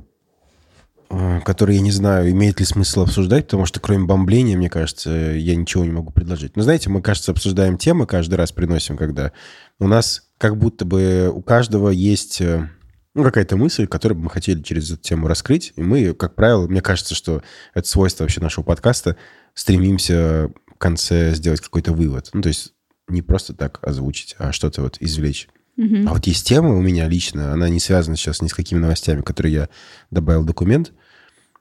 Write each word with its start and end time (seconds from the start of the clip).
э, 1.10 1.40
которую 1.44 1.76
я 1.76 1.82
не 1.82 1.90
знаю, 1.90 2.30
имеет 2.30 2.60
ли 2.60 2.66
смысл 2.66 3.02
обсуждать, 3.02 3.46
потому 3.46 3.66
что 3.66 3.80
кроме 3.80 4.06
бомбления, 4.06 4.56
мне 4.56 4.70
кажется, 4.70 5.10
я 5.10 5.56
ничего 5.56 5.84
не 5.84 5.90
могу 5.90 6.12
предложить. 6.12 6.56
Но 6.56 6.62
знаете, 6.62 6.88
мы, 6.88 7.02
кажется, 7.02 7.32
обсуждаем 7.32 7.76
темы, 7.76 8.06
каждый 8.06 8.36
раз 8.36 8.52
приносим, 8.52 8.96
когда 8.96 9.32
у 9.78 9.88
нас 9.88 10.28
как 10.38 10.56
будто 10.56 10.84
бы 10.84 11.30
у 11.34 11.42
каждого 11.42 11.90
есть 11.90 12.40
э, 12.40 12.68
ну, 13.16 13.24
какая-то 13.24 13.56
мысль, 13.56 13.86
которую 13.86 14.18
бы 14.18 14.24
мы 14.24 14.30
хотели 14.30 14.62
через 14.62 14.90
эту 14.90 15.00
тему 15.00 15.26
раскрыть. 15.26 15.72
И 15.76 15.82
мы, 15.82 16.12
как 16.12 16.34
правило, 16.34 16.66
мне 16.68 16.82
кажется, 16.82 17.14
что 17.14 17.42
это 17.72 17.88
свойство 17.88 18.24
вообще 18.24 18.42
нашего 18.42 18.62
подкаста, 18.62 19.16
стремимся 19.56 20.50
в 20.68 20.78
конце 20.78 21.34
сделать 21.34 21.60
какой-то 21.60 21.92
вывод. 21.92 22.30
Ну, 22.32 22.42
то 22.42 22.48
есть 22.48 22.74
не 23.08 23.22
просто 23.22 23.54
так 23.54 23.80
озвучить, 23.82 24.36
а 24.38 24.52
что-то 24.52 24.82
вот 24.82 24.98
извлечь. 25.00 25.48
Угу. 25.76 26.04
А 26.06 26.14
вот 26.14 26.26
есть 26.26 26.46
тема 26.46 26.76
у 26.76 26.80
меня 26.80 27.08
лично, 27.08 27.52
она 27.52 27.68
не 27.68 27.80
связана 27.80 28.16
сейчас 28.16 28.40
ни 28.42 28.48
с 28.48 28.54
какими 28.54 28.78
новостями, 28.78 29.22
которые 29.22 29.52
я 29.54 29.68
добавил 30.10 30.42
в 30.42 30.46
документ, 30.46 30.92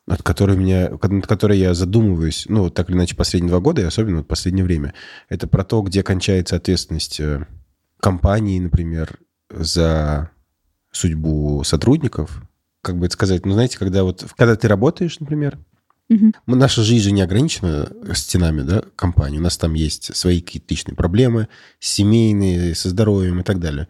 от 0.08 0.22
которой, 0.24 0.58
меня, 0.58 0.92
над 1.02 1.26
которой 1.26 1.58
я 1.58 1.74
задумываюсь, 1.74 2.46
ну, 2.48 2.70
так 2.70 2.90
или 2.90 2.98
иначе, 2.98 3.16
последние 3.16 3.50
два 3.50 3.60
года, 3.60 3.82
и 3.82 3.86
особенно 3.86 4.18
вот 4.18 4.28
последнее 4.28 4.64
время. 4.64 4.94
Это 5.30 5.48
про 5.48 5.64
то, 5.64 5.82
где 5.82 6.04
кончается 6.04 6.56
ответственность 6.56 7.20
э, 7.20 7.48
компании, 8.00 8.60
например, 8.60 9.20
за 9.50 10.30
судьбу 10.92 11.64
сотрудников. 11.64 12.44
Как 12.82 12.98
бы 12.98 13.08
это 13.08 13.14
сказать, 13.14 13.46
ну, 13.46 13.54
знаете, 13.54 13.80
когда 13.80 14.04
вот, 14.04 14.26
когда 14.38 14.56
ты 14.56 14.68
работаешь, 14.68 15.20
например, 15.20 15.58
Угу. 16.10 16.34
Наша 16.48 16.84
жизнь 16.84 17.04
же 17.04 17.12
не 17.12 17.22
ограничена 17.22 17.90
стенами 18.14 18.62
да, 18.62 18.84
компании. 18.96 19.40
У 19.40 19.42
нас 19.42 19.58
там 19.58 19.74
есть 19.74 20.16
свои 20.16 20.42
какие-то 20.42 20.68
личные 20.70 20.96
проблемы, 20.96 21.48
семейные, 21.80 22.76
со 22.76 22.90
здоровьем 22.90 23.40
и 23.40 23.44
так 23.44 23.60
далее. 23.60 23.88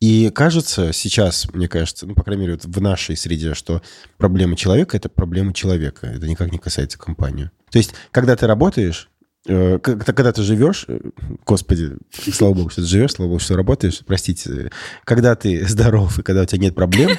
И 0.00 0.30
кажется 0.30 0.92
сейчас, 0.92 1.52
мне 1.52 1.68
кажется, 1.68 2.06
ну, 2.06 2.14
по 2.14 2.22
крайней 2.22 2.42
мере, 2.42 2.54
вот 2.54 2.64
в 2.64 2.80
нашей 2.80 3.16
среде, 3.16 3.54
что 3.54 3.82
проблема 4.16 4.56
человека– 4.56 4.96
это 4.96 5.08
проблема 5.08 5.52
человека. 5.52 6.06
Это 6.06 6.26
никак 6.28 6.52
не 6.52 6.58
касается 6.58 6.98
компании. 6.98 7.50
То 7.70 7.78
есть, 7.78 7.92
когда 8.12 8.36
ты 8.36 8.46
работаешь, 8.46 9.10
э, 9.46 9.78
когда, 9.80 10.12
когда 10.12 10.32
ты 10.32 10.42
живешь, 10.42 10.84
э, 10.88 11.00
господи, 11.44 11.96
слава 12.32 12.54
богу, 12.54 12.70
что 12.70 12.82
ты 12.82 12.88
живешь, 12.88 13.12
слава 13.12 13.28
богу, 13.28 13.40
что 13.40 13.56
работаешь, 13.56 14.00
простите, 14.06 14.70
когда 15.04 15.34
ты 15.34 15.66
здоров 15.66 16.18
и 16.18 16.22
когда 16.22 16.42
у 16.42 16.46
тебя 16.46 16.62
нет 16.62 16.76
проблем, 16.76 17.10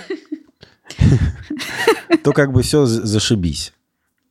то 2.23 2.31
как 2.31 2.53
бы 2.53 2.63
все 2.63 2.85
зашибись 2.85 3.73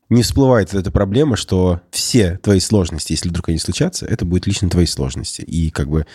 не 0.08 0.22
всплывает 0.22 0.74
эта 0.74 0.90
проблема, 0.90 1.36
что 1.36 1.80
все 1.90 2.38
твои 2.38 2.60
сложности, 2.60 3.12
если 3.12 3.28
вдруг 3.28 3.48
они 3.48 3.58
случатся, 3.58 4.06
это 4.06 4.24
будет 4.24 4.46
лично 4.46 4.70
твои 4.70 4.86
сложности. 4.86 5.42
И 5.42 5.70
как 5.70 5.88
бы, 5.88 6.06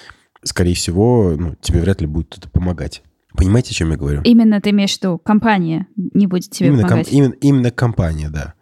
скорее 0.44 0.76
всего, 0.76 1.36
ну, 1.38 1.56
тебе 1.62 1.82
вряд 1.82 2.02
ли 2.02 2.08
будет 2.08 2.28
кто-то 2.28 2.50
помогать. 2.50 3.04
Понимаете, 3.36 3.72
о 3.72 3.74
чем 3.74 3.92
я 3.92 3.98
говорю? 3.98 4.22
Именно 4.24 4.62
ты 4.62 4.70
имеешь 4.72 4.98
в 4.98 5.02
виду, 5.02 5.18
компания 5.18 5.88
не 5.96 6.28
будет 6.28 6.52
тебе 6.52 6.70
именно 6.70 6.84
помогать. 6.84 7.10
Ком- 7.10 7.18
именно, 7.18 7.34
именно 7.42 7.72
компания, 7.72 8.30
да. 8.30 8.54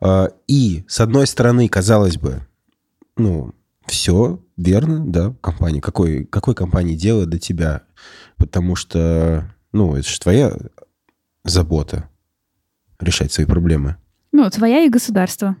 А, 0.00 0.30
и, 0.46 0.84
с 0.86 1.00
одной 1.00 1.26
стороны, 1.26 1.68
казалось 1.68 2.16
бы, 2.16 2.46
ну, 3.16 3.54
все 3.86 4.42
верно, 4.56 5.04
да, 5.06 5.34
компания. 5.40 5.80
Какой, 5.80 6.24
какой 6.24 6.54
компании 6.54 6.94
дело 6.94 7.26
до 7.26 7.38
тебя? 7.38 7.82
Потому 8.36 8.74
что, 8.76 9.50
ну, 9.72 9.96
это 9.96 10.08
же 10.08 10.20
твоя 10.20 10.56
забота 11.44 12.08
решать 13.00 13.32
свои 13.32 13.46
проблемы. 13.46 13.96
Ну, 14.32 14.48
твоя 14.50 14.84
и 14.84 14.88
государство. 14.88 15.56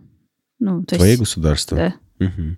Ну, 0.58 0.84
то 0.84 0.96
Твое 0.96 1.12
есть, 1.12 1.20
государство. 1.20 1.76
Да. 1.76 2.26
Угу. 2.26 2.56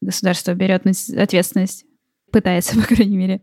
Государство 0.00 0.54
берет 0.54 0.84
ответственность. 1.16 1.84
Пытается, 2.30 2.74
по 2.80 2.86
крайней 2.86 3.16
мере. 3.16 3.40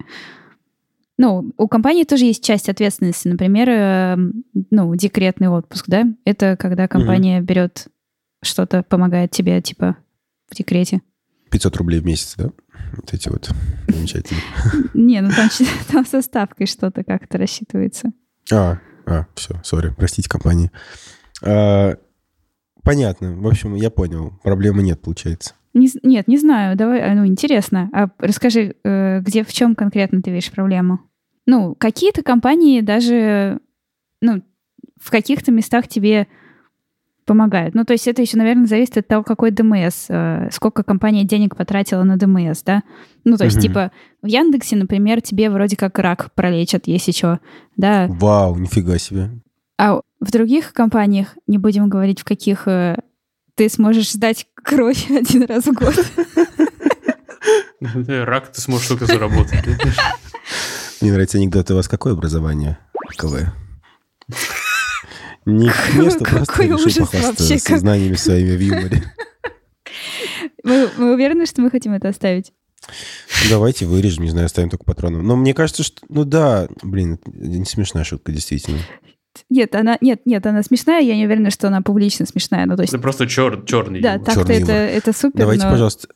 Ну, 1.17 1.53
у 1.57 1.67
компании 1.67 2.03
тоже 2.03 2.25
есть 2.25 2.43
часть 2.43 2.69
ответственности. 2.69 3.27
Например, 3.27 3.69
э, 3.69 4.17
ну, 4.71 4.95
декретный 4.95 5.47
отпуск, 5.47 5.85
да? 5.87 6.05
Это 6.25 6.57
когда 6.57 6.87
компания 6.87 7.39
берет 7.41 7.87
что-то, 8.41 8.83
помогает 8.83 9.31
тебе, 9.31 9.61
типа, 9.61 9.97
в 10.49 10.55
декрете. 10.55 11.01
500 11.51 11.77
рублей 11.77 11.99
в 12.01 12.05
месяц, 12.05 12.35
да? 12.37 12.49
Вот 12.97 13.13
эти 13.13 13.29
вот 13.29 13.49
замечательные. 13.87 14.43
Не, 14.93 15.21
ну 15.21 15.29
там 15.91 16.05
со 16.05 16.21
ставкой 16.21 16.67
что-то 16.67 17.03
как-то 17.03 17.37
рассчитывается. 17.37 18.11
А, 18.51 18.79
а, 19.05 19.25
все, 19.35 19.59
сори, 19.63 19.93
простите, 19.95 20.29
компании. 20.29 20.71
А, 21.45 21.97
понятно. 22.83 23.35
В 23.35 23.47
общем, 23.47 23.75
я 23.75 23.89
понял. 23.89 24.33
Проблемы 24.43 24.83
нет, 24.83 25.01
получается. 25.01 25.53
Не 25.73 25.89
нет, 26.03 26.27
не 26.27 26.37
знаю. 26.37 26.77
Давай, 26.77 27.01
а, 27.01 27.13
ну, 27.15 27.25
интересно. 27.25 27.89
А 27.93 28.07
расскажи, 28.19 28.75
э, 28.83 29.19
где, 29.21 29.43
в 29.43 29.51
чем 29.51 29.75
конкретно 29.75 30.21
ты 30.21 30.31
видишь 30.31 30.51
проблему? 30.51 30.99
Ну, 31.45 31.75
какие-то 31.75 32.23
компании 32.23 32.81
даже, 32.81 33.59
ну, 34.21 34.41
в 34.99 35.11
каких-то 35.11 35.51
местах 35.51 35.87
тебе 35.87 36.27
помогают. 37.25 37.75
Ну, 37.75 37.83
то 37.85 37.93
есть 37.93 38.07
это 38.07 38.21
еще, 38.21 38.37
наверное, 38.37 38.67
зависит 38.67 38.97
от 38.97 39.07
того, 39.07 39.23
какой 39.23 39.51
ДМС, 39.51 40.05
э, 40.09 40.49
сколько 40.51 40.83
компания 40.83 41.23
денег 41.23 41.55
потратила 41.55 42.03
на 42.03 42.17
ДМС, 42.17 42.61
да? 42.63 42.83
Ну, 43.23 43.35
то 43.35 43.45
есть, 43.45 43.57
Мгм. 43.57 43.61
типа, 43.63 43.91
в 44.21 44.27
Яндексе, 44.27 44.75
например, 44.75 45.21
тебе 45.21 45.49
вроде 45.49 45.75
как 45.75 45.97
рак 45.99 46.31
пролечат, 46.35 46.87
если 46.87 47.11
что, 47.11 47.39
да? 47.77 48.05
Вау, 48.09 48.55
нифига 48.57 48.97
себе. 48.99 49.31
А 49.77 50.01
в 50.25 50.31
других 50.31 50.73
компаниях, 50.73 51.35
не 51.47 51.57
будем 51.57 51.87
говорить, 51.87 52.19
в 52.19 52.23
каких 52.23 52.67
э, 52.67 52.97
ты 53.55 53.69
сможешь 53.69 54.11
сдать 54.11 54.47
кровь 54.55 55.05
один 55.11 55.43
раз 55.43 55.65
в 55.65 55.73
год. 55.73 55.95
Рак 57.79 58.51
ты 58.51 58.61
сможешь 58.61 58.87
только 58.87 59.05
заработать. 59.05 59.65
Мне 61.01 61.11
нравится 61.11 61.37
анекдот. 61.37 61.69
У 61.71 61.75
вас 61.75 61.87
какое 61.87 62.13
образование? 62.13 62.79
КВ. 63.17 63.53
Не 65.45 65.69
к 65.69 65.93
месту, 65.93 66.23
просто 66.25 66.63
решил 66.63 67.05
похвастаться 67.05 67.59
как- 67.63 67.79
знаниями 67.79 68.15
своими 68.15 68.55
в 68.55 68.59
юморе. 68.59 69.03
Мы, 70.63 70.89
мы 70.97 71.13
уверены, 71.13 71.45
что 71.45 71.61
мы 71.61 71.69
хотим 71.69 71.93
это 71.93 72.09
оставить? 72.09 72.51
Давайте 73.49 73.85
вырежем, 73.85 74.23
не 74.23 74.31
знаю, 74.31 74.45
оставим 74.45 74.71
только 74.71 74.85
патроном. 74.85 75.25
Но 75.25 75.35
мне 75.35 75.53
кажется, 75.53 75.83
что... 75.83 76.01
Ну 76.09 76.23
да, 76.25 76.67
блин, 76.81 77.19
это 77.25 77.35
не 77.35 77.65
смешная 77.65 78.03
шутка, 78.03 78.31
действительно. 78.31 78.79
Нет, 79.49 79.75
она, 79.75 79.97
нет, 80.01 80.21
нет, 80.25 80.45
она 80.45 80.63
смешная, 80.63 81.01
я 81.01 81.15
не 81.15 81.25
уверена, 81.25 81.49
что 81.51 81.67
она 81.67 81.81
публично 81.81 82.25
смешная. 82.25 82.65
Ну, 82.65 82.75
то 82.75 82.81
есть, 82.83 82.93
Это 82.93 83.01
просто 83.01 83.27
чер, 83.27 83.63
черный. 83.65 84.01
да, 84.01 84.13
юмор. 84.13 84.25
так-то 84.25 84.53
это, 84.53 84.71
юмор. 84.71 84.75
это 84.75 85.13
супер, 85.13 85.39
Давайте, 85.39 85.65
но- 85.65 85.71
пожалуйста, 85.71 86.07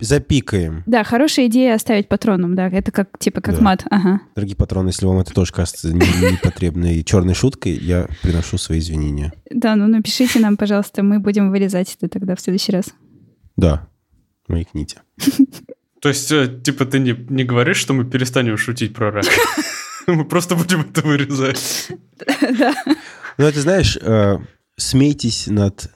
Запикаем. 0.00 0.84
Да, 0.86 1.02
хорошая 1.02 1.46
идея 1.48 1.74
оставить 1.74 2.06
патроном, 2.08 2.54
да. 2.54 2.68
Это 2.68 2.92
как, 2.92 3.18
типа, 3.18 3.40
как 3.40 3.56
Да. 3.56 3.62
мат. 3.62 3.84
Ага. 3.90 4.20
Дорогие 4.36 4.54
патроны, 4.56 4.90
если 4.90 5.06
вам 5.06 5.18
это 5.18 5.34
тоже 5.34 5.52
кажется 5.52 5.92
не- 5.92 6.30
непотребной 6.32 7.02
черной 7.02 7.34
шуткой, 7.34 7.72
я 7.72 8.06
приношу 8.22 8.58
свои 8.58 8.78
извинения. 8.78 9.32
Да, 9.50 9.74
ну 9.74 9.88
напишите 9.88 10.38
нам, 10.38 10.56
пожалуйста, 10.56 11.02
мы 11.02 11.18
будем 11.18 11.50
вырезать 11.50 11.96
это 12.00 12.08
тогда 12.08 12.36
в 12.36 12.40
следующий 12.40 12.70
раз. 12.70 12.94
Да, 13.56 13.88
маякните. 14.46 14.98
То 16.00 16.08
есть, 16.10 16.30
э, 16.30 16.60
типа, 16.62 16.84
ты 16.84 17.00
не, 17.00 17.16
не 17.28 17.42
говоришь, 17.42 17.78
что 17.78 17.92
мы 17.92 18.04
перестанем 18.04 18.56
шутить 18.56 18.94
про 18.94 19.10
рак? 19.10 19.24
Мы 20.14 20.24
просто 20.24 20.56
будем 20.56 20.80
это 20.80 21.02
вырезать. 21.02 21.88
Да. 22.58 22.74
Ну, 23.36 23.44
это, 23.44 23.60
знаешь, 23.60 23.96
э, 23.96 24.38
смейтесь 24.76 25.46
над 25.46 25.92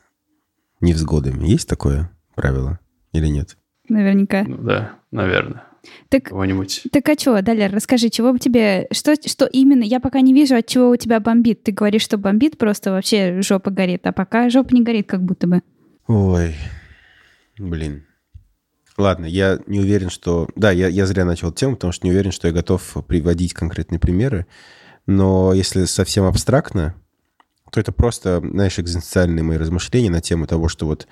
невзгодами. 0.80 1.48
Есть 1.48 1.68
такое 1.68 2.10
правило 2.36 2.78
или 3.12 3.26
нет? 3.26 3.56
Наверняка. 3.88 4.44
Ну 4.44 4.58
да, 4.58 4.92
наверное. 5.10 5.64
Так, 6.08 6.24
Кого-нибудь. 6.24 6.82
так 6.92 7.08
а 7.08 7.14
что, 7.18 7.42
Далер, 7.42 7.72
расскажи, 7.72 8.08
чего 8.10 8.32
бы 8.32 8.38
тебе... 8.38 8.86
Что, 8.92 9.16
что 9.16 9.46
именно? 9.46 9.82
Я 9.82 9.98
пока 9.98 10.20
не 10.20 10.32
вижу, 10.32 10.54
от 10.54 10.66
чего 10.66 10.90
у 10.90 10.96
тебя 10.96 11.18
бомбит. 11.18 11.64
Ты 11.64 11.72
говоришь, 11.72 12.02
что 12.02 12.18
бомбит, 12.18 12.56
просто 12.58 12.92
вообще 12.92 13.42
жопа 13.42 13.70
горит. 13.70 14.06
А 14.06 14.12
пока 14.12 14.48
жопа 14.48 14.72
не 14.72 14.82
горит, 14.82 15.08
как 15.08 15.22
будто 15.24 15.48
бы. 15.48 15.62
Ой, 16.06 16.54
блин. 17.58 18.04
Ладно, 18.98 19.24
я 19.24 19.58
не 19.66 19.80
уверен, 19.80 20.10
что... 20.10 20.48
Да, 20.54 20.70
я, 20.70 20.88
я 20.88 21.06
зря 21.06 21.24
начал 21.24 21.50
тему, 21.52 21.76
потому 21.76 21.92
что 21.92 22.06
не 22.06 22.10
уверен, 22.10 22.30
что 22.30 22.48
я 22.48 22.54
готов 22.54 22.96
приводить 23.06 23.54
конкретные 23.54 23.98
примеры. 23.98 24.46
Но 25.06 25.52
если 25.54 25.86
совсем 25.86 26.24
абстрактно, 26.24 26.94
то 27.70 27.80
это 27.80 27.90
просто, 27.90 28.40
знаешь, 28.40 28.78
экзистенциальные 28.78 29.42
мои 29.42 29.56
размышления 29.56 30.10
на 30.10 30.20
тему 30.20 30.46
того, 30.46 30.68
что 30.68 30.86
вот 30.86 31.08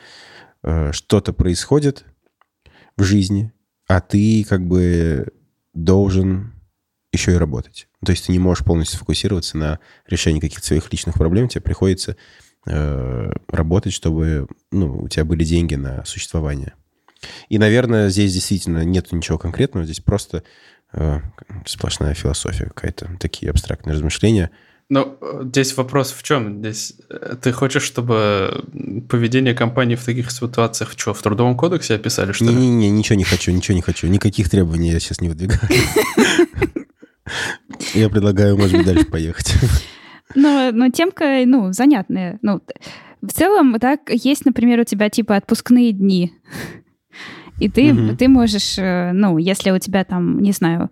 э, 0.63 0.93
что-то 0.93 1.33
происходит 1.33 2.05
в 2.99 3.03
жизни, 3.03 3.51
а 3.89 4.01
ты 4.01 4.45
как 4.45 4.67
бы 4.67 5.29
должен 5.73 6.53
еще 7.13 7.33
и 7.33 7.37
работать. 7.37 7.89
То 8.05 8.13
есть 8.13 8.27
ты 8.27 8.33
не 8.33 8.39
можешь 8.39 8.65
полностью 8.65 8.99
сфокусироваться 8.99 9.57
на 9.57 9.81
решении 10.07 10.39
каких-то 10.41 10.67
своих 10.67 10.93
личных 10.93 11.15
проблем, 11.15 11.49
тебе 11.49 11.63
приходится 11.63 12.17
э, 12.67 13.33
работать, 13.49 13.95
чтобы 13.95 14.47
ну, 14.71 15.03
у 15.03 15.09
тебя 15.09 15.25
были 15.25 15.45
деньги 15.45 15.75
на 15.77 16.05
существование. 16.05 16.75
И, 17.49 17.59
наверное, 17.59 18.09
здесь 18.09 18.33
действительно 18.33 18.85
нет 18.85 19.13
ничего 19.13 19.39
конкретного, 19.39 19.85
здесь 19.85 20.01
просто 20.01 20.43
э, 20.93 21.21
сплошная 21.67 22.15
философия 22.15 22.65
какая-то, 22.67 23.11
такие 23.21 23.51
абстрактные 23.51 23.95
размышления. 23.95 24.51
Ну, 24.89 25.17
э, 25.21 25.43
здесь 25.45 25.77
вопрос 25.77 26.13
в 26.13 26.23
чем? 26.23 26.59
Здесь 26.59 26.95
э, 27.09 27.37
ты 27.41 27.53
хочешь, 27.53 27.85
чтобы 27.85 28.65
поведение 29.09 29.55
компании 29.55 29.95
в 29.95 30.05
таких 30.05 30.31
ситуациях 30.31 30.93
что, 30.97 31.15
в 31.15 31.23
Трудовом 31.23 31.57
кодексе 31.57 31.95
описали, 31.95 32.33
что 32.33 32.45
ли? 32.45 32.55
Не-не-не, 32.55 32.91
ничего 32.91 33.17
не 33.17 33.25
хочу, 33.25 33.53
ничего 33.53 33.77
не 33.77 33.83
хочу. 33.83 34.09
Никаких 34.09 34.51
требований 34.51 34.91
я 34.91 35.01
сейчас 35.01 35.21
не 35.21 35.29
выдвигаю. 35.29 35.61
Я 37.95 38.09
предлагаю, 38.09 38.57
может 38.57 38.77
быть, 38.77 38.87
дальше 38.87 39.05
поехать. 39.05 39.55
Но, 40.35 40.71
но 40.73 40.91
темка, 40.91 41.43
ну, 41.45 41.73
занятная. 41.73 42.39
Ну, 42.43 42.61
в 43.23 43.33
целом, 43.33 43.79
так, 43.79 44.01
есть, 44.11 44.45
например, 44.45 44.81
у 44.81 44.85
тебя 44.85 45.11
типа 45.11 45.37
отпускные 45.37 45.93
дни. 45.93 46.33
И 47.61 47.69
ты, 47.69 47.93
Мгм. 47.93 48.17
ты 48.17 48.29
можешь, 48.29 48.79
э, 48.79 49.13
ну, 49.13 49.39
если 49.39 49.71
у 49.71 49.79
тебя 49.79 50.05
там, 50.05 50.41
не 50.41 50.53
знаю, 50.53 50.91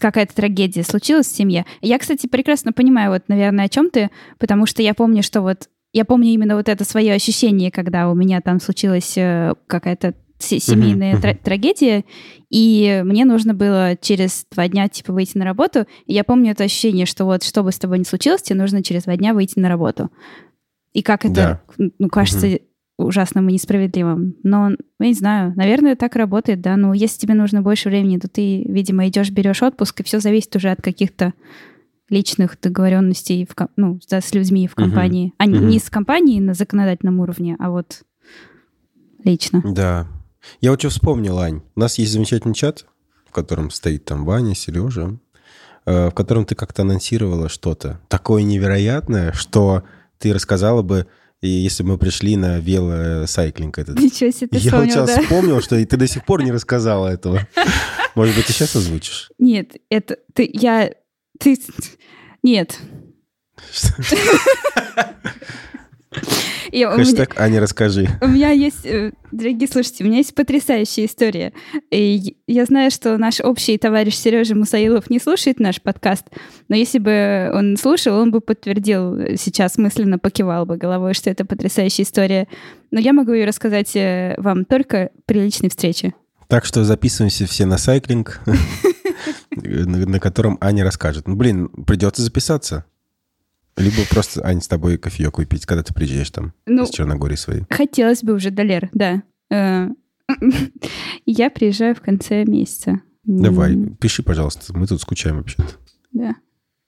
какая-то 0.00 0.34
трагедия 0.34 0.82
случилась 0.82 1.26
в 1.26 1.34
семье. 1.36 1.64
Я, 1.80 1.98
кстати, 1.98 2.26
прекрасно 2.26 2.72
понимаю, 2.72 3.12
вот, 3.12 3.22
наверное, 3.28 3.66
о 3.66 3.68
чем 3.68 3.90
ты, 3.90 4.10
потому 4.38 4.66
что 4.66 4.82
я 4.82 4.92
помню, 4.92 5.22
что 5.22 5.40
вот 5.40 5.68
я 5.92 6.04
помню 6.04 6.28
именно 6.30 6.56
вот 6.56 6.68
это 6.68 6.84
свое 6.84 7.14
ощущение, 7.14 7.70
когда 7.70 8.10
у 8.10 8.14
меня 8.14 8.40
там 8.40 8.60
случилась 8.60 9.14
э, 9.16 9.54
какая-то 9.66 10.14
се- 10.38 10.58
семейная 10.60 11.20
тра- 11.20 11.34
трагедия, 11.34 12.04
и 12.48 13.02
мне 13.04 13.24
нужно 13.24 13.54
было 13.54 13.96
через 14.00 14.46
два 14.50 14.68
дня, 14.68 14.88
типа, 14.88 15.12
выйти 15.12 15.36
на 15.38 15.44
работу. 15.44 15.86
И 16.06 16.12
я 16.14 16.24
помню 16.24 16.52
это 16.52 16.64
ощущение, 16.64 17.06
что 17.06 17.24
вот 17.24 17.42
что 17.44 17.62
бы 17.62 17.72
с 17.72 17.78
тобой 17.78 17.98
ни 17.98 18.04
случилось, 18.04 18.42
тебе 18.42 18.58
нужно 18.58 18.82
через 18.82 19.04
два 19.04 19.16
дня 19.16 19.34
выйти 19.34 19.58
на 19.58 19.68
работу. 19.68 20.10
И 20.92 21.02
как 21.02 21.24
это, 21.24 21.62
ну, 21.98 22.08
кажется 22.08 22.58
ужасным 23.04 23.48
и 23.48 23.52
несправедливым. 23.54 24.36
Но, 24.42 24.70
я 24.98 25.06
не 25.06 25.14
знаю, 25.14 25.52
наверное, 25.56 25.96
так 25.96 26.16
работает, 26.16 26.60
да. 26.60 26.76
Ну, 26.76 26.92
если 26.92 27.18
тебе 27.20 27.34
нужно 27.34 27.62
больше 27.62 27.88
времени, 27.88 28.18
то 28.18 28.28
ты, 28.28 28.62
видимо, 28.64 29.08
идешь, 29.08 29.30
берешь 29.30 29.62
отпуск, 29.62 30.00
и 30.00 30.04
все 30.04 30.20
зависит 30.20 30.54
уже 30.56 30.70
от 30.70 30.82
каких-то 30.82 31.32
личных 32.08 32.58
договоренностей 32.60 33.46
в, 33.48 33.54
ну, 33.76 34.00
да, 34.10 34.20
с 34.20 34.34
людьми 34.34 34.66
в 34.66 34.74
компании. 34.74 35.32
А 35.38 35.46
не- 35.46 35.58
Мгм. 35.58 35.68
не 35.68 35.78
с 35.78 35.88
компанией 35.90 36.40
на 36.40 36.54
законодательном 36.54 37.20
уровне, 37.20 37.56
а 37.60 37.70
вот 37.70 38.02
лично. 39.24 39.62
Да. 39.64 40.06
Я 40.60 40.70
вот 40.70 40.80
что 40.80 40.88
вспомнил, 40.88 41.38
Ань. 41.38 41.62
У 41.76 41.80
нас 41.80 41.98
есть 41.98 42.12
замечательный 42.12 42.54
чат, 42.54 42.86
в 43.26 43.32
котором 43.32 43.70
стоит 43.70 44.04
там 44.06 44.24
Ваня, 44.24 44.54
Сережа, 44.54 45.18
э, 45.86 46.08
в 46.08 46.12
котором 46.12 46.44
ты 46.46 46.54
как-то 46.54 46.82
анонсировала 46.82 47.48
что-то 47.48 48.00
такое 48.08 48.42
невероятное, 48.42 49.32
что 49.32 49.84
ты 50.18 50.32
рассказала 50.32 50.82
бы, 50.82 51.06
и 51.40 51.48
если 51.48 51.82
мы 51.82 51.96
пришли 51.96 52.36
на 52.36 52.58
велосайклинг 52.58 53.78
этот. 53.78 53.98
Ничего 53.98 54.30
себе, 54.30 54.48
ты 54.48 54.58
Я 54.58 54.72
вот 54.72 54.88
вспомнил, 54.88 54.92
сейчас 54.92 55.16
да? 55.16 55.22
вспомнил, 55.22 55.62
что 55.62 55.84
ты 55.84 55.96
до 55.96 56.06
сих 56.06 56.24
пор 56.24 56.42
не 56.42 56.52
рассказала 56.52 57.08
этого. 57.08 57.46
Может 58.14 58.36
быть, 58.36 58.46
ты 58.46 58.52
сейчас 58.52 58.76
озвучишь? 58.76 59.30
Нет, 59.38 59.76
это 59.88 60.18
ты, 60.34 60.48
я, 60.52 60.90
ты, 61.38 61.58
нет. 62.42 62.78
И 66.72 66.84
у 66.84 66.90
меня- 66.90 67.04
Хэштег 67.04 67.38
Аня, 67.40 67.60
расскажи. 67.60 68.08
У 68.20 68.28
меня 68.28 68.50
есть, 68.50 68.84
э, 68.86 69.12
дорогие 69.32 69.68
слушатели, 69.68 70.04
у 70.04 70.06
меня 70.08 70.18
есть 70.18 70.34
потрясающая 70.34 71.06
история. 71.06 71.52
И 71.90 72.36
я 72.46 72.64
знаю, 72.64 72.90
что 72.90 73.16
наш 73.18 73.40
общий 73.40 73.76
товарищ 73.78 74.14
Сережа 74.14 74.54
Мусаилов 74.54 75.10
не 75.10 75.18
слушает 75.18 75.60
наш 75.60 75.80
подкаст, 75.82 76.26
но 76.68 76.76
если 76.76 76.98
бы 76.98 77.50
он 77.54 77.76
слушал, 77.76 78.16
он 78.18 78.30
бы 78.30 78.40
подтвердил, 78.40 79.16
э, 79.16 79.36
сейчас 79.36 79.78
мысленно 79.78 80.18
покивал 80.18 80.66
бы 80.66 80.76
головой, 80.76 81.14
что 81.14 81.30
это 81.30 81.44
потрясающая 81.44 82.04
история. 82.04 82.46
Но 82.90 83.00
я 83.00 83.12
могу 83.12 83.32
ее 83.32 83.46
рассказать 83.46 83.94
э, 83.96 84.34
вам 84.38 84.64
только 84.64 85.10
при 85.26 85.40
личной 85.40 85.70
встрече. 85.70 86.14
Так 86.48 86.64
что 86.64 86.82
записываемся 86.84 87.46
все 87.46 87.64
на 87.64 87.78
сайклинг, 87.78 88.40
на 89.50 90.18
котором 90.20 90.58
Аня 90.60 90.84
расскажет. 90.84 91.28
Ну, 91.28 91.36
блин, 91.36 91.68
придется 91.86 92.22
записаться. 92.22 92.84
Либо 93.76 93.96
просто, 94.10 94.44
Ань, 94.44 94.60
с 94.60 94.68
тобой 94.68 94.98
кофеек 94.98 95.38
выпить, 95.38 95.64
когда 95.66 95.82
ты 95.82 95.94
приезжаешь 95.94 96.30
там 96.30 96.52
Ну, 96.66 96.84
из 96.84 96.90
Черногории 96.90 97.36
своей. 97.36 97.64
хотелось 97.70 98.22
бы 98.22 98.34
уже, 98.34 98.50
Далер, 98.50 98.90
да. 98.92 99.22
Э, 99.50 99.88
Я 101.26 101.50
приезжаю 101.50 101.94
в 101.94 102.00
конце 102.00 102.44
месяца. 102.44 103.00
Давай, 103.24 103.76
пиши, 104.00 104.22
пожалуйста. 104.22 104.76
Мы 104.76 104.86
тут 104.86 105.00
скучаем 105.00 105.36
вообще-то. 105.38 105.68
Да. 106.12 106.34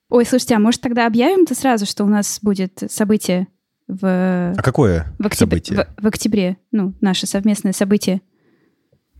Ой, 0.08 0.26
слушайте, 0.26 0.54
а 0.56 0.58
может 0.58 0.80
тогда 0.80 1.06
объявим-то 1.06 1.54
сразу, 1.54 1.86
что 1.86 2.04
у 2.04 2.08
нас 2.08 2.38
будет 2.42 2.82
событие 2.88 3.46
в, 3.88 4.02
А 4.04 4.62
какое 4.62 5.14
в, 5.18 5.26
октябре, 5.26 5.62
событие? 5.62 5.86
в, 5.98 6.02
в 6.02 6.06
октябре? 6.06 6.56
Ну, 6.70 6.94
наше 7.00 7.26
совместное 7.26 7.72
событие. 7.72 8.20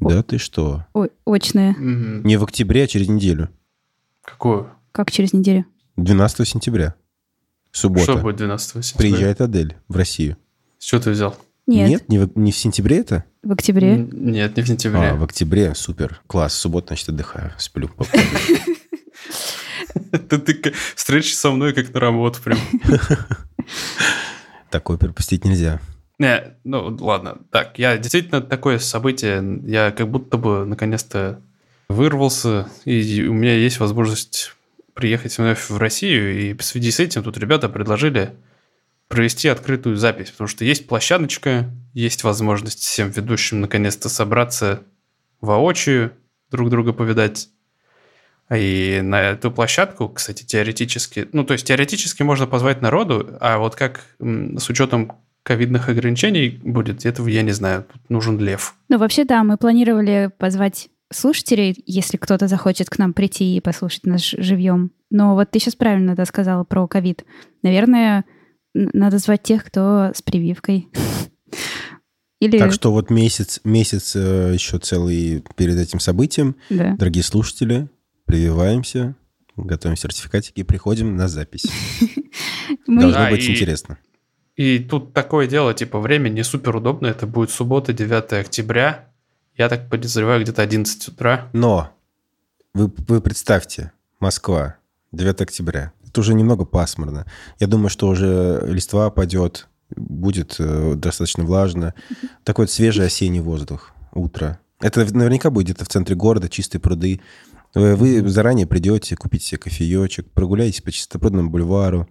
Да 0.00 0.22
ты 0.22 0.38
что? 0.38 0.86
Ой, 0.94 1.10
очное. 1.24 1.70
Мгм. 1.78 2.24
Не 2.24 2.36
в 2.36 2.44
октябре, 2.44 2.84
а 2.84 2.86
через 2.86 3.08
неделю. 3.08 3.48
Какую? 4.22 4.70
Как 4.92 5.10
через 5.10 5.32
неделю? 5.32 5.64
12 5.96 6.46
сентября. 6.48 6.94
Суббота. 7.72 8.04
Что 8.04 8.16
будет 8.18 8.36
12 8.36 8.84
сентября? 8.84 8.98
Приезжает 8.98 9.40
Адель 9.40 9.76
в 9.88 9.96
Россию. 9.96 10.36
С 10.78 10.84
чего 10.84 11.00
ты 11.00 11.10
взял? 11.10 11.36
Нет, 11.66 12.08
не, 12.08 12.18
в, 12.18 12.36
не 12.36 12.52
в 12.52 12.56
сентябре 12.56 12.98
это? 12.98 13.24
в 13.42 13.52
октябре. 13.52 13.94
Н- 13.94 14.10
Нет, 14.12 14.56
не 14.56 14.62
в 14.62 14.66
сентябре. 14.66 15.10
А, 15.10 15.14
в 15.14 15.24
октябре. 15.24 15.74
Супер. 15.74 16.20
Класс. 16.26 16.54
Суббота, 16.54 16.88
значит, 16.88 17.08
отдыхаю. 17.08 17.52
Сплю. 17.58 17.90
Ты, 20.28 20.38
ты 20.38 20.72
встреча 20.94 21.34
со 21.34 21.50
мной 21.50 21.74
как 21.74 21.92
на 21.92 22.00
работу 22.00 22.40
прям. 22.42 22.58
Такое 24.70 24.96
пропустить 24.96 25.44
нельзя. 25.44 25.80
Не, 26.18 26.54
ну 26.64 26.96
ладно. 27.00 27.38
Так, 27.50 27.78
я 27.78 27.98
действительно 27.98 28.40
такое 28.40 28.78
событие, 28.78 29.60
я 29.66 29.90
как 29.90 30.08
будто 30.10 30.38
бы 30.38 30.64
наконец-то 30.64 31.40
вырвался, 31.88 32.68
и 32.84 33.26
у 33.26 33.34
меня 33.34 33.54
есть 33.54 33.80
возможность 33.80 34.54
приехать 34.94 35.36
вновь 35.38 35.70
в 35.70 35.76
Россию, 35.78 36.38
и 36.40 36.54
в 36.54 36.62
связи 36.62 36.90
с 36.90 37.00
этим 37.00 37.22
тут 37.22 37.38
ребята 37.38 37.68
предложили 37.68 38.32
провести 39.08 39.48
открытую 39.48 39.96
запись, 39.96 40.30
потому 40.30 40.48
что 40.48 40.64
есть 40.64 40.86
площадочка, 40.86 41.70
есть 41.92 42.24
возможность 42.24 42.80
всем 42.80 43.10
ведущим 43.10 43.60
наконец-то 43.60 44.08
собраться 44.08 44.82
воочию, 45.40 46.12
друг 46.50 46.70
друга 46.70 46.92
повидать. 46.92 47.48
И 48.54 49.00
на 49.02 49.20
эту 49.20 49.50
площадку, 49.50 50.08
кстати, 50.08 50.44
теоретически, 50.44 51.28
ну, 51.32 51.44
то 51.44 51.52
есть 51.54 51.66
теоретически 51.66 52.22
можно 52.22 52.46
позвать 52.46 52.82
народу, 52.82 53.36
а 53.40 53.58
вот 53.58 53.76
как 53.76 54.04
с 54.18 54.68
учетом 54.68 55.12
ковидных 55.42 55.88
ограничений 55.88 56.60
будет, 56.62 57.04
этого 57.04 57.28
я 57.28 57.42
не 57.42 57.52
знаю. 57.52 57.84
Тут 57.92 58.10
нужен 58.10 58.38
лев. 58.38 58.74
Ну, 58.88 58.98
вообще, 58.98 59.24
да, 59.24 59.42
мы 59.42 59.56
планировали 59.56 60.30
позвать 60.38 60.88
слушателей, 61.12 61.82
если 61.86 62.16
кто-то 62.16 62.48
захочет 62.48 62.90
к 62.90 62.98
нам 62.98 63.12
прийти 63.12 63.56
и 63.56 63.60
послушать 63.60 64.06
нас 64.06 64.22
живьем. 64.22 64.90
Но 65.10 65.34
вот 65.34 65.50
ты 65.50 65.58
сейчас 65.58 65.74
правильно 65.74 66.14
да, 66.14 66.24
сказала 66.24 66.64
про 66.64 66.86
ковид. 66.86 67.24
Наверное, 67.62 68.24
надо 68.74 69.18
звать 69.18 69.42
тех, 69.42 69.64
кто 69.64 70.12
с 70.14 70.22
прививкой. 70.22 70.88
Или... 72.40 72.58
Так 72.58 72.72
что 72.72 72.90
вот 72.90 73.10
месяц, 73.10 73.60
месяц 73.62 74.16
э, 74.16 74.50
еще 74.54 74.78
целый 74.78 75.44
перед 75.56 75.78
этим 75.78 76.00
событием. 76.00 76.56
Да. 76.70 76.96
Дорогие 76.98 77.22
слушатели, 77.22 77.88
прививаемся, 78.24 79.14
готовим 79.56 79.96
сертификатики 79.96 80.60
и 80.60 80.64
приходим 80.64 81.14
на 81.14 81.28
запись. 81.28 81.66
Должно 82.88 83.12
Да, 83.12 83.30
быть 83.30 83.48
интересно. 83.48 83.98
И 84.56 84.80
тут 84.80 85.12
такое 85.12 85.46
дело, 85.46 85.72
типа, 85.72 86.00
время 86.00 86.28
не 86.28 86.42
супер 86.42 86.76
удобно. 86.76 87.06
Это 87.06 87.26
будет 87.26 87.50
суббота, 87.50 87.92
9 87.92 88.32
октября. 88.32 89.11
Я 89.56 89.68
так 89.68 89.88
подозреваю, 89.90 90.42
где-то 90.42 90.62
11 90.62 91.08
утра. 91.08 91.48
Но 91.52 91.90
вы, 92.74 92.90
вы 93.08 93.20
представьте, 93.20 93.92
Москва, 94.20 94.76
9 95.12 95.40
октября. 95.42 95.92
Это 96.06 96.20
уже 96.20 96.34
немного 96.34 96.64
пасмурно. 96.64 97.26
Я 97.58 97.66
думаю, 97.66 97.88
что 97.90 98.08
уже 98.08 98.62
листва 98.66 99.10
падет, 99.10 99.68
будет 99.94 100.56
э, 100.58 100.94
достаточно 100.96 101.44
влажно. 101.44 101.94
Такой 102.44 102.64
вот 102.64 102.70
свежий 102.70 103.06
осенний 103.06 103.40
воздух, 103.40 103.92
утро. 104.12 104.58
Это 104.80 105.00
наверняка 105.14 105.50
будет 105.50 105.66
где-то 105.66 105.84
в 105.84 105.88
центре 105.88 106.16
города, 106.16 106.48
чистые 106.48 106.80
пруды. 106.80 107.20
Вы, 107.74 107.94
вы 107.96 108.28
заранее 108.28 108.66
придете, 108.66 109.16
купите 109.16 109.44
себе 109.46 109.58
кофеечек, 109.58 110.30
прогуляйтесь 110.32 110.82
по 110.82 110.90
чистопрудному 110.90 111.50
бульвару. 111.50 112.08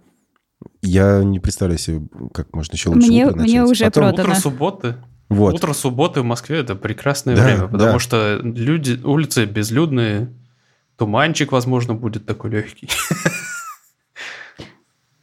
Я 0.80 1.22
не 1.24 1.38
представляю 1.40 1.78
себе, 1.78 2.02
как 2.32 2.54
можно 2.54 2.74
еще 2.74 2.88
лучше 2.88 3.08
Мне- 3.08 3.26
утро 3.26 3.40
мне 3.40 3.60
начать. 3.60 3.70
уже 3.72 3.84
Потом- 3.86 4.02
продано. 4.04 4.28
Утро 4.30 4.40
субботы. 4.40 4.96
Вот. 5.32 5.54
Утро 5.54 5.72
субботы 5.72 6.20
в 6.20 6.24
Москве 6.24 6.58
это 6.58 6.74
прекрасное 6.74 7.36
Да, 7.36 7.44
время, 7.44 7.68
потому 7.68 7.92
да. 7.92 7.98
что 7.98 8.40
люди, 8.42 9.00
улицы 9.04 9.44
безлюдные, 9.44 10.32
туманчик, 10.96 11.52
возможно, 11.52 11.94
будет 11.94 12.26
такой 12.26 12.50
легкий. 12.50 12.88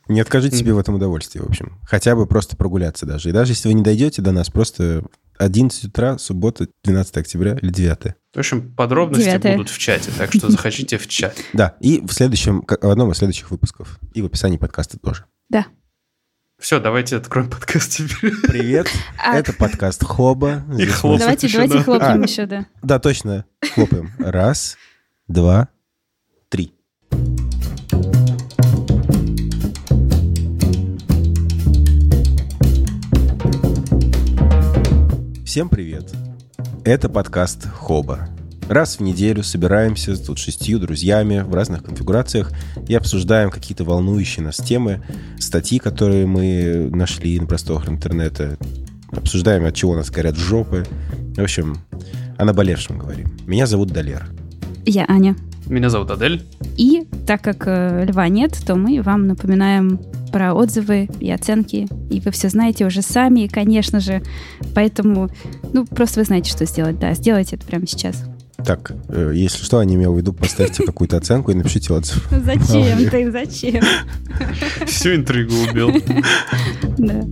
Не 0.08 0.22
откажите 0.22 0.58
себе 0.58 0.74
в 0.74 0.80
этом 0.80 0.96
удовольствии, 0.96 1.39
в 1.39 1.48
общем. 1.48 1.78
Хотя 1.86 2.16
бы 2.16 2.25
просто 2.25 2.58
прогуляться 2.58 3.06
даже. 3.06 3.30
И 3.30 3.32
даже 3.32 3.51
если 3.51 3.68
вы 3.68 3.75
не 3.75 3.84
дойдете 3.84 4.24
до 4.24 4.32
нас, 4.32 4.50
просто 4.50 5.04
11 5.38 5.86
утра, 5.86 6.18
суббота, 6.18 6.68
12 6.84 7.18
октября 7.18 7.56
или 7.62 7.70
9. 7.70 8.16
В 8.34 8.38
общем, 8.39 8.74
подробности 8.74 9.25
Девятое. 9.25 9.56
будут 9.56 9.70
в 9.70 9.78
чате, 9.78 10.10
так 10.18 10.34
что 10.34 10.50
заходите 10.51 10.98
в 10.98 11.08
чат. 11.08 11.36
Да, 11.54 11.75
и 11.80 12.01
в 12.01 12.12
следующем, 12.12 12.66
в 12.68 12.89
одном 12.89 13.12
из 13.12 13.18
следующих 13.18 13.51
выпусков. 13.51 14.00
И 14.16 14.24
в 14.24 14.25
описании 14.25 14.58
подкаста 14.58 14.98
тоже. 14.98 15.25
Да. 15.50 15.68
Все, 16.60 16.82
давайте 16.82 17.16
откроем 17.16 17.50
подкаст 17.50 17.89
теперь. 17.92 18.34
Привет, 18.44 18.88
А- 19.18 19.38
это 19.38 19.54
подкаст 19.54 20.04
Хоба. 20.04 20.63
И 20.78 20.86
хлопать 20.88 21.22
Давайте, 21.22 21.48
еще 21.48 21.58
давайте 21.62 21.84
хлопнем 21.84 22.22
А. 22.22 22.25
еще, 22.25 22.46
да. 22.46 22.66
Да, 22.84 23.00
точно, 23.00 23.46
хлопаем. 23.74 24.12
Раз, 24.20 24.78
два, 25.30 25.70
три. 26.50 26.74
Всем 35.46 35.70
привет. 35.70 36.13
Это 36.84 37.10
подкаст 37.10 37.68
Хоба. 37.74 38.30
Раз 38.70 38.98
в 38.98 39.00
неделю 39.02 39.42
собираемся 39.42 40.16
тут 40.16 40.38
шестью 40.38 40.78
друзьями 40.78 41.40
в 41.40 41.56
разных 41.56 41.84
конфигурациях 41.84 42.52
и 42.88 42.94
обсуждаем 42.94 43.50
какие-то 43.50 43.84
волнующие 43.84 44.46
нас 44.46 44.58
темы, 44.58 45.02
статьи, 45.40 45.80
которые 45.80 46.28
мы 46.28 46.88
нашли 46.92 47.40
на 47.40 47.48
просторах 47.48 47.90
интернета. 47.90 48.60
Обсуждаем, 49.12 49.66
от 49.66 49.74
чего 49.74 49.96
нас 49.96 50.12
горят 50.12 50.36
жопы. 50.36 50.86
В 51.36 51.42
общем, 51.42 51.78
о 52.38 52.46
наболевшем 52.46 53.00
говорим. 53.00 53.36
Меня 53.48 53.66
зовут 53.66 53.90
Далер. 53.90 54.28
Я 54.86 55.06
Аня. 55.08 55.36
Меня 55.66 55.90
зовут 55.90 56.12
Адель. 56.12 56.44
И 56.78 57.08
так 57.26 57.42
как 57.42 57.64
э, 57.66 58.06
льва 58.06 58.28
нет, 58.28 58.56
то 58.68 58.76
мы 58.76 59.02
вам 59.02 59.26
напоминаем 59.26 60.00
про 60.32 60.54
отзывы 60.54 61.10
и 61.20 61.32
оценки. 61.32 61.88
И 62.12 62.20
вы 62.20 62.30
все 62.30 62.50
знаете 62.50 62.86
уже 62.86 63.02
сами, 63.02 63.48
конечно 63.48 64.00
же. 64.00 64.22
Поэтому, 64.76 65.32
ну, 65.74 65.88
просто 65.88 66.20
вы 66.20 66.26
знаете, 66.26 66.52
что 66.52 66.66
сделать. 66.66 67.00
Да, 67.00 67.16
сделайте 67.16 67.56
это 67.56 67.66
прямо 67.66 67.88
сейчас. 67.88 68.26
Так, 68.66 68.92
э, 69.10 69.32
если 69.36 69.63
что, 69.63 69.82
я 69.82 69.88
имел 69.88 70.13
в 70.13 70.18
виду, 70.18 70.34
поставьте 70.34 70.84
какую-то 70.86 71.18
оценку 71.18 71.51
и 71.51 71.56
напишите 71.56 71.94
отзыв. 71.94 72.28
Зачем 72.32 73.10
ты? 73.10 73.32
Зачем? 73.32 73.84
Всю 74.86 75.16
интригу 75.16 75.54
убил. 75.70 75.92
Да. 76.98 77.24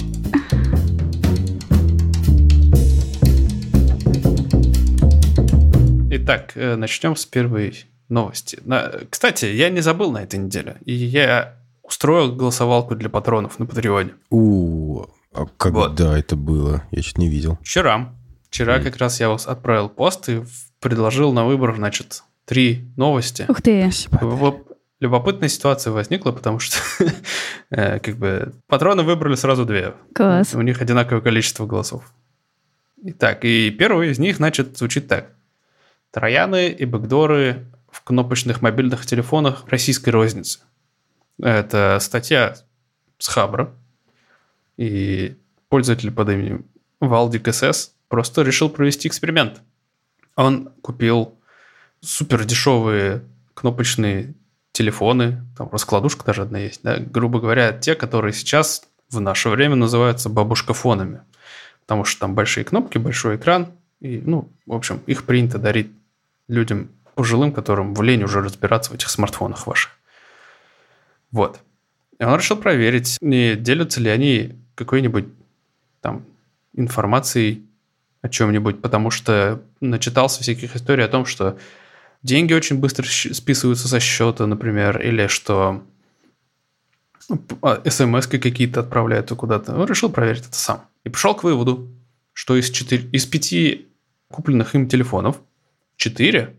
Итак, 6.10 6.52
э, 6.56 6.76
начнем 6.76 7.16
с 7.16 7.26
первой 7.26 7.86
новости. 8.10 8.60
Кстати, 9.10 9.46
я 9.46 9.70
не 9.70 9.82
забыл 9.82 10.12
на 10.12 10.20
этой 10.24 10.40
неделе. 10.40 10.78
И 10.86 10.94
я 10.94 11.56
устроил 11.84 12.34
голосовалку 12.34 12.96
для 12.96 13.10
патронов 13.10 13.60
на 13.60 13.66
Патреоне. 13.66 14.12
У, 14.30 15.04
а 15.34 15.42
Вот. 15.42 15.52
когда 15.58 16.18
это 16.18 16.36
было? 16.36 16.84
Я 16.92 17.02
чуть 17.02 17.18
не 17.18 17.30
видел. 17.30 17.58
Вчера. 17.62 18.14
Вчера 18.50 18.76
Мгм. 18.76 18.84
как 18.86 18.98
раз 18.98 19.20
я 19.20 19.30
вас 19.30 19.48
отправил 19.48 19.90
пост 19.90 20.30
и 20.30 20.36
в- 20.38 20.67
предложил 20.88 21.34
на 21.34 21.46
выбор, 21.46 21.76
значит, 21.76 22.24
три 22.46 22.86
новости. 22.96 23.46
Ух 23.50 23.62
ты. 23.62 23.92
Спасибо. 23.92 24.18
Любоп- 24.22 24.68
Любопытная 25.00 25.50
ситуация 25.50 25.92
возникла, 25.92 26.32
потому 26.32 26.60
что 26.60 26.78
э, 27.70 28.00
как 28.00 28.16
бы 28.18 28.54
патроны 28.68 29.04
выбрали 29.04 29.36
сразу 29.36 29.66
две. 29.66 29.94
Класс. 30.16 30.56
У 30.56 30.62
них 30.62 30.82
одинаковое 30.82 31.22
количество 31.22 31.66
голосов. 31.68 32.12
Итак, 33.04 33.44
и 33.46 33.70
первый 33.70 34.10
из 34.10 34.18
них, 34.18 34.38
значит, 34.38 34.78
звучит 34.78 35.08
так. 35.08 35.34
Трояны 36.12 36.70
и 36.70 36.86
бэкдоры 36.86 37.66
в 37.92 38.02
кнопочных 38.04 38.62
мобильных 38.62 39.06
телефонах 39.06 39.66
российской 39.68 40.10
розницы. 40.10 40.60
Это 41.40 41.98
статья 42.02 42.56
с 43.20 43.28
Хабра. 43.28 43.74
И 44.78 45.36
пользователь 45.70 46.12
под 46.12 46.30
именем 46.30 46.66
Валдик 47.00 47.54
СС 47.54 47.92
просто 48.08 48.42
решил 48.42 48.70
провести 48.70 49.08
эксперимент. 49.08 49.62
Он 50.38 50.70
купил 50.82 51.36
супер 52.00 52.46
дешевые 52.46 53.24
кнопочные 53.54 54.36
телефоны, 54.72 55.44
там 55.58 55.70
раскладушка 55.72 56.24
даже 56.24 56.44
одна 56.44 56.60
есть, 56.60 56.82
да, 56.84 56.98
грубо 56.98 57.40
говоря, 57.40 57.74
те, 57.74 57.96
которые 57.96 58.34
сейчас 58.34 58.84
в 59.10 59.20
наше 59.20 59.50
время 59.50 59.76
называются 59.76 60.30
бабушкафонами, 60.30 61.22
потому 61.82 62.04
что 62.04 62.22
там 62.22 62.36
большие 62.36 62.64
кнопки, 62.64 63.00
большой 63.00 63.38
экран, 63.38 63.72
и, 64.00 64.22
ну, 64.24 64.50
в 64.68 64.74
общем, 64.74 65.02
их 65.08 65.24
принято 65.24 65.58
дарить 65.58 65.92
людям 66.48 66.90
пожилым, 67.16 67.52
которым 67.52 67.96
в 67.96 68.04
лень 68.04 68.24
уже 68.24 68.42
разбираться 68.42 68.92
в 68.92 68.94
этих 68.94 69.10
смартфонах 69.10 69.66
ваших. 69.66 69.92
Вот. 71.32 71.60
И 72.20 72.24
он 72.24 72.38
решил 72.38 72.58
проверить, 72.58 73.18
не 73.22 73.56
делятся 73.56 74.00
ли 74.00 74.12
они 74.12 74.56
какой-нибудь 74.76 75.26
там 76.02 76.24
информацией 76.74 77.67
о 78.28 78.30
чем-нибудь, 78.30 78.82
потому 78.82 79.12
что 79.12 79.62
начитался 79.82 80.42
всяких 80.42 80.76
историй 80.76 81.04
о 81.04 81.08
том, 81.08 81.26
что 81.26 81.58
деньги 82.24 82.54
очень 82.54 82.80
быстро 82.80 83.06
списываются 83.06 83.88
со 83.88 84.00
счета, 84.00 84.46
например, 84.46 85.02
или 85.02 85.28
что 85.28 85.84
смс 87.20 88.28
какие-то 88.28 88.82
отправляют 88.82 89.30
куда-то. 89.30 89.76
Он 89.76 89.88
решил 89.88 90.10
проверить 90.10 90.48
это 90.48 90.56
сам. 90.56 90.86
И 91.04 91.10
пришел 91.10 91.36
к 91.36 91.44
выводу, 91.44 91.90
что 92.34 92.56
из, 92.56 92.70
четыре, 92.70 93.10
из 93.12 93.26
пяти 93.26 93.88
купленных 94.30 94.76
им 94.76 94.88
телефонов 94.88 95.42
четыре 95.96 96.56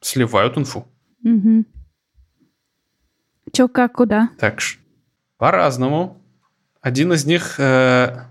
сливают 0.00 0.56
инфу. 0.56 0.86
Угу. 1.24 1.64
Че, 3.52 3.68
как, 3.68 3.94
куда? 3.94 4.30
Так 4.38 4.60
по-разному. 5.38 6.20
Один 6.80 7.12
из 7.12 7.24
них, 7.24 7.58
э, 7.58 8.24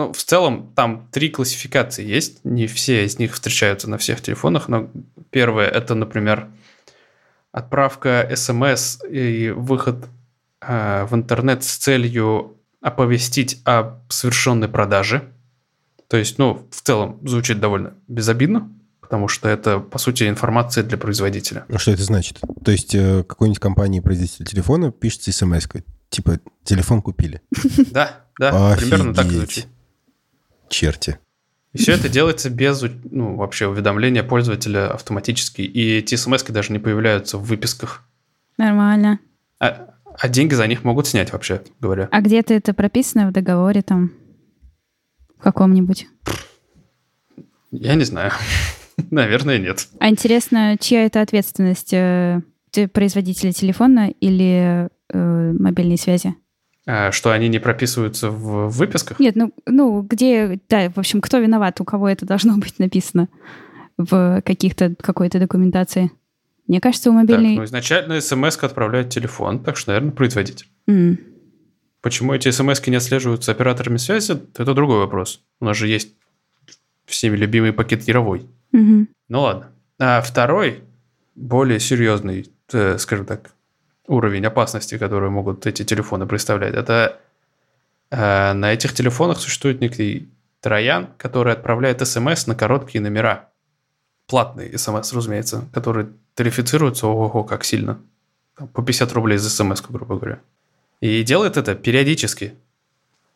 ну, 0.00 0.14
в 0.14 0.24
целом, 0.24 0.72
там 0.74 1.08
три 1.12 1.28
классификации 1.28 2.06
есть. 2.06 2.42
Не 2.42 2.66
все 2.66 3.04
из 3.04 3.18
них 3.18 3.34
встречаются 3.34 3.90
на 3.90 3.98
всех 3.98 4.22
телефонах, 4.22 4.66
но 4.66 4.88
первое 5.28 5.66
это, 5.66 5.94
например, 5.94 6.48
отправка 7.52 8.30
смс 8.34 8.98
и 9.04 9.50
выход 9.50 10.06
э, 10.62 11.04
в 11.04 11.14
интернет 11.14 11.64
с 11.64 11.76
целью 11.76 12.56
оповестить 12.80 13.60
о 13.66 14.00
совершенной 14.08 14.68
продаже. 14.68 15.28
То 16.08 16.16
есть, 16.16 16.38
ну, 16.38 16.66
в 16.70 16.80
целом 16.80 17.20
звучит 17.28 17.60
довольно 17.60 17.92
безобидно, 18.08 18.72
потому 19.02 19.28
что 19.28 19.50
это, 19.50 19.80
по 19.80 19.98
сути, 19.98 20.30
информация 20.30 20.82
для 20.82 20.96
производителя. 20.96 21.66
А 21.68 21.78
Что 21.78 21.90
это 21.90 22.04
значит? 22.04 22.40
То 22.64 22.70
есть 22.70 22.94
э, 22.94 23.22
какой-нибудь 23.22 23.60
компании 23.60 24.00
производитель 24.00 24.46
телефона 24.46 24.92
пишется 24.92 25.30
смс 25.30 25.68
типа 26.08 26.40
телефон 26.64 27.02
купили. 27.02 27.42
Да, 27.90 28.24
да, 28.38 28.74
примерно 28.78 29.12
так 29.12 29.30
звучит. 29.30 29.66
Черти. 30.70 31.18
И 31.72 31.78
все 31.78 31.92
это 31.92 32.08
делается 32.08 32.48
без 32.48 32.82
ну, 33.10 33.36
вообще 33.36 33.66
уведомления 33.66 34.22
пользователя 34.22 34.92
автоматически. 34.92 35.62
И 35.62 35.98
эти 35.98 36.14
смс 36.14 36.42
даже 36.44 36.72
не 36.72 36.78
появляются 36.78 37.38
в 37.38 37.44
выписках. 37.44 38.02
Нормально. 38.56 39.20
А, 39.60 39.90
а 40.18 40.28
деньги 40.28 40.54
за 40.54 40.66
них 40.66 40.82
могут 40.82 41.06
снять, 41.06 41.32
вообще 41.32 41.62
говоря. 41.80 42.08
А 42.10 42.20
где-то 42.20 42.54
это 42.54 42.72
прописано 42.72 43.28
в 43.28 43.32
договоре 43.32 43.82
там? 43.82 44.12
В 45.38 45.42
каком-нибудь? 45.42 46.06
Я 47.70 47.94
не 47.94 48.04
знаю. 48.04 48.32
Наверное, 49.10 49.58
нет. 49.58 49.88
А 49.98 50.08
интересно, 50.08 50.76
чья 50.78 51.04
это 51.04 51.20
ответственность? 51.20 51.92
э, 51.92 52.42
ты 52.70 52.88
производителя 52.88 53.52
телефона 53.52 54.10
или 54.20 54.88
э, 55.08 55.52
мобильной 55.52 55.98
связи? 55.98 56.34
А, 56.92 57.12
что 57.12 57.30
они 57.30 57.46
не 57.48 57.60
прописываются 57.60 58.30
в 58.30 58.68
выписках? 58.68 59.20
Нет, 59.20 59.36
ну, 59.36 59.54
ну, 59.64 60.02
где, 60.02 60.58
да, 60.68 60.90
в 60.90 60.98
общем, 60.98 61.20
кто 61.20 61.38
виноват, 61.38 61.80
у 61.80 61.84
кого 61.84 62.08
это 62.08 62.26
должно 62.26 62.56
быть 62.58 62.80
написано 62.80 63.28
в 63.96 64.42
каких-то, 64.44 64.96
какой-то 65.00 65.38
документации? 65.38 66.10
Мне 66.66 66.80
кажется, 66.80 67.10
у 67.10 67.12
мобильной... 67.12 67.50
Так, 67.50 67.58
ну, 67.58 67.64
изначально 67.64 68.20
смс 68.20 68.56
отправляет 68.56 69.10
телефон, 69.10 69.62
так 69.62 69.76
что, 69.76 69.90
наверное, 69.92 70.10
производитель. 70.10 70.66
М. 70.88 71.18
Почему 72.00 72.34
эти 72.34 72.50
смс 72.50 72.84
не 72.88 72.96
отслеживаются 72.96 73.52
операторами 73.52 73.98
связи, 73.98 74.32
это 74.32 74.74
другой 74.74 74.98
вопрос. 74.98 75.44
У 75.60 75.66
нас 75.66 75.76
же 75.76 75.86
есть 75.86 76.14
всеми 77.04 77.36
любимый 77.36 77.72
пакет 77.72 78.02
Яровой. 78.08 78.48
Мгм. 78.72 79.08
Ну 79.28 79.40
ладно. 79.40 79.68
А 80.00 80.20
второй, 80.22 80.82
более 81.36 81.78
серьезный, 81.78 82.50
э, 82.72 82.98
скажем 82.98 83.26
так, 83.26 83.52
уровень 84.10 84.44
опасности, 84.44 84.98
который 84.98 85.30
могут 85.30 85.66
эти 85.66 85.84
телефоны 85.84 86.26
представлять, 86.26 86.74
это 86.74 87.20
э, 88.10 88.52
на 88.52 88.72
этих 88.72 88.92
телефонах 88.92 89.38
существует 89.40 89.80
некий 89.80 90.28
троян, 90.60 91.08
который 91.16 91.52
отправляет 91.52 92.06
смс 92.06 92.46
на 92.46 92.54
короткие 92.54 93.00
номера. 93.00 93.48
Платные 94.26 94.76
смс, 94.76 95.12
разумеется, 95.12 95.64
которые 95.72 96.08
тарифицируются, 96.34 97.06
ого-го, 97.06 97.44
как 97.44 97.64
сильно. 97.64 98.00
Там 98.56 98.68
по 98.68 98.82
50 98.82 99.12
рублей 99.12 99.38
за 99.38 99.48
смс, 99.48 99.80
грубо 99.80 100.16
говоря. 100.16 100.40
И 101.00 101.22
делает 101.22 101.56
это 101.56 101.74
периодически. 101.74 102.54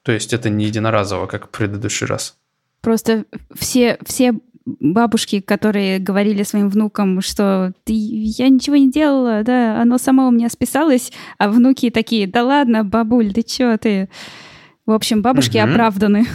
То 0.02 0.12
есть 0.12 0.32
это 0.32 0.50
не 0.50 0.66
единоразово, 0.66 1.26
как 1.26 1.46
в 1.46 1.50
предыдущий 1.50 2.06
раз. 2.06 2.36
Просто 2.80 3.24
все, 3.54 3.96
все 4.04 4.34
бабушки, 4.66 5.40
которые 5.40 5.98
говорили 5.98 6.42
своим 6.42 6.70
внукам, 6.70 7.20
что 7.20 7.72
ты, 7.84 7.92
я 7.94 8.48
ничего 8.48 8.76
не 8.76 8.90
делала, 8.90 9.42
да, 9.42 9.80
оно 9.80 9.98
само 9.98 10.28
у 10.28 10.30
меня 10.30 10.48
списалось, 10.48 11.12
а 11.38 11.48
внуки 11.50 11.90
такие, 11.90 12.26
да 12.26 12.42
ладно, 12.44 12.84
бабуль, 12.84 13.32
ты 13.32 13.42
чё 13.42 13.76
ты? 13.76 14.08
В 14.86 14.92
общем, 14.92 15.22
бабушки 15.22 15.58
Мгм. 15.58 15.70
оправданы. 15.70 16.26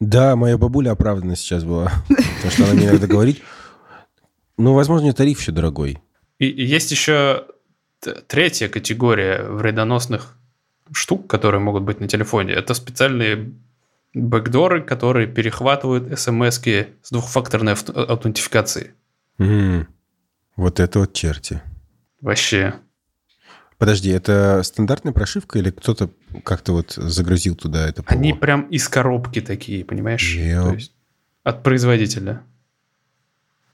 Да, 0.00 0.36
моя 0.36 0.58
бабуля 0.58 0.90
оправдана 0.92 1.36
сейчас 1.36 1.64
была. 1.64 1.92
Потому 2.08 2.50
что 2.52 2.64
она 2.64 2.74
мне 2.74 2.86
иногда 2.86 3.06
говорит, 3.06 3.40
ну, 4.58 4.74
возможно, 4.74 5.12
тариф 5.12 5.40
еще 5.40 5.52
дорогой. 5.52 5.98
И, 6.38 6.46
есть 6.46 6.90
еще 6.90 7.46
третья 8.28 8.68
категория 8.68 9.44
вредоносных 9.48 10.36
штук, 10.92 11.26
которые 11.26 11.60
могут 11.60 11.84
быть 11.84 12.00
на 12.00 12.08
телефоне. 12.08 12.52
Это 12.52 12.74
специальные 12.74 13.52
бэкдоры, 14.14 14.82
которые 14.82 15.26
перехватывают 15.26 16.18
смс 16.18 16.60
с 17.02 17.10
двухфакторной 17.10 17.72
авт- 17.72 17.90
аутентификацией. 17.94 18.92
М, 19.38 19.88
Вот 20.56 20.78
это 20.80 21.00
вот 21.00 21.12
черти. 21.12 21.60
Вообще. 22.20 22.74
Подожди, 23.76 24.08
это 24.10 24.62
стандартная 24.62 25.12
прошивка 25.12 25.58
или 25.58 25.70
кто-то 25.70 26.08
как-то 26.44 26.72
вот 26.72 26.92
загрузил 26.92 27.56
туда 27.56 27.88
это 27.88 28.02
ПО? 28.04 28.14
Они 28.14 28.32
прям 28.32 28.62
из 28.68 28.88
коробки 28.88 29.40
такие, 29.40 29.84
понимаешь? 29.84 30.34
Ё. 30.36 30.62
То 30.68 30.74
есть 30.74 30.92
от 31.42 31.62
производителя. 31.64 32.42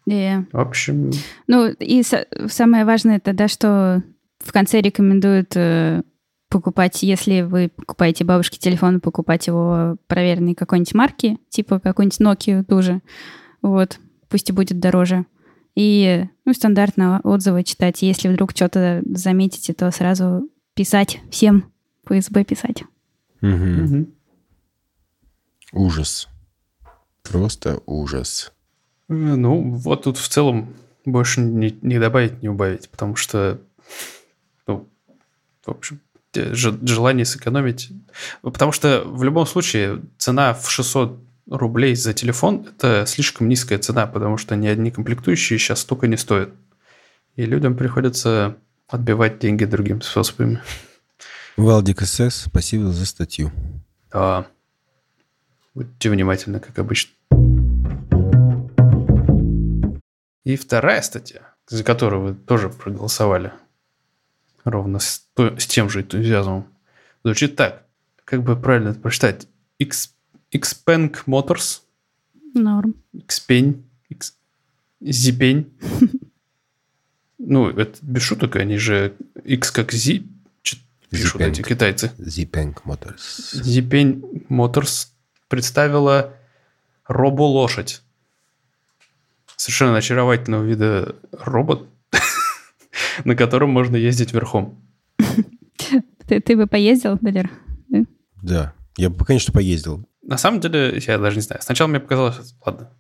И, 0.07 0.39
В 0.53 0.59
общем, 0.59 1.13
ну, 1.47 1.69
и 1.69 2.01
са- 2.01 2.27
самое 2.49 2.85
важное 2.87 3.19
это, 3.19 3.33
да, 3.35 3.47
что 3.47 4.03
в 4.39 4.51
конце 4.53 4.81
рекомендуют 4.81 5.53
э, 5.55 6.03
покупать, 6.51 7.03
если 7.03 7.43
вы 7.43 7.69
покупаете 7.69 8.25
бабушке 8.25 8.59
телефон, 8.59 9.01
покупать 9.01 9.47
его 9.47 9.97
проверенной 10.09 10.55
какой-нибудь 10.55 10.95
марки, 10.95 11.39
типа 11.49 11.79
какой-нибудь 11.79 12.21
Nokia 12.21 12.65
тоже. 12.65 13.01
Вот, 13.63 13.99
пусть 14.29 14.51
и 14.51 14.53
будет 14.53 14.81
дороже. 14.81 15.25
И, 15.77 16.27
ну, 16.45 16.53
стандартно 16.53 17.21
отзывы 17.23 17.63
читать. 17.63 18.03
Если 18.03 18.29
вдруг 18.29 18.51
что-то 18.51 19.03
заметите, 19.07 19.73
то 19.73 19.91
сразу 19.93 20.51
писать 20.75 21.21
всем, 21.31 21.73
ФСБ 22.05 22.45
писать. 22.45 22.83
Мгм. 23.41 23.85
мгм. 23.85 24.15
Ужас. 25.73 26.29
Просто 27.23 27.81
ужас. 27.87 28.53
Э, 29.09 29.13
ну, 29.13 29.71
вот 29.77 30.03
тут 30.03 30.19
в 30.19 30.29
целом 30.29 30.75
больше 31.05 31.41
не, 31.41 31.79
не 31.83 32.01
добавить, 32.01 32.43
не 32.43 32.49
убавить, 32.49 32.91
потому 32.91 33.15
что, 33.15 33.61
ну, 34.67 34.89
в 35.65 35.69
общем, 35.69 36.01
желание 36.35 37.25
сэкономить. 37.25 37.91
Потому 38.43 38.73
что 38.73 39.03
в 39.05 39.23
любом 39.25 39.47
случае 39.47 40.03
цена 40.19 40.55
в 40.55 40.71
600 40.71 41.19
рублей 41.49 41.95
за 41.97 42.13
телефон– 42.15 42.67
это 42.77 43.05
слишком 43.07 43.49
низкая 43.49 43.79
цена, 43.79 44.07
потому 44.07 44.37
что 44.37 44.57
ни 44.57 44.67
одни 44.69 44.91
комплектующие 44.91 45.59
сейчас 45.59 45.81
столько 45.81 46.07
не 46.07 46.17
стоят. 46.17 46.51
И 47.37 47.45
людям 47.45 47.77
приходится 47.77 48.57
отбивать 48.89 49.39
деньги 49.39 49.65
другими 49.65 50.01
способами. 50.01 50.61
Валдик 51.57 52.03
СС, 52.03 52.45
спасибо 52.47 52.93
за 52.93 53.07
статью. 53.07 53.53
Да. 54.13 54.47
Будьте 55.75 56.11
внимательны, 56.11 56.61
как 56.61 56.79
обычно. 56.79 57.13
И 60.45 60.57
вторая 60.57 61.03
статья, 61.03 61.55
за 61.69 61.85
которую 61.85 62.23
вы 62.23 62.35
тоже 62.35 62.71
проголосовали, 62.71 63.53
ровно 64.71 64.99
с, 64.99 65.21
то- 65.35 65.59
с 65.59 65.67
тем 65.67 65.89
же 65.91 66.01
энтузиазмом, 66.03 66.67
звучит 67.25 67.57
так. 67.57 67.87
Как 68.25 68.43
бы 68.43 68.57
правильно 68.57 68.91
это 68.91 69.01
прочитать? 69.01 69.47
X, 69.79 70.15
Xpeng 70.53 71.17
Motors, 71.27 71.81
Норм. 72.55 72.95
Xpeng, 73.15 73.83
X, 74.09 74.37
Zipeng. 75.03 75.67
Ну, 77.43 77.71
это 77.71 77.99
без 78.03 78.23
шуток, 78.23 78.57
они 78.57 78.77
же 78.77 79.15
X 79.45 79.71
как 79.71 79.93
Z 79.93 80.21
пишут 81.09 81.41
Zipeng. 81.41 81.49
эти 81.51 81.63
китайцы. 81.63 82.13
Zipeng 82.19 82.75
Motors. 82.85 83.17
Zipeng 83.63 84.47
Motors 84.51 85.09
представила 85.49 86.35
робо-лошадь. 87.07 88.03
Совершенно 89.57 89.97
очаровательного 89.97 90.65
вида 90.65 91.17
робот, 91.33 91.89
на 93.25 93.35
котором 93.37 93.71
можно 93.71 93.97
ездить 93.97 94.33
верхом. 94.33 94.81
Ты, 96.27 96.41
ты 96.41 96.57
бы 96.57 96.67
поездил, 96.67 97.19
Далер? 97.21 97.51
Да. 98.43 98.73
Я 98.97 99.11
бы, 99.11 99.25
конечно, 99.25 99.53
поездил. 99.53 100.07
На 100.23 100.37
самом 100.39 100.61
деле, 100.61 101.03
я 101.07 101.19
даже 101.19 101.37
не 101.37 101.43
знаю. 101.43 101.61
Сначала 101.63 101.89
мне 101.89 102.01
показалось, 102.01 102.55
ладно. 102.65 102.91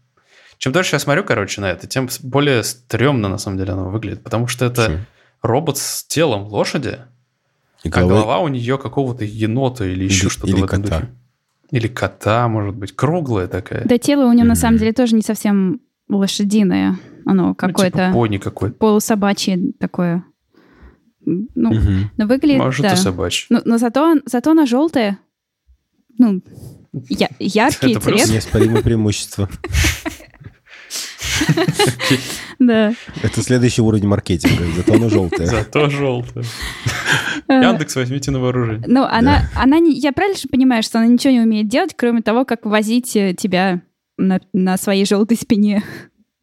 Чем 0.58 0.72
дольше 0.72 0.96
я 0.96 0.98
смотрю, 1.00 1.24
короче, 1.24 1.60
на 1.60 1.70
это, 1.70 1.86
тем 1.86 2.08
более 2.22 2.62
стрёмно, 2.64 3.28
на 3.28 3.38
самом 3.38 3.56
деле, 3.58 3.72
оно 3.72 3.88
выглядит. 3.90 4.22
Потому 4.22 4.46
что 4.46 4.64
это 4.66 4.86
Чё? 4.86 4.98
робот 5.42 5.78
с 5.78 6.04
телом 6.04 6.44
лошади, 6.48 6.98
И 7.84 7.88
а 7.88 7.90
голова- 7.92 8.12
голова 8.14 8.38
у 8.40 8.48
нее 8.48 8.76
какого-то 8.78 9.24
енота 9.24 9.84
или 9.86 10.04
еще 10.04 10.24
Или- 10.26 10.28
что-то 10.30 10.46
или 10.48 10.60
в 10.60 10.64
этом 10.64 10.82
кота. 10.82 11.00
духе. 11.00 11.12
Или 11.70 11.88
кота, 11.88 12.48
может 12.48 12.74
быть. 12.74 12.94
Круглая 12.96 13.46
такая. 13.46 13.84
Да 13.86 13.96
тело 13.96 14.26
у 14.28 14.32
него 14.32 14.46
на 14.46 14.56
самом 14.56 14.78
деле 14.78 14.92
тоже 14.92 15.14
не 15.14 15.22
совсем 15.22 15.80
лошадиное. 16.08 16.98
Оно 17.26 17.48
Ну, 17.48 17.54
какое-то 17.54 17.98
типа 17.98 18.12
пони 18.12 18.38
какой-то. 18.38 18.76
полусобачье 18.76 19.58
такое. 19.78 20.24
Ну, 21.24 21.46
Мгм. 21.54 22.10
но 22.16 22.26
выглядит, 22.26 22.58
Может, 22.58 22.82
да. 22.82 22.92
и 22.94 22.96
собачий. 22.96 23.46
Но, 23.50 23.60
но 23.64 23.78
зато, 23.78 24.16
зато 24.24 24.50
она 24.52 24.66
желтая. 24.66 25.18
Ну, 26.18 26.40
я- 27.08 27.28
яркий 27.38 27.92
Это 27.92 28.00
цвет. 28.00 28.28
Неоспоримое 28.30 28.82
преимущество. 28.82 29.48
Да. 32.58 32.92
Это 33.22 33.42
следующий 33.42 33.80
уровень 33.82 34.06
маркетинга. 34.06 34.64
Зато 34.76 34.94
оно 34.94 35.08
желтое. 35.08 35.46
Зато 35.48 35.88
желтая. 35.88 36.44
Э, 37.48 37.62
Яндекс, 37.62 37.96
возьмите 37.96 38.30
на 38.30 38.38
вооружение. 38.40 38.84
Ну, 38.86 39.02
она, 39.04 39.48
она 39.54 39.78
не, 39.78 39.92
я 39.98 40.12
правильно 40.12 40.38
же 40.38 40.48
понимаю, 40.48 40.82
что 40.82 40.98
она 40.98 41.06
ничего 41.06 41.32
не 41.32 41.40
умеет 41.40 41.68
делать, 41.68 41.94
кроме 41.96 42.20
того, 42.22 42.44
как 42.44 42.66
возить 42.66 43.16
э, 43.16 43.34
тебя 43.34 43.80
на, 44.18 44.40
на 44.52 44.76
своей 44.76 45.04
желтой 45.06 45.36
спине. 45.36 45.82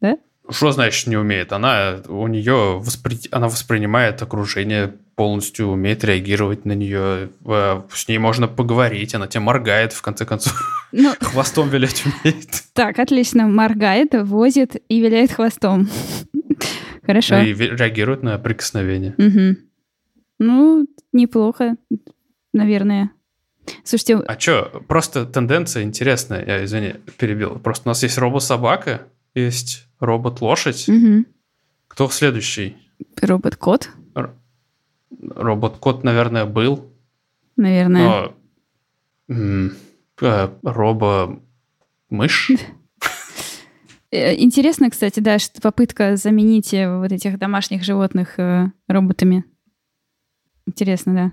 Что 0.50 0.70
значит 0.72 1.06
не 1.08 1.16
умеет? 1.16 1.52
Она 1.52 2.00
у 2.08 2.26
нее 2.26 2.80
воспри- 2.82 3.28
она 3.30 3.48
воспринимает 3.48 4.22
окружение 4.22 4.94
полностью, 5.14 5.66
умеет 5.68 6.04
реагировать 6.04 6.64
на 6.64 6.72
нее. 6.72 7.30
э, 7.44 7.82
С 7.92 8.08
ней 8.08 8.18
можно 8.18 8.48
поговорить, 8.48 9.14
она 9.14 9.26
тебе 9.26 9.40
моргает, 9.40 9.92
в 9.92 10.00
конце 10.02 10.24
концов. 10.24 10.54
Ну, 10.92 11.12
Хвостом 11.20 11.68
вилять 11.68 12.04
умеет. 12.06 12.48
так, 12.72 12.98
отлично. 12.98 13.46
Моргает, 13.46 14.10
возит 14.14 14.76
и 14.88 15.00
виляет 15.00 15.32
хвостом. 15.32 15.88
Хорошо. 17.04 17.38
И 17.38 17.52
реагирует 17.54 18.22
на 18.22 18.38
прикосновение. 18.38 19.14
Мгм. 19.18 19.56
Ну, 20.38 20.86
неплохо, 21.12 21.76
наверное. 22.52 23.10
Слушайте, 23.84 24.16
А 24.26 24.38
что, 24.38 24.82
просто 24.88 25.26
тенденция 25.26 25.82
интересная, 25.82 26.44
я, 26.46 26.64
извини, 26.64 26.94
перебил. 27.18 27.58
Просто 27.58 27.88
у 27.88 27.90
нас 27.90 28.02
есть 28.02 28.16
робот-собака, 28.16 29.02
есть 29.34 29.87
робот-лошадь. 30.00 30.88
мгм. 30.88 31.26
Кто 31.88 32.08
следующий? 32.10 32.76
робот-кот, 33.20 33.90
Робот-кот, 35.20 36.04
наверное, 36.04 36.44
был. 36.44 36.92
наверное. 37.56 38.32
Но, 39.28 39.70
э, 40.22 40.48
робо-мышь? 40.62 42.50
Э, 44.10 44.34
Интересно, 44.42 44.88
кстати, 44.90 45.20
да, 45.20 45.38
что 45.38 45.60
попытка 45.60 46.16
заменить 46.16 46.72
э, 46.72 46.96
вот 46.98 47.12
этих 47.12 47.38
домашних 47.38 47.84
животных 47.84 48.38
э, 48.38 48.72
роботами. 48.86 49.44
Интересно, 50.66 51.14
да. 51.14 51.32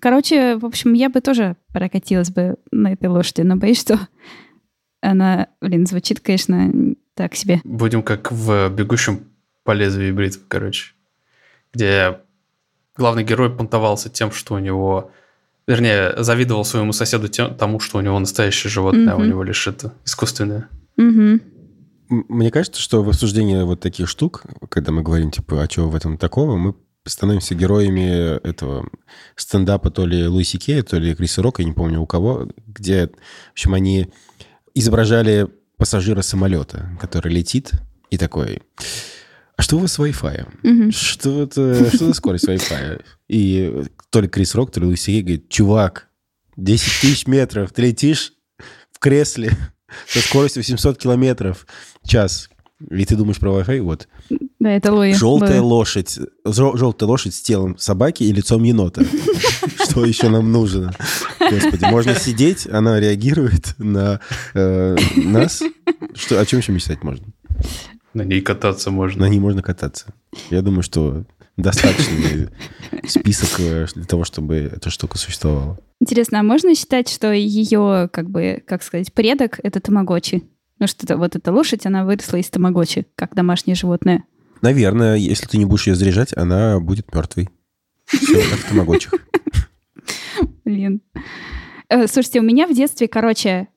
Короче, 0.00 0.56
в 0.56 0.64
общем, 0.66 0.92
я 0.94 1.08
бы 1.08 1.20
тоже 1.20 1.56
прокатилась 1.72 2.30
бы 2.30 2.56
на 2.72 2.94
этой 2.94 3.08
лошади, 3.08 3.42
но 3.42 3.54
боюсь, 3.54 3.80
что 3.80 4.08
она, 5.00 5.46
блин, 5.60 5.86
звучит, 5.86 6.18
конечно, 6.18 6.72
так 7.16 7.34
себе. 7.34 7.60
Будем 7.64 8.02
как 8.02 8.30
в 8.30 8.68
«Бегущем 8.68 9.24
по 9.64 9.72
лезвию 9.72 10.14
бритвы», 10.14 10.42
короче, 10.46 10.92
где 11.72 12.18
главный 12.96 13.24
герой 13.24 13.50
понтовался 13.50 14.08
тем, 14.08 14.30
что 14.30 14.54
у 14.54 14.58
него... 14.58 15.10
Вернее, 15.66 16.14
завидовал 16.22 16.64
своему 16.64 16.92
соседу 16.92 17.26
тем, 17.26 17.56
тому, 17.56 17.80
что 17.80 17.98
у 17.98 18.00
него 18.00 18.16
настоящее 18.20 18.70
животное, 18.70 19.14
а 19.14 19.16
у 19.16 19.24
него 19.24 19.42
лишь 19.42 19.66
это 19.66 19.92
искусственное. 20.04 20.68
Мгм. 20.96 21.40
М- 22.08 22.24
Мне 22.28 22.52
кажется, 22.52 22.80
что 22.80 23.02
в 23.02 23.08
обсуждении 23.08 23.60
вот 23.62 23.80
таких 23.80 24.08
штук, 24.08 24.44
когда 24.68 24.92
мы 24.92 25.02
говорим, 25.02 25.32
типа, 25.32 25.60
а 25.64 25.68
что 25.68 25.88
в 25.88 25.96
этом 25.96 26.18
такого, 26.18 26.56
мы 26.56 26.74
становимся 27.04 27.56
героями 27.56 28.38
этого 28.46 28.88
стендапа 29.34 29.90
то 29.90 30.06
ли 30.06 30.26
Луиси 30.28 30.56
Кея, 30.58 30.84
то 30.84 30.98
ли 30.98 31.16
Криса 31.16 31.42
Рока, 31.42 31.62
я 31.62 31.68
не 31.68 31.74
помню 31.74 32.00
у 32.00 32.06
кого, 32.06 32.48
где, 32.68 33.08
в 33.08 33.52
общем, 33.52 33.74
они 33.74 34.06
изображали 34.74 35.48
пассажира 35.78 36.22
самолета, 36.22 36.90
который 37.00 37.32
летит 37.32 37.72
и 38.10 38.18
такой, 38.18 38.62
а 39.56 39.62
что 39.62 39.76
у 39.76 39.80
вас 39.80 39.92
с 39.94 39.98
Wi-Fi? 39.98 40.48
Мгм. 40.62 40.92
Что 40.92 41.42
это, 41.42 41.88
что 41.94 42.06
за 42.06 42.14
скорость 42.14 42.46
Wi-Fi? 42.48 43.02
И 43.28 43.82
то 44.10 44.20
ли 44.20 44.28
Крис 44.28 44.54
Рок, 44.54 44.70
то 44.70 44.80
ли 44.80 44.86
Луиси 44.86 45.20
говорит, 45.20 45.48
чувак, 45.48 46.08
10 46.56 47.00
тысяч 47.02 47.26
метров, 47.26 47.72
ты 47.72 47.82
летишь 47.82 48.32
в 48.92 48.98
кресле 48.98 49.50
со 50.08 50.20
скоростью 50.20 50.60
800 50.60 50.98
километров 50.98 51.66
в 52.02 52.08
час. 52.08 52.48
И 52.90 53.04
ты 53.06 53.16
думаешь 53.16 53.38
про 53.38 53.50
Wi-Fi? 53.60 53.80
Вот. 53.82 54.08
Да, 54.58 54.70
это 54.70 54.92
Луи. 54.92 55.14
Желтая 55.14 55.60
Луи. 55.62 55.70
лошадь. 55.70 56.18
жел- 56.44 56.76
Желтая 56.76 57.08
лошадь 57.08 57.34
с 57.34 57.40
телом 57.40 57.78
собаки 57.78 58.22
и 58.24 58.32
лицом 58.32 58.62
енота. 58.64 59.02
Что 59.96 60.04
еще 60.04 60.28
нам 60.28 60.52
нужно? 60.52 60.92
Господи, 61.40 61.86
можно 61.86 62.14
сидеть, 62.14 62.68
она 62.68 63.00
реагирует 63.00 63.74
на 63.78 64.20
э, 64.52 64.94
нас. 65.16 65.62
Что, 66.12 66.38
о 66.38 66.44
чем 66.44 66.58
еще 66.60 66.72
мечтать 66.72 67.02
можно? 67.02 67.24
На 68.12 68.20
ней 68.20 68.42
кататься 68.42 68.90
можно. 68.90 69.22
На 69.22 69.30
ней 69.30 69.38
можно 69.40 69.62
кататься. 69.62 70.12
Я 70.50 70.60
думаю, 70.60 70.82
что 70.82 71.24
достаточный 71.56 72.50
список 73.08 73.58
э, 73.58 73.86
для 73.94 74.04
того, 74.04 74.24
чтобы 74.24 74.56
эта 74.56 74.90
штука 74.90 75.16
существовала. 75.16 75.78
Интересно, 75.98 76.40
а 76.40 76.42
можно 76.42 76.74
считать, 76.74 77.08
что 77.08 77.32
ее, 77.32 78.10
как 78.12 78.28
бы, 78.28 78.62
как 78.66 78.82
сказать, 78.82 79.14
предок— 79.14 79.60
это 79.62 79.80
тамагочи? 79.80 80.42
Ну 80.78 80.88
что 80.88 81.06
это, 81.06 81.16
вот 81.16 81.36
эта 81.36 81.50
лошадь, 81.50 81.86
она 81.86 82.04
выросла 82.04 82.36
из 82.36 82.50
тамагочи, 82.50 83.06
как 83.16 83.34
домашнее 83.34 83.76
животное. 83.76 84.24
Наверное, 84.60 85.16
если 85.16 85.46
ты 85.46 85.56
не 85.56 85.64
будешь 85.64 85.86
ее 85.86 85.94
заряжать, 85.94 86.36
она 86.36 86.80
будет 86.80 87.14
мертвой. 87.14 87.48
Все, 88.04 88.42
как 88.50 88.58
в 88.58 88.68
тамагочах. 88.68 89.14
Блин. 90.64 91.00
Э, 91.88 92.06
Слушайте, 92.06 92.40
у 92.40 92.42
меня 92.42 92.66
в 92.66 92.72
детстве, 92.74 93.08
короче, 93.08 93.68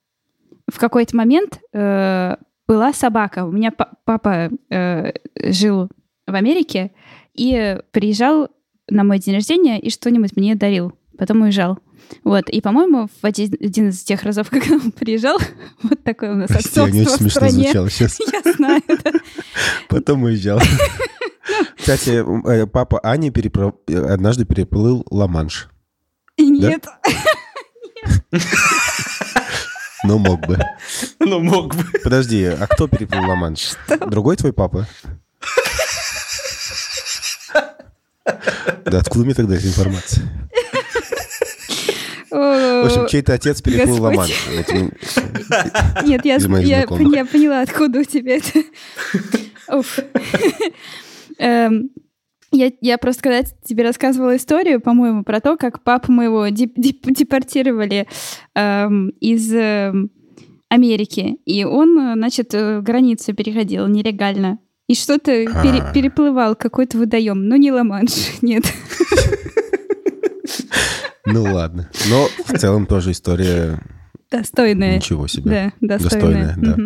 в 0.71 0.79
какой-то 0.79 1.15
момент 1.15 1.59
э, 1.73 2.35
была 2.67 2.93
собака. 2.93 3.45
У 3.45 3.51
меня 3.51 3.71
па- 3.71 3.91
папа 4.05 4.49
э, 4.69 5.11
жил 5.35 5.89
в 6.27 6.35
Америке 6.35 6.91
и 7.33 7.77
приезжал 7.91 8.49
на 8.89 9.03
мой 9.03 9.19
день 9.19 9.35
рождения 9.35 9.79
и 9.79 9.89
что-нибудь 9.89 10.35
мне 10.35 10.55
дарил. 10.55 10.93
Потом 11.17 11.41
уезжал. 11.41 11.79
Вот. 12.23 12.49
И, 12.49 12.61
по-моему, 12.61 13.07
в 13.21 13.25
один, 13.25 13.53
один 13.59 13.89
из 13.89 14.01
тех 14.03 14.23
разов, 14.23 14.49
когда 14.51 14.75
он 14.75 14.91
приезжал, 14.91 15.37
вот 15.83 16.03
такое 16.03 16.31
у 16.33 16.35
нас 16.35 16.47
Прости, 16.49 16.79
не 16.79 17.01
отцовство 17.01 17.03
очень 17.03 17.05
в 17.05 17.17
смешно 17.17 17.29
стране. 17.29 17.63
звучало 17.63 17.89
сейчас. 17.89 18.17
Я 18.45 18.53
знаю, 18.53 18.81
да. 18.87 19.11
Потом 19.89 20.23
уезжал. 20.23 20.59
Кстати, 21.77 22.23
папа 22.67 22.99
Ани 22.99 23.29
перепро- 23.31 23.73
однажды 24.11 24.45
переплыл 24.45 25.05
Ла-Манш. 25.09 25.69
Нет. 26.39 26.85
Но 30.05 30.17
мог 30.17 30.45
бы. 30.47 30.57
Ну, 31.19 31.39
мог 31.41 31.75
бы. 31.75 31.83
Подожди, 32.03 32.45
а 32.45 32.67
кто 32.67 32.87
переплыл 32.87 33.27
Ла-Манш? 33.27 33.73
Другой 34.07 34.37
твой 34.37 34.53
папа? 34.53 34.87
Да 38.85 38.99
откуда 38.99 39.25
мне 39.25 39.33
тогда 39.33 39.55
эта 39.55 39.67
информация? 39.67 40.23
В 42.31 42.85
общем, 42.85 43.07
чей-то 43.07 43.33
отец 43.33 43.61
переплыл. 43.61 44.01
Ла-Манш. 44.03 44.47
Этим- 44.49 44.93
Нет, 46.05 46.23
я, 46.25 46.39
я 47.17 47.25
поняла, 47.25 47.61
откуда 47.61 47.99
у 47.99 48.03
тебя 48.03 48.37
это. 48.37 48.63
Я, 52.51 52.71
я 52.81 52.97
просто 52.97 53.21
когда 53.23 53.43
тебе 53.43 53.83
рассказывала 53.83 54.35
историю, 54.35 54.81
по-моему, 54.81 55.23
про 55.23 55.39
то, 55.39 55.55
как 55.57 55.83
папу 55.83 56.11
моего 56.11 56.47
деп- 56.47 56.73
деп- 56.77 57.05
депортировали 57.13 58.07
эм, 58.55 59.09
из 59.19 59.53
эм, 59.53 60.09
Америки, 60.69 61.37
и 61.45 61.63
он, 61.63 61.99
э, 61.99 62.13
значит, 62.15 62.53
э, 62.53 62.81
границу 62.81 63.33
переходил 63.35 63.87
нелегально. 63.87 64.59
И 64.87 64.95
что-то 64.95 65.31
пере- 65.31 65.83
А. 65.83 65.93
переплывал 65.93 66.55
какой-то 66.55 66.97
водоем, 66.97 67.47
но 67.47 67.55
не 67.55 67.71
Ла-Манш, 67.71 68.11
нет. 68.41 68.63
Ну 71.25 71.43
ладно. 71.43 71.89
Но 72.09 72.27
в 72.45 72.57
целом 72.57 72.85
тоже 72.87 73.11
история 73.11 73.79
Достойная. 74.31 74.95
ничего 74.97 75.27
себе. 75.27 75.73
Да, 75.81 75.97
достойная. 75.99 76.55
Достойная, 76.55 76.75
да. 76.77 76.83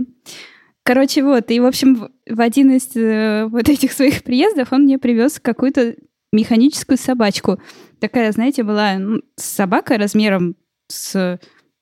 Короче, 0.86 1.24
вот, 1.24 1.50
и, 1.50 1.60
в 1.60 1.66
общем, 1.66 2.10
в- 2.28 2.42
один 2.42 2.72
из 2.72 2.96
э, 2.96 3.46
вот 3.46 3.70
этих 3.70 3.94
своих 3.94 4.24
приездов 4.24 4.74
он 4.74 4.84
мне 4.84 5.00
привез 5.00 5.40
какую-то 5.40 5.96
механическую 6.34 6.98
собачку. 6.98 7.62
Такая, 8.00 8.32
знаете, 8.34 8.64
была 8.64 8.96
ну, 8.98 9.22
собака 9.38 9.98
размером 9.98 10.56
с... 10.90 11.40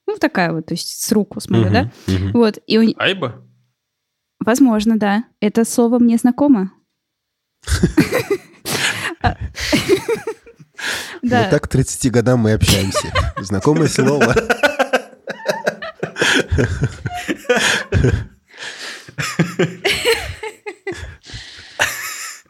Ну, 0.08 0.18
такая 0.18 0.52
вот, 0.52 0.68
то 0.68 0.74
есть 0.74 1.02
с 1.04 1.12
руку, 1.12 1.40
смотрю, 1.40 1.66
Мгм, 1.66 1.74
да? 1.74 1.92
мгм. 2.08 2.32
Вот, 2.34 2.60
и 2.68 2.78
у... 2.78 2.94
Айба? 2.98 3.44
Возможно, 4.40 4.98
да. 5.00 5.24
Это 5.40 5.66
слово 5.66 5.98
мне 6.00 6.18
знакомо. 6.18 6.72
Да. 11.22 11.42
Вот 11.44 11.50
так 11.52 11.64
к 11.64 11.68
30 11.68 12.12
годам 12.12 12.40
мы 12.40 12.54
общаемся. 12.54 13.14
Знакомое 13.40 13.88
слово. 13.88 14.34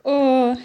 О. 0.03 0.55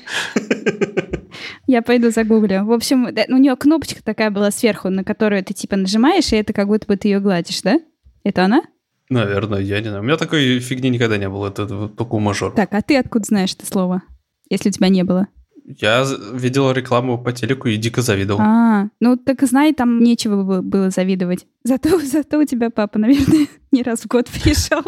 Я 1.67 1.83
пойду 1.83 2.11
загуглю. 2.11 2.65
В 2.65 2.73
общем, 2.73 3.13
да, 3.13 3.25
у 3.29 3.37
нее 3.37 3.57
кнопочка 3.57 4.03
такая 4.03 4.31
была 4.31 4.51
сверху, 4.51 4.89
на 4.89 5.05
которую 5.05 5.45
ты 5.45 5.53
типа 5.53 5.77
нажимаешь, 5.77 6.33
и 6.33 6.37
это 6.37 6.53
как 6.53 6.69
будто 6.69 6.87
бы 6.87 6.97
ты 6.97 7.09
ее 7.09 7.21
гладишь, 7.21 7.61
да? 7.63 7.81
Это 8.25 8.45
она? 8.45 8.63
Наверное, 9.11 9.61
я 9.61 9.81
не 9.81 9.89
знаю. 9.89 10.03
У 10.03 10.05
меня 10.07 10.17
такой 10.17 10.59
фигни 10.61 10.91
никогда 10.91 11.17
не 11.17 11.29
было. 11.29 11.49
Это 11.49 11.67
только 11.89 12.15
у 12.15 12.19
мажора. 12.19 12.53
Так, 12.53 12.73
а 12.73 12.83
ты 12.83 12.97
откуда 12.97 13.25
знаешь 13.27 13.53
это 13.55 13.67
слово? 13.67 14.03
Если 14.49 14.69
у 14.71 14.73
тебя 14.73 14.89
не 14.89 15.05
было. 15.05 15.29
Я 15.65 16.07
видел 16.33 16.71
рекламу 16.71 17.19
по 17.23 17.33
телеку 17.33 17.69
и 17.69 17.77
дико 17.77 18.01
завидовал. 18.01 18.41
А, 18.41 18.89
ну 19.01 19.17
так 19.17 19.43
знай, 19.43 19.73
там 19.75 19.99
нечего 19.99 20.43
бы- 20.45 20.63
было 20.63 20.91
завидовать. 20.91 21.47
Зато, 21.65 21.99
зато 22.05 22.39
у 22.39 22.45
тебя 22.45 22.71
папа, 22.71 22.99
наверное, 22.99 23.49
не 23.73 23.83
раз 23.83 24.01
в 24.03 24.07
год 24.07 24.29
приезжал. 24.43 24.83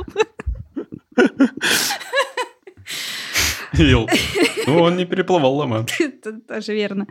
Ел. 3.74 4.08
Ну, 4.66 4.82
он 4.82 4.96
не 4.96 5.04
переплывал 5.04 5.54
ломан. 5.54 5.86
Это 6.00 6.32
тоже 6.48 6.74
верно. 6.74 7.06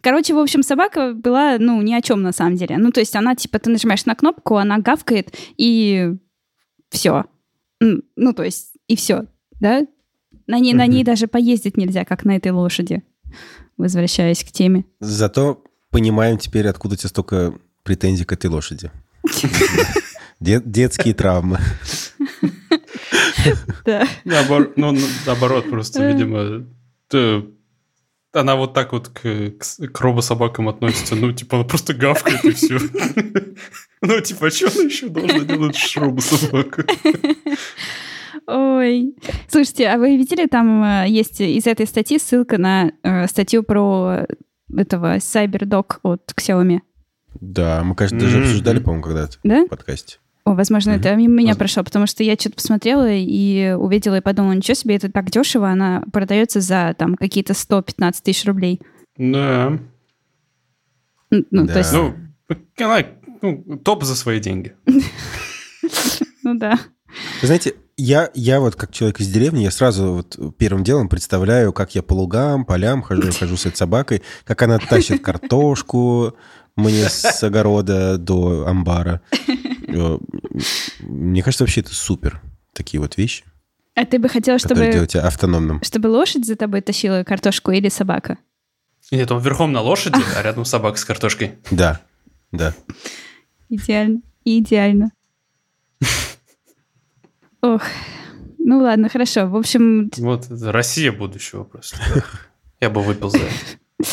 Короче, 0.00 0.32
в 0.34 0.38
общем, 0.38 0.62
собака 0.62 1.12
была, 1.12 1.58
ну, 1.58 1.80
ни 1.82 1.92
о 1.92 2.00
чем 2.00 2.22
на 2.22 2.32
самом 2.32 2.56
деле. 2.56 2.78
Ну, 2.78 2.90
то 2.90 3.00
есть 3.00 3.14
она, 3.16 3.34
типа, 3.34 3.58
ты 3.58 3.70
нажимаешь 3.70 4.06
на 4.06 4.14
кнопку, 4.14 4.56
она 4.56 4.78
гавкает, 4.78 5.34
и 5.58 6.14
все. 6.90 7.24
Ну, 7.80 8.32
то 8.32 8.42
есть, 8.42 8.72
и 8.88 8.96
все, 8.96 9.26
да? 9.60 9.86
На 10.46 10.58
ней, 10.58 10.72
на 10.74 10.86
ней 10.86 11.04
даже 11.04 11.26
поездить 11.28 11.76
нельзя, 11.76 12.04
как 12.04 12.24
на 12.24 12.36
этой 12.36 12.50
лошади. 12.52 13.02
Возвращаясь 13.76 14.42
к 14.42 14.50
теме. 14.50 14.84
Зато 15.00 15.62
понимаем 15.90 16.38
теперь, 16.38 16.66
откуда 16.66 16.94
у 16.94 16.96
тебя 16.96 17.08
столько 17.08 17.54
претензий 17.84 18.24
к 18.24 18.32
этой 18.32 18.46
лошади. 18.50 18.90
Де- 20.40 20.62
Детские 20.64 21.14
травмы. 21.14 21.58
Да. 23.84 24.06
Ну, 24.76 24.92
на- 24.92 24.98
наоборот, 25.26 25.68
просто, 25.70 26.06
видимо, 26.06 26.66
она 28.32 28.54
вот 28.56 28.74
так 28.74 28.92
вот 28.92 29.08
к, 29.08 29.50
к 29.92 30.00
робособакам 30.00 30.68
относится. 30.68 31.16
Ну, 31.16 31.32
типа, 31.32 31.56
она 31.58 31.64
просто 31.64 31.94
гавкает 31.94 32.44
и 32.44 32.50
все. 32.52 32.78
Ну, 34.02 34.18
типа, 34.22 34.46
а 34.46 34.50
что 34.50 34.68
она 34.74 34.84
еще 34.84 35.08
должна 35.10 35.40
делать 35.40 35.76
с 35.76 35.94
робособакой? 35.96 36.86
Ой. 38.46 39.14
Слушайте, 39.48 39.88
а 39.88 39.98
вы 39.98 40.16
видели, 40.16 40.46
там 40.46 40.82
э, 40.82 41.04
есть 41.08 41.40
из 41.40 41.66
этой 41.66 41.86
статьи 41.86 42.18
ссылка 42.18 42.58
на 42.58 42.92
э, 43.02 43.26
статью 43.26 43.62
про 43.62 44.26
этого 44.74 45.16
CyberDog 45.16 45.98
от 46.02 46.32
Xiaomi. 46.36 46.80
Да, 47.40 47.82
мы, 47.84 47.94
кажется, 47.94 48.18
даже 48.24 48.38
Мгм. 48.38 48.46
обсуждали, 48.46 48.78
по-моему, 48.80 49.02
когда-то 49.04 49.36
Да? 49.44 49.64
в 49.64 49.68
подкасте. 49.68 50.18
О, 50.50 50.54
возможно, 50.54 50.90
Мгм. 50.92 51.00
это 51.00 51.14
мимо 51.14 51.34
меня 51.34 51.48
Возможно. 51.50 51.58
прошло, 51.58 51.84
потому 51.84 52.06
что 52.08 52.24
я 52.24 52.34
что-то 52.34 52.56
посмотрела 52.56 53.08
и 53.08 53.72
увидела 53.78 54.16
и 54.16 54.20
подумала, 54.20 54.52
ничего 54.52 54.74
себе, 54.74 54.96
это 54.96 55.08
так 55.10 55.30
дешево, 55.30 55.68
она 55.70 56.02
продается 56.12 56.60
за 56.60 56.92
там 56.98 57.14
какие-то 57.14 57.54
115 57.54 58.24
тысяч 58.24 58.44
рублей. 58.46 58.80
Да. 59.16 59.78
Ну, 61.30 61.44
Да. 61.66 61.72
то 61.72 61.78
есть, 61.78 61.92
Ну, 61.92 62.14
она, 62.80 63.04
ну, 63.42 63.78
топ 63.84 64.02
за 64.02 64.16
свои 64.16 64.40
деньги. 64.40 64.74
ну 66.42 66.54
да. 66.58 66.78
Вы 67.42 67.46
знаете, 67.46 67.74
я, 67.96 68.30
я 68.34 68.58
вот 68.58 68.74
как 68.74 68.90
человек 68.92 69.20
из 69.20 69.28
деревни, 69.28 69.62
я 69.62 69.70
сразу 69.70 70.14
вот 70.14 70.56
первым 70.58 70.82
делом 70.82 71.08
представляю, 71.08 71.72
как 71.72 71.94
я 71.94 72.02
по 72.02 72.14
лугам, 72.14 72.64
полям 72.64 73.02
хожу, 73.02 73.30
хожу 73.32 73.56
с 73.56 73.66
этой 73.66 73.76
собакой, 73.76 74.22
как 74.44 74.62
она 74.62 74.78
тащит 74.78 75.22
картошку 75.22 76.34
мне 76.76 77.08
с 77.08 77.42
огорода 77.44 78.16
до 78.16 78.66
амбара. 78.66 79.20
Э, 79.92 80.18
Мне 81.00 81.42
кажется, 81.42 81.64
вообще 81.64 81.80
это 81.80 81.94
супер. 81.94 82.40
Такие 82.72 83.00
вот 83.00 83.16
вещи, 83.16 83.44
А 83.94 84.04
ты 84.06 84.18
бы 84.18 84.28
хотел, 84.28 84.58
чтобы, 84.58 84.90
делаете 84.90 85.18
автономным. 85.20 85.82
чтобы 85.82 86.06
лошадь 86.06 86.46
за 86.46 86.54
тобой 86.56 86.80
тащила 86.80 87.24
картошку 87.24 87.72
или 87.72 87.88
собака? 87.88 88.38
Нет, 89.10 89.30
он 89.32 89.42
верхом 89.42 89.72
на 89.72 89.80
лошади, 89.80 90.20
а 90.36 90.42
рядом 90.42 90.64
собака 90.64 90.96
с 90.98 91.04
картошкой. 91.04 91.58
Да, 91.70 92.00
да. 92.52 92.74
Идеально. 93.68 94.20
Идеально. 94.44 95.10
Ох. 97.62 97.82
Ну 98.58 98.78
ладно, 98.78 99.08
хорошо. 99.08 99.46
В 99.48 99.56
общем, 99.56 100.10
Вот 100.18 100.46
Россия 100.50 101.12
будущего 101.12 101.64
просто. 101.64 101.96
Я 102.80 102.88
бы 102.90 103.02
выпил 103.02 103.30
за 103.30 103.38
это. 103.38 104.10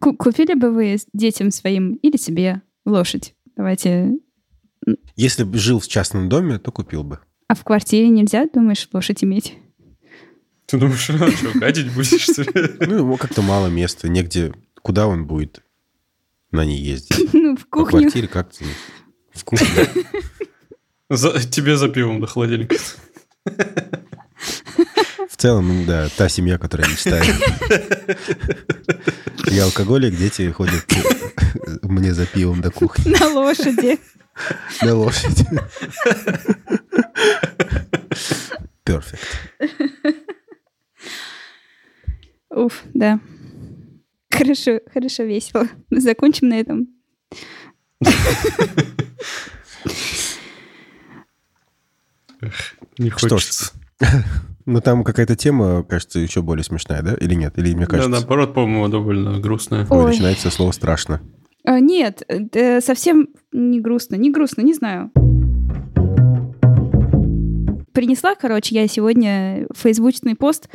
ку- 0.00 0.16
купили 0.16 0.54
бы 0.54 0.70
вы 0.72 0.98
детям 1.12 1.50
своим 1.50 1.94
или 1.94 2.16
себе 2.16 2.62
лошадь? 2.84 3.34
Давайте. 3.56 4.12
Если 5.16 5.44
бы 5.44 5.58
жил 5.58 5.80
в 5.80 5.88
частном 5.88 6.28
доме, 6.28 6.58
то 6.58 6.70
купил 6.72 7.02
бы. 7.04 7.18
А 7.48 7.54
в 7.54 7.64
квартире 7.64 8.08
нельзя, 8.08 8.46
думаешь, 8.52 8.88
лошадь 8.92 9.24
иметь? 9.24 9.54
Ты 10.66 10.78
думаешь, 10.78 11.08
а 11.10 11.30
что, 11.30 11.58
гадить 11.58 11.92
будешь, 11.94 12.20
что 12.20 12.42
ли? 12.42 12.76
Ну, 12.86 12.96
ему 12.98 13.16
как-то 13.16 13.42
мало 13.42 13.68
места, 13.68 14.08
негде... 14.08 14.52
Куда 14.82 15.06
он 15.06 15.26
будет 15.26 15.62
на 16.50 16.64
ней 16.64 16.78
ездить? 16.80 17.32
Ну, 17.32 17.56
в 17.56 17.66
кухню. 17.66 18.00
квартире 18.00 18.28
как-то 18.28 18.64
в 19.32 19.44
кухне. 19.44 19.66
За- 21.10 21.40
тебе 21.50 21.76
за 21.76 21.88
пивом 21.88 22.20
до 22.20 22.26
холодильника. 22.26 22.76
В 25.30 25.36
целом, 25.36 25.86
да, 25.86 26.08
та 26.16 26.28
семья, 26.28 26.58
которая 26.58 26.88
мечтает. 26.88 27.34
Я 29.50 29.64
алкоголик, 29.64 30.16
дети 30.16 30.50
ходят 30.50 30.84
мне 31.82 32.12
за 32.12 32.26
пивом 32.26 32.60
до 32.60 32.70
кухни. 32.70 33.10
На 33.10 33.28
лошади. 33.28 33.98
На 34.82 34.94
лошади. 34.94 35.46
Перфект. 38.84 39.26
Уф, 42.50 42.82
да. 42.94 43.20
Хорошо, 44.30 44.80
хорошо, 44.92 45.24
весело. 45.24 45.66
Закончим 45.90 46.48
на 46.48 46.60
этом. 46.60 46.88
Не 52.98 53.10
Что 53.10 53.28
ж, 53.28 53.30
хочется. 53.32 53.72
ну 54.66 54.80
там 54.80 55.04
какая-то 55.04 55.36
тема, 55.36 55.82
кажется, 55.84 56.18
еще 56.18 56.42
более 56.42 56.64
смешная, 56.64 57.02
да? 57.02 57.14
Или 57.14 57.34
нет? 57.34 57.58
Или 57.58 57.74
мне 57.74 57.86
Да, 57.86 57.90
кажется, 57.90 58.10
наоборот, 58.10 58.54
по-моему, 58.54 58.88
довольно 58.88 59.38
грустная. 59.40 59.86
ой, 59.90 60.04
Ой. 60.04 60.10
начинается 60.10 60.50
слово 60.50 60.72
страшно. 60.72 61.20
А, 61.68 61.80
нет, 61.80 62.22
э, 62.28 62.80
совсем 62.80 63.28
не 63.52 63.78
грустно. 63.78 64.16
Не 64.16 64.30
грустно, 64.30 64.62
не 64.62 64.72
знаю. 64.72 65.10
Принесла, 67.92 68.34
короче, 68.36 68.74
я 68.74 68.88
сегодня 68.88 69.66
фейсбучный 69.74 70.34
пост 70.34 70.70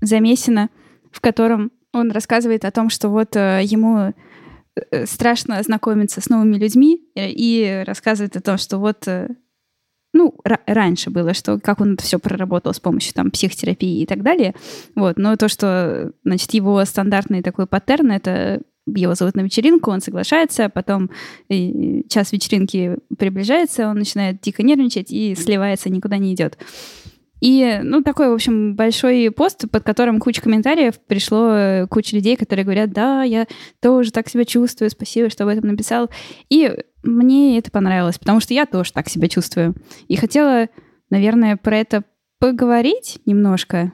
Замесина, 0.00 0.70
в 1.12 1.20
котором 1.20 1.72
он 1.92 2.10
рассказывает 2.10 2.64
о 2.64 2.70
том, 2.70 2.88
что 2.88 3.10
вот 3.10 3.36
э, 3.36 3.60
ему 3.64 4.14
э, 4.90 5.04
страшно 5.04 5.62
знакомиться 5.62 6.22
с 6.22 6.30
новыми 6.30 6.56
людьми 6.56 7.02
э, 7.14 7.28
и 7.28 7.84
рассказывает 7.86 8.34
о 8.34 8.40
том, 8.40 8.56
что 8.56 8.78
вот 8.78 9.06
ну, 10.14 10.34
ра- 10.48 10.60
раньше 10.66 11.10
было, 11.10 11.34
что 11.34 11.60
как 11.60 11.82
он 11.82 11.94
это 11.94 12.02
все 12.02 12.18
проработал 12.18 12.72
с 12.72 12.80
помощью 12.80 13.12
там 13.12 13.30
психотерапии 13.30 14.00
и 14.00 14.06
так 14.06 14.22
далее. 14.22 14.54
Вот, 14.94 15.18
но 15.18 15.36
то, 15.36 15.48
что, 15.48 16.12
значит, 16.24 16.54
его 16.54 16.82
стандартный 16.86 17.42
такой 17.42 17.66
паттерн, 17.66 18.12
это 18.12 18.62
его 18.86 19.14
зовут 19.14 19.36
на 19.36 19.42
вечеринку, 19.42 19.90
он 19.90 20.00
соглашается, 20.00 20.68
потом 20.68 21.10
э, 21.48 22.02
час 22.08 22.32
вечеринки 22.32 22.96
приближается, 23.18 23.88
он 23.88 23.98
начинает 23.98 24.40
дико 24.40 24.62
нервничать 24.62 25.10
и 25.10 25.34
сливается, 25.34 25.90
никуда 25.90 26.18
не 26.18 26.34
идет. 26.34 26.58
И, 27.40 27.80
ну, 27.82 28.02
такой, 28.02 28.28
в 28.28 28.34
общем, 28.34 28.76
большой 28.76 29.30
пост, 29.30 29.64
под 29.70 29.82
которым 29.82 30.20
куча 30.20 30.42
комментариев, 30.42 31.00
пришло 31.06 31.54
э, 31.54 31.86
куча 31.88 32.14
людей, 32.14 32.36
которые 32.36 32.64
говорят, 32.64 32.92
да, 32.92 33.22
я 33.22 33.46
тоже 33.80 34.12
так 34.12 34.28
себя 34.28 34.44
чувствую, 34.44 34.90
спасибо, 34.90 35.30
что 35.30 35.44
об 35.44 35.50
этом 35.50 35.68
написал. 35.68 36.10
И 36.50 36.70
мне 37.02 37.58
это 37.58 37.70
понравилось, 37.70 38.18
потому 38.18 38.40
что 38.40 38.52
я 38.52 38.66
тоже 38.66 38.92
так 38.92 39.08
себя 39.08 39.28
чувствую. 39.28 39.74
И 40.06 40.16
хотела, 40.16 40.68
наверное, 41.08 41.56
про 41.56 41.78
это 41.78 42.04
поговорить 42.38 43.20
немножко. 43.24 43.92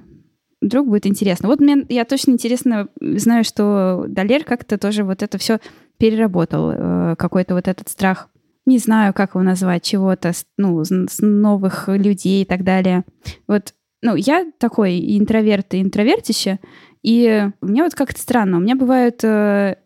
Вдруг 0.60 0.88
будет 0.88 1.06
интересно. 1.06 1.48
Вот 1.48 1.60
мне, 1.60 1.84
я 1.88 2.04
точно 2.04 2.32
интересно 2.32 2.88
знаю, 3.00 3.44
что 3.44 4.04
Далер 4.08 4.44
как-то 4.44 4.78
тоже 4.78 5.04
вот 5.04 5.22
это 5.22 5.38
все 5.38 5.60
переработал, 5.98 6.70
э, 6.70 7.16
какой-то 7.16 7.54
вот 7.54 7.68
этот 7.68 7.88
страх 7.88 8.28
не 8.66 8.78
знаю, 8.78 9.14
как 9.14 9.30
его 9.34 9.42
назвать, 9.42 9.84
чего-то, 9.84 10.32
ну, 10.58 10.82
с 10.84 11.18
новых 11.20 11.88
людей 11.88 12.42
и 12.42 12.44
так 12.44 12.64
далее. 12.64 13.04
Вот, 13.46 13.74
ну, 14.02 14.16
я 14.16 14.44
такой 14.58 14.98
интроверт, 15.18 15.72
и 15.74 15.80
интровертище, 15.80 16.58
и 17.02 17.48
мне 17.60 17.84
вот 17.84 17.94
как-то 17.94 18.20
странно. 18.20 18.56
У 18.56 18.60
меня 18.60 18.74
бывают 18.74 19.22
э, 19.22 19.76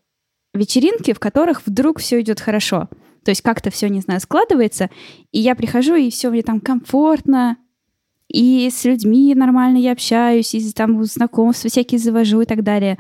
вечеринки, 0.55 1.13
в 1.13 1.21
которых 1.21 1.67
вдруг 1.67 2.01
все 2.01 2.21
идет 2.21 2.41
хорошо. 2.41 2.89
То 3.23 3.31
есть 3.31 3.43
как-то 3.43 3.71
все, 3.71 3.89
не 3.91 4.01
знаю, 4.01 4.21
складывается, 4.21 4.89
и 5.31 5.41
я 5.41 5.55
прихожу, 5.55 5.95
и 5.95 6.11
все 6.11 6.31
мне 6.31 6.43
там 6.43 6.59
комфортно, 6.59 7.59
и 8.33 8.71
с 8.71 8.85
людьми 8.85 9.35
нормально 9.35 9.79
я 9.79 9.93
общаюсь, 9.93 10.55
и 10.55 10.73
там 10.73 11.03
знакомства 11.05 11.69
всякие 11.69 11.99
завожу 11.99 12.41
и 12.41 12.47
так 12.47 12.63
далее. 12.63 12.99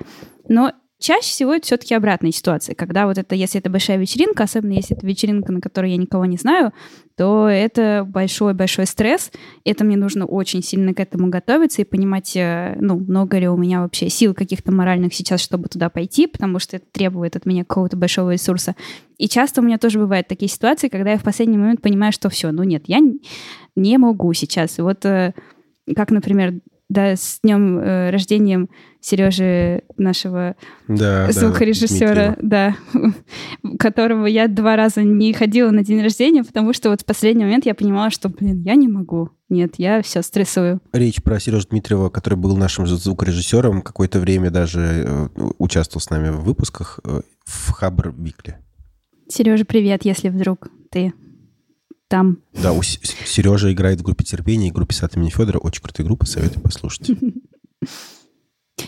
Но 0.48 0.72
чаще 1.00 1.28
всего 1.28 1.54
это 1.54 1.66
все-таки 1.66 1.94
обратная 1.94 2.30
ситуация, 2.30 2.74
когда 2.74 3.06
вот 3.06 3.18
это, 3.18 3.34
если 3.34 3.58
это 3.58 3.70
большая 3.70 3.96
вечеринка, 3.96 4.44
особенно 4.44 4.74
если 4.74 4.96
это 4.96 5.06
вечеринка, 5.06 5.50
на 5.50 5.60
которой 5.60 5.90
я 5.90 5.96
никого 5.96 6.26
не 6.26 6.36
знаю, 6.36 6.72
то 7.16 7.48
это 7.48 8.06
большой-большой 8.08 8.86
стресс. 8.86 9.30
Это 9.64 9.84
мне 9.84 9.96
нужно 9.96 10.24
очень 10.26 10.62
сильно 10.62 10.94
к 10.94 11.00
этому 11.00 11.28
готовиться 11.28 11.82
и 11.82 11.84
понимать, 11.84 12.36
э, 12.36 12.76
ну, 12.80 12.98
много 12.98 13.38
ли 13.38 13.48
у 13.48 13.56
меня 13.56 13.82
вообще 13.82 14.08
сил 14.08 14.34
каких-то 14.34 14.72
моральных 14.72 15.12
сейчас, 15.12 15.40
чтобы 15.40 15.68
туда 15.68 15.90
пойти, 15.90 16.26
потому 16.26 16.58
что 16.58 16.76
это 16.76 16.86
требует 16.92 17.36
от 17.36 17.46
меня 17.46 17.64
какого-то 17.64 17.96
большого 17.96 18.32
ресурса. 18.32 18.76
И 19.18 19.28
часто 19.28 19.60
у 19.60 19.64
меня 19.64 19.78
тоже 19.78 19.98
бывают 19.98 20.28
такие 20.28 20.48
ситуации, 20.48 20.88
когда 20.88 21.10
я 21.10 21.18
в 21.18 21.24
последний 21.24 21.58
момент 21.58 21.82
понимаю, 21.82 22.12
что 22.12 22.30
все, 22.30 22.52
ну 22.52 22.62
нет, 22.62 22.84
я 22.86 23.00
не 23.76 23.98
могу 23.98 24.32
сейчас. 24.32 24.78
Вот 24.78 25.04
э, 25.04 25.34
как, 25.94 26.10
например, 26.10 26.60
да, 26.90 27.16
с 27.16 27.38
днем 27.42 27.78
э, 27.78 28.10
рождением 28.10 28.68
Сережи, 29.00 29.82
нашего 29.96 30.56
Да, 30.88 31.26
да, 31.26 31.32
звукорежиссера, 31.32 32.36
Дмитриева. 32.36 32.36
да, 32.42 32.76
которого 33.78 34.26
я 34.26 34.48
два 34.48 34.76
раза 34.76 35.02
не 35.02 35.32
ходила 35.32 35.70
на 35.70 35.82
день 35.82 36.02
рождения, 36.02 36.44
потому 36.44 36.74
что 36.74 36.90
вот 36.90 37.00
в 37.00 37.04
последний 37.06 37.44
момент 37.44 37.64
я 37.64 37.74
понимала, 37.74 38.10
что, 38.10 38.28
блин, 38.28 38.62
я 38.62 38.74
не 38.74 38.88
могу. 38.88 39.30
Нет, 39.48 39.74
я 39.78 40.02
все 40.02 40.22
стрессую. 40.22 40.80
Речь 40.92 41.22
про 41.22 41.40
Сережу 41.40 41.68
Дмитриева, 41.68 42.10
который 42.10 42.34
был 42.34 42.56
нашим 42.56 42.86
звукорежиссером, 42.86 43.82
какое-то 43.82 44.18
время 44.18 44.50
даже 44.50 44.80
э, 44.80 45.28
участвовал 45.58 46.00
с 46.00 46.10
нами 46.10 46.30
в 46.30 46.42
выпусках 46.42 47.00
э, 47.04 47.20
в 47.44 47.70
Хабр 47.72 48.12
Викле. 48.18 48.58
Сережа, 49.28 49.64
привет, 49.64 50.04
если 50.04 50.28
вдруг 50.28 50.68
ты 50.90 51.12
там. 52.10 52.38
Да, 52.52 52.72
у 52.72 52.82
Сережа 52.82 53.72
играет 53.72 54.00
в 54.00 54.02
группе 54.02 54.24
терпения 54.24 54.68
и 54.68 54.72
группе 54.72 54.94
Сад 54.94 55.16
имени 55.16 55.30
Федора. 55.30 55.58
Очень 55.58 55.82
крутая 55.82 56.06
группа, 56.06 56.26
советую 56.26 56.62
послушать. 56.62 57.06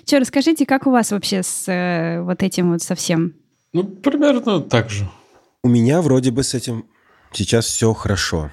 Че, 0.04 0.18
расскажите, 0.18 0.66
как 0.66 0.86
у 0.86 0.90
вас 0.90 1.12
вообще 1.12 1.42
с 1.42 1.68
э, 1.68 2.20
вот 2.22 2.42
этим 2.42 2.72
вот 2.72 2.82
совсем? 2.82 3.34
Ну, 3.72 3.84
примерно 3.84 4.60
так 4.60 4.90
же. 4.90 5.08
У 5.62 5.68
меня 5.68 6.02
вроде 6.02 6.30
бы 6.30 6.42
с 6.42 6.54
этим 6.54 6.86
сейчас 7.32 7.66
все 7.66 7.92
хорошо. 7.92 8.50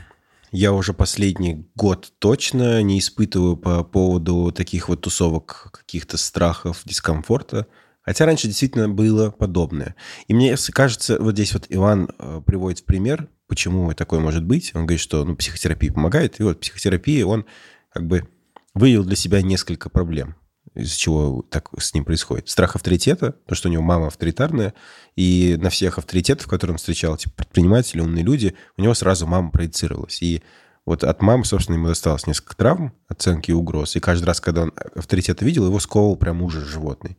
Я 0.52 0.72
уже 0.74 0.94
последний 0.94 1.68
год 1.76 2.14
точно 2.20 2.82
не 2.84 3.00
испытываю 3.00 3.58
по 3.58 3.84
поводу 3.84 4.52
таких 4.52 4.88
вот 4.88 5.02
тусовок 5.02 5.70
каких-то 5.72 6.18
страхов, 6.18 6.82
дискомфорта. 6.86 7.68
Хотя 8.02 8.26
раньше 8.26 8.48
действительно 8.48 8.88
было 8.88 9.32
подобное. 9.32 9.96
И 10.28 10.34
мне 10.34 10.56
кажется, 10.74 11.18
вот 11.20 11.34
здесь 11.34 11.54
вот 11.54 11.66
Иван 11.70 12.10
э, 12.18 12.42
приводит 12.46 12.80
в 12.80 12.86
пример, 12.86 13.28
почему 13.50 13.92
такое 13.94 14.22
может 14.22 14.46
быть. 14.46 14.72
Он 14.76 14.86
говорит, 14.86 15.02
что 15.02 15.26
ну, 15.26 15.36
психотерапия 15.36 15.92
помогает. 15.92 16.40
И 16.40 16.44
вот 16.44 16.62
психотерапия, 16.62 17.26
он 17.26 17.46
как 17.92 18.08
бы 18.08 18.30
выявил 18.74 19.04
для 19.04 19.16
себя 19.16 19.42
несколько 19.42 19.90
проблем, 19.90 20.36
из 20.76 20.94
чего 20.94 21.42
так 21.50 21.70
с 21.78 21.94
ним 21.94 22.06
происходит. 22.06 22.48
Страх 22.48 22.76
авторитета, 22.76 23.34
то, 23.48 23.56
что 23.56 23.68
у 23.68 23.72
него 23.72 23.84
мама 23.84 24.08
авторитарная, 24.08 24.74
и 25.16 25.58
на 25.60 25.70
всех 25.70 25.98
авторитетов, 25.98 26.48
которые 26.48 26.76
он 26.76 26.78
встречал, 26.78 27.18
типа 27.18 27.36
предприниматели, 27.36 28.00
умные 28.00 28.24
люди, 28.24 28.56
у 28.78 28.82
него 28.82 28.94
сразу 28.94 29.28
мама 29.28 29.52
проецировалась. 29.52 30.22
И 30.22 30.44
вот 30.86 31.04
от 31.04 31.22
мамы, 31.22 31.44
собственно, 31.44 31.76
ему 31.76 31.88
досталось 31.88 32.28
несколько 32.28 32.56
травм, 32.56 32.94
оценки 33.08 33.52
и 33.52 33.54
угроз. 33.54 33.96
И 33.96 34.00
каждый 34.00 34.26
раз, 34.26 34.40
когда 34.40 34.64
он 34.64 34.74
авторитета 34.96 35.44
видел, 35.44 35.66
его 35.66 35.80
сковывал 35.80 36.16
прям 36.16 36.42
ужас 36.42 36.64
животный. 36.64 37.18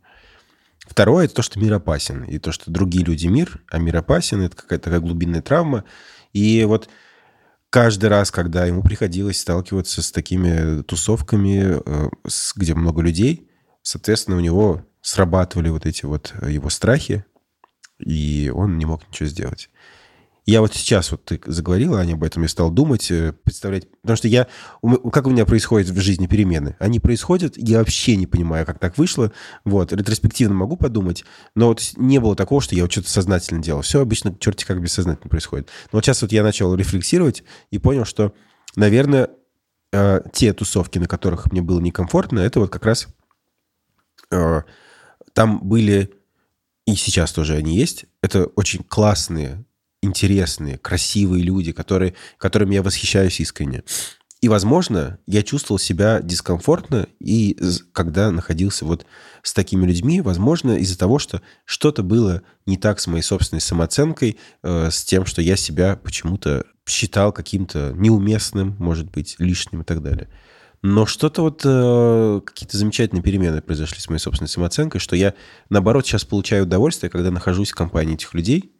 Второе— 0.87 1.25
это 1.27 1.35
то, 1.35 1.41
что 1.41 1.59
мир 1.59 1.73
опасен. 1.73 2.23
И 2.23 2.37
то, 2.39 2.51
что 2.51 2.71
другие 2.71 3.05
люди— 3.05 3.27
мир, 3.27 3.61
а 3.69 3.77
мир 3.77 3.97
опасен— 3.97 4.41
это 4.43 4.55
какая-то 4.55 4.85
такая 4.85 4.99
глубинная 4.99 5.41
травма. 5.41 5.85
И 6.33 6.63
вот 6.65 6.89
каждый 7.69 8.09
раз, 8.09 8.31
когда 8.31 8.65
ему 8.65 8.83
приходилось 8.83 9.39
сталкиваться 9.39 10.01
с 10.01 10.11
такими 10.11 10.81
тусовками, 10.83 11.81
э, 11.85 12.09
где 12.55 12.73
много 12.73 13.01
людей, 13.01 13.49
соответственно, 13.81 14.37
у 14.37 14.41
него 14.41 14.85
срабатывали 15.01 15.69
вот 15.69 15.85
эти 15.85 16.05
вот 16.05 16.33
его 16.47 16.69
страхи, 16.69 17.25
и 17.99 18.51
он 18.53 18.77
не 18.77 18.85
мог 18.85 19.07
ничего 19.09 19.29
сделать. 19.29 19.69
Я 20.45 20.61
вот 20.61 20.73
сейчас, 20.73 21.11
вот 21.11 21.23
ты 21.23 21.39
заговорила, 21.45 21.99
Аня, 21.99 22.13
об 22.13 22.23
этом, 22.23 22.41
я 22.41 22.49
стал 22.49 22.71
думать, 22.71 23.11
э, 23.11 23.31
представлять, 23.31 23.87
потому 24.01 24.17
что 24.17 24.27
я, 24.27 24.47
как 25.11 25.27
у 25.27 25.29
меня 25.29 25.45
происходят 25.45 25.89
в 25.89 25.99
жизни 25.99 26.25
перемены? 26.25 26.75
Они 26.79 26.99
происходят, 26.99 27.57
я 27.57 27.77
вообще 27.77 28.15
не 28.15 28.25
понимаю, 28.25 28.65
как 28.65 28.79
так 28.79 28.97
вышло, 28.97 29.31
вот, 29.65 29.93
ретроспективно 29.93 30.55
могу 30.55 30.77
подумать, 30.77 31.25
но 31.53 31.67
вот 31.67 31.91
не 31.95 32.19
было 32.19 32.35
такого, 32.35 32.59
что 32.59 32.73
я 32.73 32.81
вот 32.81 32.91
что-то 32.91 33.09
сознательно 33.09 33.61
делал. 33.61 33.83
Все 33.83 34.01
обычно 34.01 34.35
черти 34.35 34.65
как 34.65 34.81
бессознательно 34.81 35.29
происходит. 35.29 35.67
Но 35.91 35.97
вот 35.97 36.05
сейчас 36.05 36.23
вот 36.23 36.31
я 36.31 36.41
начал 36.41 36.73
рефлексировать 36.73 37.43
и 37.69 37.77
понял, 37.77 38.05
что, 38.05 38.33
наверное, 38.75 39.29
э, 39.93 40.21
те 40.33 40.53
тусовки, 40.53 40.97
на 40.97 41.07
которых 41.07 41.51
мне 41.51 41.61
было 41.61 41.79
некомфортно, 41.79 42.39
это 42.39 42.61
вот 42.61 42.71
как 42.71 42.87
раз 42.87 43.09
э, 44.31 44.61
там 45.33 45.59
были, 45.61 46.11
и 46.87 46.95
сейчас 46.95 47.31
тоже 47.31 47.53
они 47.53 47.77
есть, 47.77 48.05
это 48.23 48.45
очень 48.47 48.83
классные 48.83 49.65
интересные, 50.01 50.77
красивые 50.77 51.43
люди, 51.43 51.71
которые, 51.71 52.15
которыми 52.37 52.75
я 52.75 52.83
восхищаюсь 52.83 53.39
искренне. 53.39 53.83
И, 54.41 54.49
возможно, 54.49 55.19
я 55.27 55.43
чувствовал 55.43 55.77
себя 55.77 56.19
дискомфортно, 56.19 57.07
и 57.19 57.55
когда 57.93 58.31
находился 58.31 58.85
вот 58.85 59.05
с 59.43 59.53
такими 59.53 59.85
людьми, 59.85 60.19
возможно, 60.21 60.77
из-за 60.77 60.97
того, 60.97 61.19
что 61.19 61.43
что-то 61.63 62.01
было 62.01 62.41
не 62.65 62.77
так 62.77 62.99
с 62.99 63.05
моей 63.05 63.21
собственной 63.21 63.61
самооценкой, 63.61 64.39
э, 64.63 64.89
с 64.89 65.03
тем, 65.03 65.27
что 65.27 65.43
я 65.43 65.55
себя 65.55 65.95
почему-то 65.95 66.65
считал 66.87 67.31
каким-то 67.31 67.93
неуместным, 67.95 68.75
может 68.79 69.11
быть, 69.11 69.35
лишним 69.37 69.81
и 69.81 69.85
так 69.85 70.01
далее. 70.01 70.27
Но 70.81 71.05
что-то 71.05 71.43
вот, 71.43 71.61
э, 71.63 72.41
какие-то 72.43 72.77
замечательные 72.77 73.21
перемены 73.21 73.61
произошли 73.61 73.99
с 73.99 74.09
моей 74.09 74.19
собственной 74.19 74.49
самооценкой, 74.49 74.99
что 74.99 75.15
я, 75.15 75.35
наоборот, 75.69 76.07
сейчас 76.07 76.25
получаю 76.25 76.63
удовольствие, 76.63 77.11
когда 77.11 77.29
нахожусь 77.29 77.71
в 77.71 77.75
компании 77.75 78.15
этих 78.15 78.33
людей, 78.33 78.70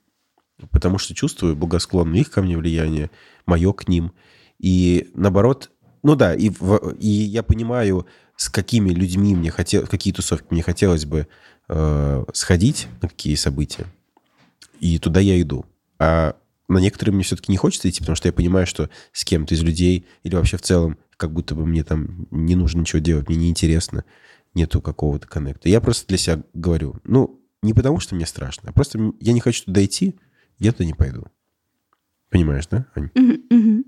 потому 0.70 0.98
что 0.98 1.14
чувствую 1.14 1.56
благосклонное 1.56 2.20
их 2.20 2.30
ко 2.30 2.42
мне 2.42 2.58
влияние, 2.58 3.10
мое 3.46 3.74
к 3.74 3.88
ним. 3.88 4.14
И 4.60 5.10
наоборот, 5.16 5.72
ну 6.04 6.16
да, 6.16 6.34
и, 6.34 6.50
в, 6.50 6.96
и 7.00 7.08
я 7.08 7.44
понимаю, 7.44 8.06
с 8.36 8.50
какими 8.50 8.92
людьми 8.92 9.36
мне 9.36 9.52
хотелось, 9.52 9.90
какие 9.90 10.14
тусовки 10.14 10.48
мне 10.50 10.64
хотелось 10.64 11.06
бы 11.06 11.28
э, 11.70 12.26
сходить, 12.34 12.88
на 13.02 13.10
какие 13.10 13.36
события. 13.36 13.86
И 14.80 14.98
туда 14.98 15.20
я 15.20 15.40
иду. 15.40 15.66
А 16.00 16.36
на 16.68 16.80
некоторые 16.80 17.14
мне 17.14 17.24
все-таки 17.24 17.52
не 17.52 17.58
хочется 17.58 17.90
идти, 17.90 18.00
потому 18.00 18.16
что 18.16 18.28
я 18.28 18.34
понимаю, 18.34 18.66
что 18.66 18.90
с 19.12 19.26
кем-то 19.26 19.54
из 19.54 19.62
людей 19.62 20.06
или 20.24 20.36
вообще 20.36 20.58
в 20.58 20.62
целом, 20.62 20.98
как 21.18 21.32
будто 21.32 21.54
бы 21.54 21.66
мне 21.66 21.84
там 21.84 22.28
не 22.32 22.56
нужно 22.56 22.80
ничего 22.80 23.00
делать, 23.00 23.28
мне 23.30 23.38
неинтересно, 23.38 24.06
нету 24.54 24.82
какого-то 24.82 25.28
коннекта. 25.28 25.70
Я 25.70 25.82
просто 25.82 26.08
для 26.08 26.18
себя 26.18 26.42
говорю, 26.54 26.96
ну, 27.04 27.40
не 27.62 27.74
потому 27.74 28.00
что 28.00 28.16
мне 28.16 28.26
страшно, 28.26 28.70
а 28.70 28.74
просто 28.74 29.14
я 29.20 29.34
не 29.34 29.40
хочу 29.40 29.66
туда 29.66 29.84
идти, 29.86 30.16
я 30.62 30.72
туда 30.72 30.86
не 30.86 30.94
пойду. 30.94 31.26
Понимаешь, 32.30 32.68
да, 32.68 32.86
Ань? 32.96 33.10
Угу, 33.16 33.58
угу. 33.58 33.84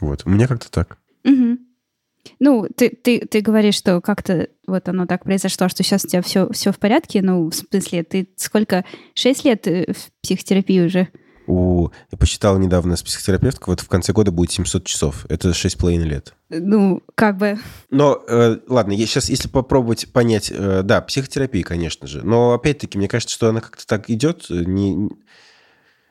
Вот, 0.00 0.22
у 0.24 0.30
меня 0.30 0.46
как-то 0.46 0.70
так. 0.70 0.98
Угу. 1.24 1.58
Ну, 2.38 2.68
ты, 2.76 2.90
ты, 2.90 3.20
ты 3.26 3.40
говоришь, 3.40 3.74
что 3.74 4.00
как-то 4.00 4.48
вот 4.66 4.88
оно 4.88 5.06
так 5.06 5.24
произошло, 5.24 5.68
что 5.68 5.82
сейчас 5.82 6.04
у 6.04 6.08
тебя 6.08 6.22
все, 6.22 6.48
все 6.52 6.70
в 6.70 6.78
порядке. 6.78 7.22
Ну, 7.22 7.48
в 7.50 7.54
смысле, 7.54 8.04
ты 8.04 8.28
сколько? 8.36 8.84
Шесть 9.14 9.44
лет 9.44 9.66
э, 9.66 9.92
в 9.92 10.10
психотерапии 10.22 10.80
уже? 10.80 11.08
У, 11.46 11.88
я 12.12 12.18
посчитал 12.18 12.58
недавно 12.58 12.94
с 12.94 13.02
психотерапевткой, 13.02 13.72
вот 13.72 13.80
в 13.80 13.88
конце 13.88 14.12
года 14.12 14.30
будет 14.30 14.52
700 14.52 14.84
часов. 14.84 15.26
Это 15.28 15.52
шесть 15.52 15.76
с 15.76 15.78
половиной 15.78 16.06
лет. 16.06 16.34
Ну, 16.50 17.02
как 17.16 17.38
бы... 17.38 17.58
Но, 17.90 18.22
э, 18.28 18.58
ладно, 18.68 18.92
я 18.92 19.06
сейчас, 19.06 19.28
если 19.30 19.48
попробовать 19.48 20.12
понять... 20.12 20.52
Э, 20.54 20.82
да, 20.84 21.00
психотерапия, 21.00 21.64
конечно 21.64 22.06
же. 22.06 22.22
Но, 22.22 22.52
опять-таки, 22.52 22.98
мне 22.98 23.08
кажется, 23.08 23.34
что 23.34 23.48
она 23.48 23.60
как-то 23.60 23.86
так 23.86 24.08
идет. 24.10 24.46
Э, 24.50 24.62
не, 24.64 25.10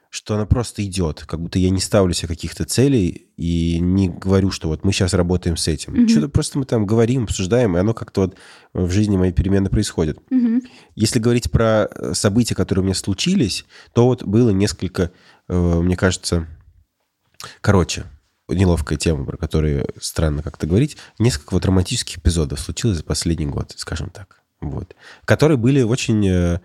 что 0.09 0.33
она 0.33 0.47
просто 0.47 0.83
идет, 0.83 1.23
как 1.27 1.39
будто 1.39 1.59
я 1.59 1.69
не 1.69 1.79
ставлю 1.79 2.13
себе 2.13 2.29
каких-то 2.29 2.65
целей 2.65 3.27
и 3.37 3.79
не 3.79 4.09
говорю, 4.09 4.49
что 4.49 4.67
вот 4.67 4.83
мы 4.83 4.91
сейчас 4.91 5.13
работаем 5.13 5.55
с 5.55 5.67
этим. 5.67 5.93
Mm-hmm. 5.93 6.07
Что-то 6.07 6.29
просто 6.29 6.57
мы 6.57 6.65
там 6.65 6.87
говорим, 6.87 7.25
обсуждаем, 7.25 7.77
и 7.77 7.79
оно 7.79 7.93
как-то 7.93 8.21
вот 8.21 8.35
в 8.73 8.89
жизни 8.89 9.17
моей 9.17 9.33
перемены 9.33 9.69
происходит. 9.69 10.17
Mm-hmm. 10.31 10.61
Если 10.95 11.19
говорить 11.19 11.51
про 11.51 11.87
э, 11.91 12.13
события, 12.15 12.55
которые 12.55 12.81
у 12.81 12.85
меня 12.85 12.95
случились, 12.95 13.65
то 13.93 14.05
вот 14.05 14.23
было 14.23 14.49
несколько, 14.49 15.11
э, 15.47 15.79
мне 15.79 15.95
кажется, 15.95 16.47
короче, 17.61 18.05
неловкая 18.47 18.97
тема, 18.97 19.25
про 19.25 19.37
которую 19.37 19.87
странно 20.01 20.41
как-то 20.41 20.65
говорить, 20.65 20.97
несколько 21.19 21.53
вот 21.53 21.65
романтических 21.65 22.17
эпизодов 22.17 22.59
случилось 22.59 22.97
за 22.97 23.03
последний 23.03 23.45
год, 23.45 23.73
скажем 23.77 24.09
так. 24.09 24.41
Вот. 24.59 24.95
Которые 25.25 25.57
были 25.57 25.83
очень 25.83 26.27
э, 26.27 26.59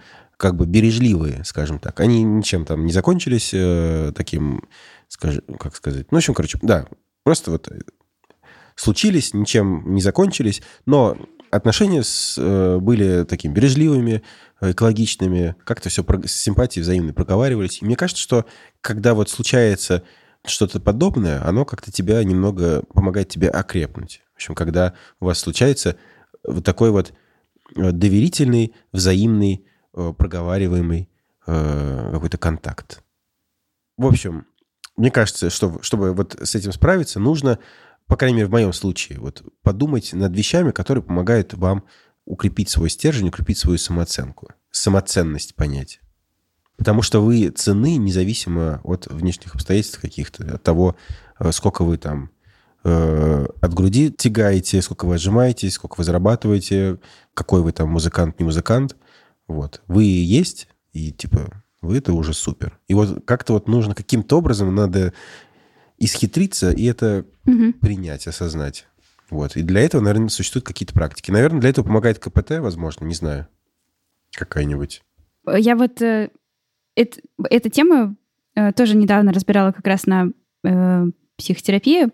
как 0.44 0.56
бы 0.56 0.66
бережливые, 0.66 1.42
скажем 1.42 1.78
так. 1.78 2.00
Они 2.00 2.22
ничем 2.22 2.66
там 2.66 2.84
не 2.84 2.92
закончились 2.92 3.52
э, 3.54 4.12
таким, 4.14 4.68
скажем, 5.08 5.42
как 5.58 5.74
сказать. 5.74 6.12
Ну, 6.12 6.16
в 6.16 6.18
общем, 6.18 6.34
короче, 6.34 6.58
да, 6.60 6.86
просто 7.22 7.50
вот 7.50 7.66
э, 7.68 7.80
случились, 8.76 9.32
ничем 9.32 9.94
не 9.94 10.02
закончились, 10.02 10.60
но 10.84 11.16
отношения 11.50 12.02
с, 12.02 12.34
э, 12.36 12.76
были 12.78 13.24
такими 13.24 13.54
бережливыми, 13.54 14.22
экологичными, 14.60 15.56
как-то 15.64 15.88
все 15.88 16.04
про, 16.04 16.20
с 16.28 16.32
симпатией 16.32 16.82
взаимной 16.82 17.14
проговаривались. 17.14 17.80
И 17.80 17.86
мне 17.86 17.96
кажется, 17.96 18.22
что 18.22 18.44
когда 18.82 19.14
вот 19.14 19.30
случается 19.30 20.02
что-то 20.44 20.78
подобное, 20.78 21.42
оно 21.42 21.64
как-то 21.64 21.90
тебя 21.90 22.22
немного 22.22 22.82
помогает 22.92 23.30
тебе 23.30 23.48
окрепнуть. 23.48 24.20
В 24.34 24.36
общем, 24.36 24.54
когда 24.54 24.92
у 25.20 25.24
вас 25.24 25.38
случается 25.38 25.96
вот 26.46 26.66
такой 26.66 26.90
вот 26.90 27.14
э, 27.76 27.92
доверительный, 27.92 28.74
взаимный 28.92 29.64
проговариваемый 29.94 31.08
э, 31.46 32.10
какой-то 32.12 32.38
контакт. 32.38 33.02
В 33.96 34.06
общем, 34.06 34.46
мне 34.96 35.10
кажется, 35.10 35.50
что 35.50 35.78
чтобы 35.82 36.12
вот 36.12 36.36
с 36.42 36.54
этим 36.54 36.72
справиться, 36.72 37.20
нужно, 37.20 37.58
по 38.06 38.16
крайней 38.16 38.36
мере, 38.38 38.48
в 38.48 38.52
моем 38.52 38.72
случае, 38.72 39.20
вот 39.20 39.42
подумать 39.62 40.12
над 40.12 40.36
вещами, 40.36 40.70
которые 40.70 41.02
помогают 41.02 41.54
вам 41.54 41.84
укрепить 42.24 42.70
свой 42.70 42.90
стержень, 42.90 43.28
укрепить 43.28 43.58
свою 43.58 43.78
самооценку, 43.78 44.48
самоценность 44.70 45.54
понять. 45.54 46.00
Потому 46.76 47.02
что 47.02 47.24
вы 47.24 47.50
цены 47.50 47.96
независимо 47.96 48.80
от 48.82 49.06
внешних 49.06 49.54
обстоятельств 49.54 50.00
каких-то, 50.00 50.54
от 50.54 50.62
того, 50.62 50.96
э, 51.38 51.52
сколько 51.52 51.84
вы 51.84 51.98
там 51.98 52.30
от 52.86 53.72
груди 53.72 54.10
тягаете, 54.10 54.82
сколько 54.82 55.06
вы 55.06 55.14
отжимаетесь, 55.14 55.72
сколько 55.72 55.94
вы 55.96 56.04
зарабатываете, 56.04 56.98
какой 57.32 57.62
вы 57.62 57.72
там 57.72 57.88
музыкант, 57.88 58.38
не 58.38 58.44
музыкант. 58.44 58.94
Вот. 59.46 59.82
Вы 59.86 60.04
есть, 60.04 60.68
и 60.92 61.12
типа 61.12 61.62
вы 61.80 61.98
это 61.98 62.12
уже 62.12 62.32
супер. 62.32 62.78
И 62.88 62.94
вот 62.94 63.24
как-то 63.24 63.52
вот 63.52 63.68
нужно 63.68 63.94
каким-то 63.94 64.38
образом 64.38 64.74
надо 64.74 65.12
исхитриться 65.98 66.70
и 66.70 66.84
это 66.84 67.26
угу. 67.46 67.72
принять, 67.74 68.26
осознать. 68.26 68.86
Вот. 69.30 69.56
И 69.56 69.62
для 69.62 69.80
этого, 69.80 70.02
наверное, 70.02 70.28
существуют 70.28 70.66
какие-то 70.66 70.94
практики. 70.94 71.30
Наверное, 71.30 71.60
для 71.60 71.70
этого 71.70 71.84
помогает 71.84 72.18
КПТ, 72.18 72.58
возможно, 72.58 73.04
не 73.04 73.14
знаю. 73.14 73.48
Какая-нибудь. 74.32 75.02
Я 75.46 75.76
вот 75.76 76.02
э, 76.02 76.30
это, 76.94 77.20
эту 77.50 77.68
тему 77.70 78.16
э, 78.54 78.72
тоже 78.72 78.96
недавно 78.96 79.32
разбирала 79.32 79.72
как 79.72 79.86
раз 79.86 80.06
на 80.06 80.28
э, 80.64 81.04
психотерапии. 81.36 82.08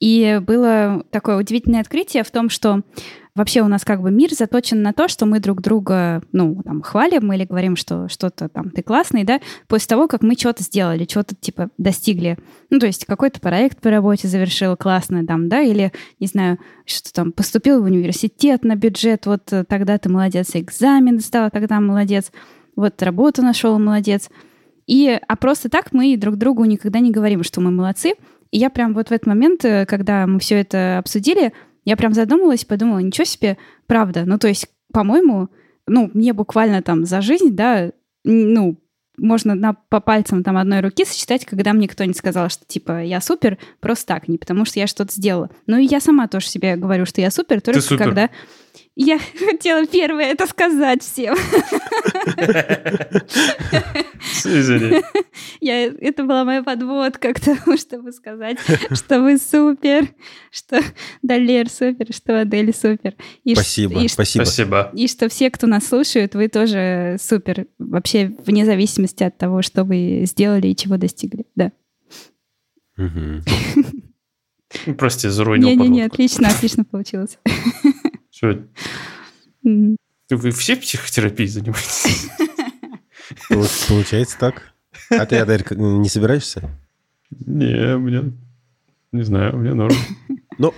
И 0.00 0.40
было 0.42 1.04
такое 1.10 1.36
удивительное 1.36 1.80
открытие 1.80 2.22
в 2.22 2.30
том, 2.30 2.50
что 2.50 2.82
вообще 3.38 3.62
у 3.62 3.68
нас 3.68 3.84
как 3.84 4.02
бы 4.02 4.10
мир 4.10 4.32
заточен 4.34 4.82
на 4.82 4.92
то, 4.92 5.08
что 5.08 5.24
мы 5.24 5.40
друг 5.40 5.62
друга, 5.62 6.22
ну, 6.32 6.60
там, 6.64 6.82
хвалим 6.82 7.32
или 7.32 7.44
говорим, 7.44 7.76
что 7.76 8.08
что-то 8.08 8.48
там 8.48 8.70
ты 8.70 8.82
классный, 8.82 9.24
да, 9.24 9.40
после 9.68 9.88
того, 9.88 10.08
как 10.08 10.22
мы 10.22 10.34
что-то 10.34 10.62
сделали, 10.62 11.06
что-то 11.08 11.34
типа 11.34 11.70
достигли. 11.78 12.36
Ну, 12.68 12.78
то 12.78 12.86
есть 12.86 13.06
какой-то 13.06 13.40
проект 13.40 13.80
по 13.80 13.90
работе 13.90 14.28
завершил 14.28 14.76
классно 14.76 15.24
там, 15.24 15.48
да, 15.48 15.60
или, 15.60 15.92
не 16.18 16.26
знаю, 16.26 16.58
что 16.84 17.12
там, 17.12 17.32
поступил 17.32 17.80
в 17.80 17.84
университет 17.84 18.64
на 18.64 18.74
бюджет, 18.74 19.26
вот 19.26 19.52
э, 19.52 19.64
тогда 19.64 19.98
ты 19.98 20.08
молодец, 20.08 20.50
экзамен 20.54 21.20
сдал, 21.20 21.50
тогда 21.50 21.80
молодец, 21.80 22.32
вот 22.76 23.02
работу 23.02 23.42
нашел, 23.42 23.78
молодец. 23.78 24.28
И, 24.86 25.20
а 25.28 25.36
просто 25.36 25.68
так 25.68 25.92
мы 25.92 26.16
друг 26.16 26.36
другу 26.36 26.64
никогда 26.64 26.98
не 26.98 27.10
говорим, 27.10 27.44
что 27.44 27.60
мы 27.60 27.70
молодцы, 27.70 28.14
и 28.50 28.58
я 28.58 28.70
прям 28.70 28.94
вот 28.94 29.08
в 29.08 29.12
этот 29.12 29.26
момент, 29.26 29.64
э, 29.64 29.86
когда 29.86 30.26
мы 30.26 30.38
все 30.38 30.60
это 30.60 30.98
обсудили, 30.98 31.52
я 31.84 31.96
прям 31.96 32.12
задумалась, 32.12 32.64
подумала, 32.64 32.98
ничего 32.98 33.24
себе, 33.24 33.56
правда. 33.86 34.24
Ну, 34.26 34.38
то 34.38 34.48
есть, 34.48 34.68
по-моему, 34.92 35.48
ну, 35.86 36.10
мне 36.12 36.32
буквально 36.32 36.82
там 36.82 37.04
за 37.04 37.20
жизнь, 37.20 37.54
да, 37.54 37.92
ну, 38.24 38.78
можно 39.18 39.54
на, 39.54 39.74
по 39.74 40.00
пальцам 40.00 40.44
там 40.44 40.56
одной 40.56 40.80
руки 40.80 41.04
сочетать, 41.04 41.44
когда 41.44 41.72
мне 41.72 41.88
кто-нибудь 41.88 42.16
сказал, 42.16 42.48
что 42.48 42.64
типа 42.64 43.02
я 43.02 43.20
супер, 43.20 43.58
просто 43.80 44.06
так, 44.06 44.28
не 44.28 44.38
потому 44.38 44.64
что 44.64 44.78
я 44.78 44.86
что-то 44.86 45.12
сделала. 45.12 45.50
Ну 45.66 45.76
и 45.76 45.84
я 45.84 46.00
сама 46.00 46.28
тоже 46.28 46.46
себе 46.46 46.76
говорю, 46.76 47.04
что 47.04 47.20
я 47.20 47.30
супер, 47.30 47.60
только 47.60 47.80
супер. 47.80 48.04
когда 48.04 48.30
я 49.00 49.18
хотела 49.38 49.86
первое 49.86 50.26
это 50.32 50.46
сказать 50.46 51.02
всем. 51.02 51.34
Извини. 54.44 55.02
Я, 55.60 55.86
это 55.86 56.24
была 56.24 56.44
моя 56.44 56.62
подводка 56.62 57.32
к 57.34 57.40
тому, 57.40 57.76
чтобы 57.76 58.12
сказать, 58.12 58.58
что 58.92 59.20
вы 59.20 59.38
супер, 59.38 60.08
что 60.50 60.80
Далер 61.22 61.68
супер, 61.68 62.12
что 62.14 62.40
Адель 62.40 62.72
супер. 62.74 63.14
И 63.44 63.54
ш- 63.54 63.60
Спасибо, 63.60 64.00
и 64.02 64.08
ш- 64.08 64.14
спасибо. 64.14 64.44
Спасибо. 64.44 64.90
И 64.94 65.08
что 65.08 65.28
все, 65.28 65.50
кто 65.50 65.66
нас 65.66 65.86
слушает, 65.86 66.34
вы 66.34 66.48
тоже 66.48 67.16
супер. 67.20 67.66
Вообще, 67.78 68.32
вне 68.46 68.64
зависимости 68.64 69.22
от 69.24 69.36
того, 69.36 69.62
что 69.62 69.84
вы 69.84 70.22
сделали 70.26 70.68
и 70.68 70.76
чего 70.76 70.96
достигли. 70.96 71.44
Да. 71.56 71.72
Ну, 72.96 73.42
Прости, 74.98 75.28
заруинил 75.28 75.68
Не-не-не, 75.68 75.88
подводку. 76.02 76.14
отлично, 76.14 76.48
отлично 76.48 76.84
получилось. 76.84 77.38
М. 79.64 79.96
Вы 80.30 80.50
все 80.50 80.76
психотерапией 80.76 81.48
занимаетесь? 81.48 82.28
Пол- 83.48 83.66
Получается 83.88 84.38
так. 84.38 84.74
А 85.10 85.24
ты, 85.26 85.36
Адель, 85.38 85.64
не 85.70 86.08
собираешься? 86.08 86.70
Не, 87.30 87.96
мне... 87.96 88.32
Не 89.12 89.22
знаю, 89.22 89.56
мне 89.56 89.72
норм. 89.72 89.96
Ну, 90.58 90.74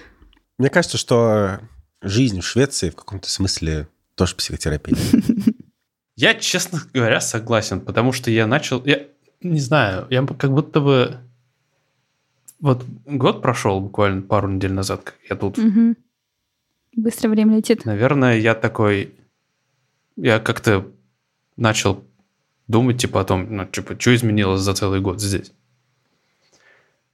мне 0.59 0.69
кажется, 0.71 0.99
что 0.99 1.61
жизнь 2.01 2.41
в 2.41 2.47
Швеции 2.47 2.91
в 2.91 2.97
каком-то 2.97 3.29
смысле 3.29 3.89
тоже 4.15 4.37
психотерапия. 4.37 4.97
Я, 6.17 6.35
честно 6.35 6.81
говоря, 6.95 7.21
согласен, 7.21 7.81
потому 7.81 8.13
что 8.13 8.31
я 8.31 8.47
начал... 8.47 8.85
Я 8.85 9.07
не 9.41 9.59
знаю, 9.61 10.07
я 10.11 10.25
как 10.27 10.53
будто 10.53 10.81
бы... 10.81 11.19
Вот 12.61 12.85
год 13.07 13.41
прошел 13.43 13.81
буквально 13.81 14.23
пару 14.23 14.49
недель 14.49 14.73
назад, 14.73 15.03
как 15.03 15.17
я 15.29 15.35
тут. 15.35 15.57
Мгм. 15.57 15.97
Быстро 16.97 17.29
время 17.29 17.57
летит. 17.57 17.85
Наверное, 17.85 18.39
я 18.39 18.55
такой... 18.55 19.15
Я 20.17 20.39
как-то 20.39 20.91
начал 21.57 22.05
думать, 22.69 22.99
типа, 23.01 23.21
о 23.21 23.25
том, 23.25 23.47
ну, 23.57 23.65
типа, 23.67 23.99
что 23.99 24.15
изменилось 24.15 24.61
за 24.61 24.75
целый 24.75 25.01
год 25.01 25.21
здесь. 25.21 25.53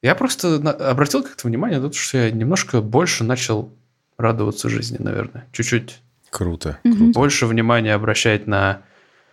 Я 0.02 0.14
просто 0.14 0.58
на- 0.60 0.72
обратил 0.72 1.22
как-то 1.22 1.46
внимание 1.46 1.78
на 1.80 1.88
то, 1.88 1.96
что 1.96 2.18
я 2.18 2.30
немножко 2.30 2.80
больше 2.80 3.24
начал 3.24 3.72
радоваться 4.18 4.68
жизни, 4.68 4.96
наверное. 4.98 5.46
Чуть-чуть 5.52 6.00
Круто. 6.30 6.78
Мгм. 6.84 7.12
больше 7.12 7.46
внимания 7.46 7.94
обращать 7.94 8.46
на 8.46 8.82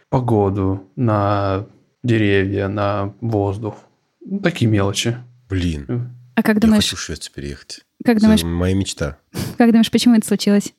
погоду, 0.09 0.89
на 0.95 1.65
деревья, 2.03 2.67
на 2.67 3.13
воздух. 3.21 3.77
Ну, 4.25 4.39
такие 4.39 4.69
мелочи. 4.69 5.17
Блин, 5.49 6.11
А 6.35 6.43
как 6.43 6.55
я 6.55 6.61
думаешь, 6.61 6.83
хочу 6.83 6.95
в 6.95 6.99
Швецию 6.99 7.33
переехать. 7.33 7.81
Как 8.03 8.19
думаешь, 8.19 8.41
Это 8.41 8.47
моя 8.47 8.75
мечта. 8.75 9.17
как 9.57 9.71
думаешь, 9.71 9.91
почему 9.91 10.15
это 10.15 10.27
случилось? 10.27 10.73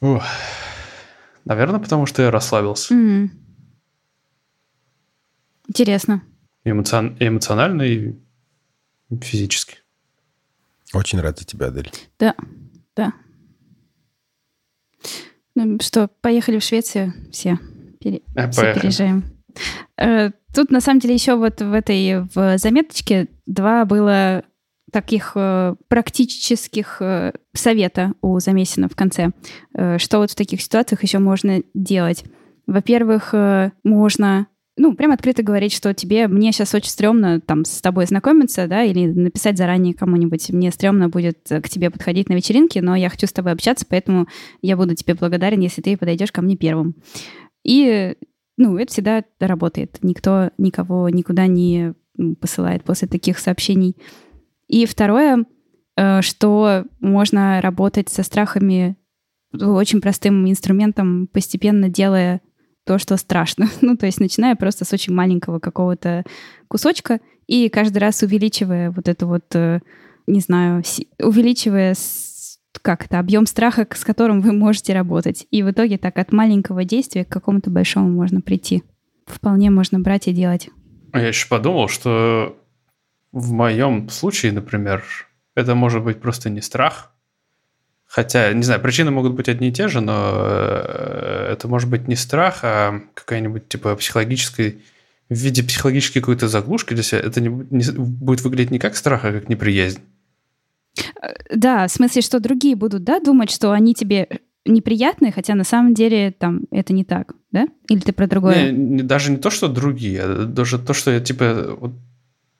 Ух. 0.00 0.22
Наверное, 1.44 1.80
потому 1.80 2.06
что 2.06 2.22
я 2.22 2.30
расслабился. 2.30 2.94
М. 2.94 3.30
Интересно. 5.68 6.22
Эмоцион- 6.64 7.16
эмоционально 7.18 7.82
и 7.82 8.14
физически. 9.20 9.78
Очень 10.92 11.20
рад 11.20 11.38
за 11.38 11.44
тебя, 11.44 11.66
Адель. 11.68 11.90
Да, 12.18 12.34
да. 12.94 13.12
Ну 15.54 15.78
что, 15.80 16.08
поехали 16.20 16.58
в 16.58 16.62
Швецию 16.64 17.12
все. 17.30 17.58
Пере- 18.00 18.22
Э, 18.34 18.50
все 18.50 18.60
поехали. 18.62 18.80
переезжаем. 18.80 19.24
Э, 19.96 20.30
Тут, 20.54 20.70
на 20.70 20.82
самом 20.82 21.00
деле, 21.00 21.14
еще 21.14 21.34
вот 21.36 21.62
в 21.62 21.72
этой 21.72 22.20
в 22.34 22.58
заметочке 22.58 23.28
два 23.46 23.86
было 23.86 24.44
таких 24.92 25.32
э, 25.34 25.74
практических 25.88 26.98
э, 27.00 27.32
совета 27.54 28.12
у 28.20 28.38
Замесина 28.38 28.88
в 28.88 28.94
конце. 28.94 29.30
Э, 29.74 29.98
что 29.98 30.18
вот 30.18 30.30
в 30.30 30.36
таких 30.36 30.60
ситуациях 30.60 31.02
еще 31.02 31.18
можно 31.18 31.62
делать? 31.74 32.24
Во-первых, 32.66 33.30
э, 33.32 33.72
можно 33.82 34.46
ну, 34.76 34.94
прям 34.94 35.12
открыто 35.12 35.42
говорить, 35.42 35.72
что 35.72 35.92
тебе, 35.92 36.28
мне 36.28 36.50
сейчас 36.52 36.74
очень 36.74 36.90
стрёмно 36.90 37.40
там 37.40 37.64
с 37.64 37.80
тобой 37.80 38.06
знакомиться, 38.06 38.66
да, 38.66 38.82
или 38.84 39.06
написать 39.06 39.58
заранее 39.58 39.94
кому-нибудь, 39.94 40.50
мне 40.50 40.70
стрёмно 40.70 41.08
будет 41.08 41.50
э, 41.50 41.60
к 41.60 41.68
тебе 41.68 41.90
подходить 41.90 42.28
на 42.28 42.34
вечеринке, 42.34 42.80
но 42.80 42.96
я 42.96 43.10
хочу 43.10 43.26
с 43.26 43.32
тобой 43.32 43.52
общаться, 43.52 43.84
поэтому 43.88 44.28
я 44.62 44.76
буду 44.76 44.94
тебе 44.94 45.14
благодарен, 45.14 45.60
если 45.60 45.82
ты 45.82 45.96
подойдешь 45.96 46.32
ко 46.32 46.40
мне 46.40 46.56
первым. 46.56 46.94
И, 47.64 48.16
ну, 48.56 48.78
это 48.78 48.92
всегда 48.92 49.24
работает. 49.40 49.98
Никто 50.02 50.50
никого 50.56 51.08
никуда 51.10 51.46
не 51.46 51.94
посылает 52.40 52.82
после 52.82 53.08
таких 53.08 53.38
сообщений. 53.38 53.96
И 54.72 54.86
второе, 54.86 55.44
э, 55.96 56.22
что 56.22 56.86
можно 56.98 57.60
работать 57.60 58.08
со 58.08 58.22
страхами 58.22 58.96
ну, 59.52 59.74
очень 59.74 60.00
простым 60.00 60.48
инструментом, 60.48 61.28
постепенно 61.30 61.90
делая 61.90 62.40
то, 62.86 62.98
что 62.98 63.18
страшно. 63.18 63.68
Ну, 63.82 63.98
то 63.98 64.06
есть 64.06 64.18
начиная 64.18 64.56
просто 64.56 64.86
с 64.86 64.92
очень 64.94 65.12
маленького 65.12 65.58
какого-то 65.58 66.24
кусочка 66.68 67.20
и 67.46 67.68
каждый 67.68 67.98
раз 67.98 68.22
увеличивая 68.22 68.90
вот 68.90 69.08
это 69.08 69.26
вот, 69.26 69.44
э, 69.54 69.80
не 70.26 70.40
знаю, 70.40 70.82
увеличивая 71.22 71.94
как 72.80 73.04
это, 73.04 73.18
объем 73.18 73.44
страха, 73.44 73.86
с 73.92 74.04
которым 74.04 74.40
вы 74.40 74.52
можете 74.52 74.94
работать. 74.94 75.46
И 75.50 75.62
в 75.62 75.70
итоге 75.70 75.98
так 75.98 76.16
от 76.16 76.32
маленького 76.32 76.84
действия 76.84 77.26
к 77.26 77.28
какому-то 77.28 77.68
большому 77.68 78.08
можно 78.08 78.40
прийти. 78.40 78.82
Вполне 79.26 79.70
можно 79.70 80.00
брать 80.00 80.28
и 80.28 80.32
делать. 80.32 80.70
А 81.12 81.20
Я 81.20 81.28
еще 81.28 81.46
подумал, 81.46 81.88
что 81.88 82.56
в 83.32 83.52
моем 83.52 84.08
случае, 84.08 84.52
например, 84.52 85.02
это 85.54 85.74
может 85.74 86.02
быть 86.02 86.20
просто 86.20 86.50
не 86.50 86.60
страх. 86.60 87.12
Хотя, 88.06 88.52
не 88.52 88.62
знаю, 88.62 88.80
причины 88.80 89.10
могут 89.10 89.32
быть 89.32 89.48
одни 89.48 89.68
и 89.68 89.72
те 89.72 89.88
же, 89.88 90.02
но 90.02 90.32
э, 90.34 91.48
это 91.52 91.66
может 91.66 91.88
быть 91.88 92.08
не 92.08 92.14
страх, 92.14 92.58
а 92.62 93.00
какая-нибудь 93.14 93.68
типа 93.68 93.96
психологической 93.96 94.82
в 95.30 95.34
виде 95.34 95.62
психологической 95.62 96.20
какой-то 96.20 96.46
заглушки 96.46 96.92
для 96.92 97.02
себя. 97.02 97.20
Это 97.20 97.40
не, 97.40 97.48
не- 97.48 97.90
будет 97.98 98.42
выглядеть 98.42 98.70
не 98.70 98.78
как 98.78 98.96
страх, 98.96 99.24
а 99.24 99.32
как 99.32 99.48
неприязнь. 99.48 100.00
Да, 101.54 101.86
в 101.88 101.90
смысле, 101.90 102.20
что 102.20 102.38
другие 102.38 102.76
будут, 102.76 103.02
да, 103.04 103.18
думать, 103.18 103.50
что 103.50 103.72
они 103.72 103.94
тебе 103.94 104.28
неприятны, 104.66 105.32
хотя 105.32 105.54
на 105.54 105.64
самом 105.64 105.94
деле 105.94 106.32
там 106.32 106.64
это 106.70 106.92
не 106.92 107.04
так, 107.04 107.32
да? 107.50 107.66
Или 107.88 108.00
ты 108.00 108.12
про 108.12 108.26
другое? 108.26 108.72
Не- 108.72 108.96
не- 108.96 109.02
даже 109.02 109.30
не 109.30 109.38
то, 109.38 109.48
что 109.48 109.68
другие, 109.68 110.22
а 110.22 110.44
даже 110.44 110.78
то, 110.78 110.92
что 110.92 111.10
я 111.10 111.20
типа, 111.20 111.76
вот, 111.80 111.92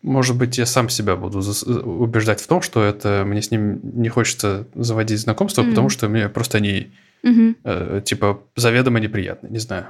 может 0.02 0.36
быть, 0.36 0.58
я 0.58 0.66
сам 0.66 0.88
себя 0.88 1.16
буду 1.16 1.38
зас- 1.40 1.64
убеждать 1.64 2.40
в 2.40 2.46
том, 2.46 2.60
что 2.62 2.82
это 2.84 3.24
мне 3.26 3.40
с 3.42 3.50
ним 3.50 3.80
не 3.82 4.08
хочется 4.08 4.66
заводить 4.74 5.20
знакомство, 5.20 5.62
Мгм. 5.62 5.70
потому 5.70 5.88
что 5.88 6.08
мне 6.08 6.28
просто 6.28 6.58
они 6.58 6.90
Мгм. 7.22 7.56
э, 7.64 8.02
типа 8.04 8.40
заведомо 8.56 8.98
неприятны, 9.00 9.48
не 9.48 9.58
знаю. 9.58 9.86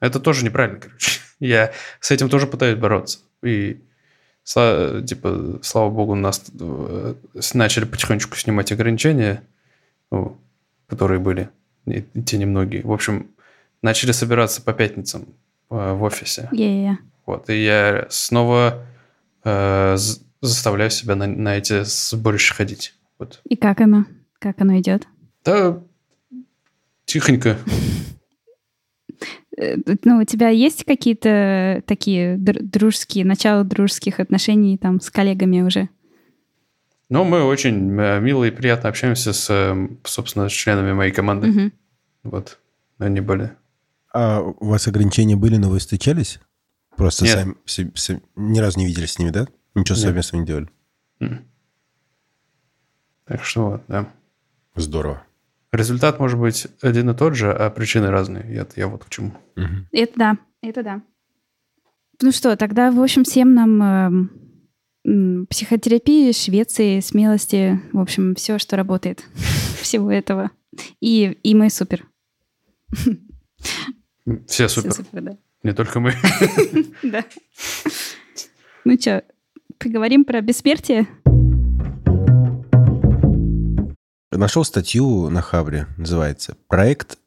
Это 0.00 0.20
тоже 0.20 0.44
неправильно, 0.44 0.80
короче. 0.80 1.20
Я 1.40 1.72
с 2.00 2.10
этим 2.10 2.28
тоже 2.28 2.46
пытаюсь 2.46 2.78
бороться. 2.78 3.18
И 3.42 3.78
сла- 4.44 5.02
типа, 5.04 5.58
слава 5.62 5.90
богу, 5.90 6.14
нас 6.14 6.42
э, 6.58 7.14
начали 7.54 7.84
потихонечку 7.84 8.36
снимать 8.36 8.72
ограничения, 8.72 9.42
ну, 10.10 10.38
которые 10.88 11.18
были, 11.20 11.48
и, 11.86 12.04
и 12.14 12.22
те 12.22 12.38
немногие. 12.38 12.82
В 12.82 12.92
общем, 12.92 13.26
начали 13.82 14.12
собираться 14.12 14.62
по 14.62 14.72
пятницам 14.72 15.26
э, 15.70 15.92
в 15.92 16.02
офисе. 16.02 16.48
Е-е-е. 16.52 16.98
Вот, 17.26 17.50
и 17.50 17.62
я 17.64 18.06
снова 18.08 18.86
э, 19.46 19.96
заставляю 20.42 20.90
себя 20.90 21.14
на, 21.14 21.26
на 21.26 21.56
эти 21.56 21.82
сборища 21.84 22.54
ходить. 22.54 22.94
Вот. 23.18 23.40
И 23.48 23.56
как 23.56 23.80
оно? 23.80 24.04
Как 24.38 24.60
оно 24.60 24.78
идет? 24.78 25.06
Да, 25.44 25.80
тихонько. 27.06 27.56
Э, 29.56 29.76
Ну, 30.04 30.18
у 30.18 30.24
тебя 30.24 30.48
есть 30.50 30.84
какие-то 30.84 31.82
такие 31.86 32.36
др- 32.36 32.62
дружеские, 32.62 33.24
начало 33.24 33.64
дружеских 33.64 34.20
отношений 34.20 34.76
там 34.76 35.00
с 35.00 35.10
коллегами 35.10 35.62
уже? 35.62 35.88
Но 37.08 37.24
мы 37.24 37.44
очень 37.44 37.98
э, 37.98 38.20
мило 38.20 38.44
и 38.44 38.50
приятно 38.50 38.88
общаемся 38.88 39.32
с, 39.32 39.46
э, 39.48 39.88
собственно, 40.04 40.48
с 40.48 40.52
членами 40.52 40.92
моей 40.92 41.12
команды. 41.12 41.46
Мгм. 41.48 41.72
Вот, 42.24 42.58
они 42.98 43.20
были. 43.20 43.52
А 44.12 44.40
у 44.42 44.66
вас 44.66 44.88
ограничения 44.88 45.36
были, 45.36 45.56
но 45.56 45.68
вы 45.70 45.78
встречались? 45.78 46.40
Просто 46.96 47.24
Нет. 47.24 47.34
сами, 47.34 47.54
се- 47.66 47.90
се- 47.94 48.22
ни 48.36 48.58
разу 48.60 48.78
не 48.78 48.86
виделись 48.86 49.12
с 49.12 49.18
ними, 49.18 49.30
да? 49.30 49.46
Ничего 49.74 49.96
Нет. 49.96 50.04
совместного 50.06 50.40
не 50.42 50.46
делали? 50.46 50.68
Так 53.24 53.44
что 53.44 53.70
вот, 53.70 53.82
да. 53.88 54.12
Здорово. 54.76 55.22
Результат 55.72 56.18
может 56.20 56.38
быть 56.38 56.66
один 56.80 57.10
и 57.10 57.14
тот 57.14 57.34
же, 57.34 57.52
а 57.52 57.70
причины 57.70 58.08
разные. 58.10 58.44
Я, 58.54 58.66
я 58.76 58.88
вот 58.88 59.04
к 59.04 59.10
чему. 59.10 59.32
Мгм. 59.56 59.88
Это 59.92 60.12
да, 60.16 60.38
это 60.62 60.82
да. 60.82 61.02
Ну 62.22 62.32
что, 62.32 62.56
тогда, 62.56 62.90
в 62.90 63.00
общем, 63.02 63.24
всем 63.24 63.52
нам 63.54 64.30
м, 65.04 65.46
психотерапии, 65.48 66.32
Швеции, 66.32 67.00
смелости, 67.00 67.80
в 67.92 67.98
общем, 68.00 68.34
все, 68.36 68.58
что 68.58 68.76
работает. 68.76 69.24
Всего 69.82 70.10
этого. 70.10 70.50
И, 71.00 71.24
и 71.42 71.54
мы 71.54 71.68
супер. 71.70 72.06
Все 74.46 74.68
супер. 74.68 74.92
супер, 74.92 75.22
да. 75.22 75.36
Не 75.62 75.72
только 75.72 76.00
мы. 76.00 76.14
Да. 77.02 77.24
Ну 78.84 78.96
что, 78.98 79.24
поговорим 79.78 80.24
про 80.24 80.40
бессмертие? 80.40 81.08
Нашел 84.30 84.64
статью 84.64 85.30
на 85.30 85.40
Хабре, 85.40 85.86
называется 85.96 86.56
«Проект 86.68 87.18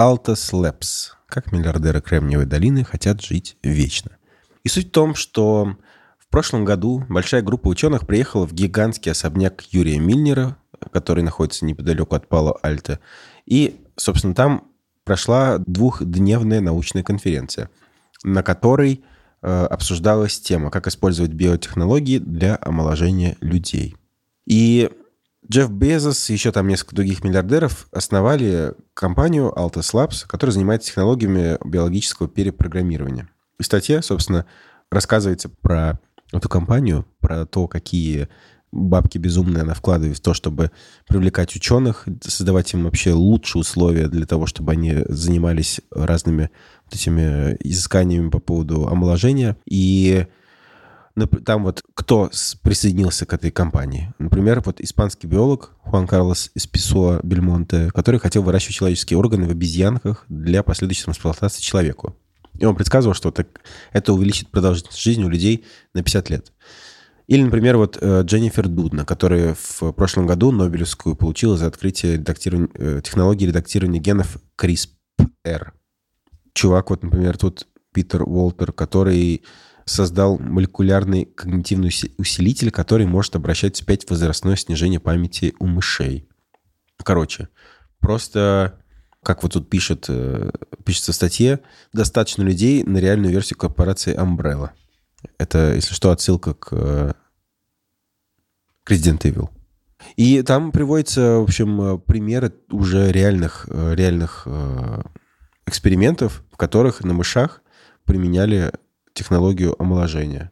Altus 0.00 0.52
Labs. 0.52 1.10
Как 1.26 1.52
миллиардеры 1.52 2.00
Кремниевой 2.00 2.46
долины 2.46 2.84
хотят 2.84 3.22
жить 3.22 3.56
вечно». 3.62 4.16
И 4.64 4.68
суть 4.68 4.88
в 4.88 4.92
том, 4.92 5.14
что 5.14 5.76
в 6.18 6.28
прошлом 6.28 6.64
году 6.64 7.04
большая 7.08 7.42
группа 7.42 7.68
ученых 7.68 8.06
приехала 8.06 8.46
в 8.46 8.54
гигантский 8.54 9.12
особняк 9.12 9.62
Юрия 9.70 9.98
Мильнера, 9.98 10.56
который 10.90 11.22
находится 11.22 11.64
неподалеку 11.64 12.14
от 12.16 12.28
Пало-Альто. 12.28 12.98
И, 13.46 13.80
собственно, 13.96 14.34
там 14.34 14.68
прошла 15.04 15.58
двухдневная 15.58 16.60
научная 16.60 17.02
конференция, 17.02 17.70
на 18.22 18.42
которой 18.42 19.04
э, 19.42 19.66
обсуждалась 19.66 20.40
тема, 20.40 20.70
как 20.70 20.86
использовать 20.86 21.32
биотехнологии 21.32 22.18
для 22.18 22.58
омоложения 22.60 23.36
людей. 23.40 23.96
И 24.46 24.90
Джефф 25.50 25.70
Безос 25.70 26.30
и 26.30 26.32
еще 26.32 26.52
там 26.52 26.68
несколько 26.68 26.96
других 26.96 27.22
миллиардеров 27.22 27.86
основали 27.92 28.72
компанию 28.94 29.52
Altus 29.54 29.92
Labs, 29.92 30.26
которая 30.26 30.52
занимается 30.54 30.88
технологиями 30.88 31.58
биологического 31.64 32.28
перепрограммирования. 32.28 33.28
В 33.58 33.64
статье, 33.64 34.02
собственно, 34.02 34.46
рассказывается 34.90 35.50
про 35.50 36.00
эту 36.32 36.48
компанию, 36.48 37.06
про 37.20 37.44
то, 37.46 37.68
какие 37.68 38.28
бабки 38.74 39.18
безумные 39.18 39.62
она 39.62 39.74
вкладывает 39.74 40.18
в 40.18 40.20
то, 40.20 40.34
чтобы 40.34 40.70
привлекать 41.06 41.54
ученых, 41.54 42.06
создавать 42.20 42.72
им 42.74 42.84
вообще 42.84 43.12
лучшие 43.12 43.60
условия 43.60 44.08
для 44.08 44.26
того, 44.26 44.46
чтобы 44.46 44.72
они 44.72 44.96
занимались 45.08 45.80
разными 45.90 46.50
вот 46.84 46.94
этими 46.94 47.56
изысканиями 47.60 48.28
по 48.30 48.40
поводу 48.40 48.88
омоложения. 48.88 49.56
И 49.66 50.26
там 51.44 51.62
вот 51.62 51.82
кто 51.94 52.30
присоединился 52.62 53.24
к 53.24 53.32
этой 53.32 53.52
компании. 53.52 54.12
Например, 54.18 54.60
вот 54.64 54.80
испанский 54.80 55.28
биолог 55.28 55.70
Хуан 55.82 56.08
Карлос 56.08 56.50
Эсписуа 56.54 57.20
Бельмонте, 57.22 57.90
который 57.94 58.18
хотел 58.18 58.42
выращивать 58.42 58.74
человеческие 58.74 59.18
органы 59.18 59.46
в 59.46 59.50
обезьянках 59.50 60.24
для 60.28 60.64
последующей 60.64 61.04
трансплантации 61.04 61.62
человеку. 61.62 62.16
И 62.58 62.64
он 62.64 62.76
предсказывал, 62.76 63.14
что 63.14 63.30
так, 63.30 63.48
это 63.92 64.12
увеличит 64.12 64.48
продолжительность 64.48 65.00
жизни 65.00 65.24
у 65.24 65.28
людей 65.28 65.64
на 65.92 66.02
50 66.02 66.30
лет. 66.30 66.52
Или, 67.26 67.42
например, 67.42 67.78
вот 67.78 67.96
э, 68.00 68.22
Дженнифер 68.22 68.68
Дудна, 68.68 69.04
которая 69.04 69.54
в 69.54 69.92
прошлом 69.92 70.26
году 70.26 70.52
Нобелевскую 70.52 71.16
получила 71.16 71.56
за 71.56 71.66
открытие 71.66 72.14
редактирования, 72.14 72.68
э, 72.74 73.00
технологии 73.02 73.46
редактирования 73.46 73.98
генов 73.98 74.36
CRISPR. 74.58 75.72
Чувак, 76.52 76.90
вот, 76.90 77.02
например, 77.02 77.38
тут 77.38 77.66
Питер 77.92 78.22
Уолтер, 78.22 78.72
который 78.72 79.42
создал 79.86 80.38
молекулярный 80.38 81.24
когнитивный 81.24 81.90
усилитель, 82.18 82.70
который 82.70 83.06
может 83.06 83.36
обращать 83.36 83.76
вспять 83.76 84.08
возрастное 84.08 84.56
снижение 84.56 85.00
памяти 85.00 85.54
у 85.58 85.66
мышей. 85.66 86.28
Короче, 87.02 87.48
просто, 88.00 88.80
как 89.22 89.42
вот 89.42 89.52
тут 89.54 89.70
пишет, 89.70 90.06
э, 90.08 90.50
пишется 90.84 91.12
в 91.12 91.14
статье, 91.14 91.60
достаточно 91.92 92.42
людей 92.42 92.82
на 92.84 92.98
реальную 92.98 93.32
версию 93.32 93.58
корпорации 93.58 94.14
Umbrella. 94.14 94.70
Это, 95.38 95.74
если 95.74 95.94
что, 95.94 96.10
отсылка 96.10 96.54
к, 96.54 96.68
к 96.68 97.14
Resident 98.90 99.22
Evil. 99.22 99.48
И 100.16 100.42
там 100.42 100.72
приводятся, 100.72 101.38
в 101.38 101.44
общем, 101.44 102.00
примеры 102.00 102.52
уже 102.70 103.10
реальных, 103.10 103.66
реальных 103.68 104.42
э, 104.46 105.02
экспериментов, 105.66 106.44
в 106.52 106.56
которых 106.56 107.02
на 107.02 107.14
мышах 107.14 107.62
применяли 108.04 108.72
технологию 109.14 109.80
омоложения. 109.80 110.50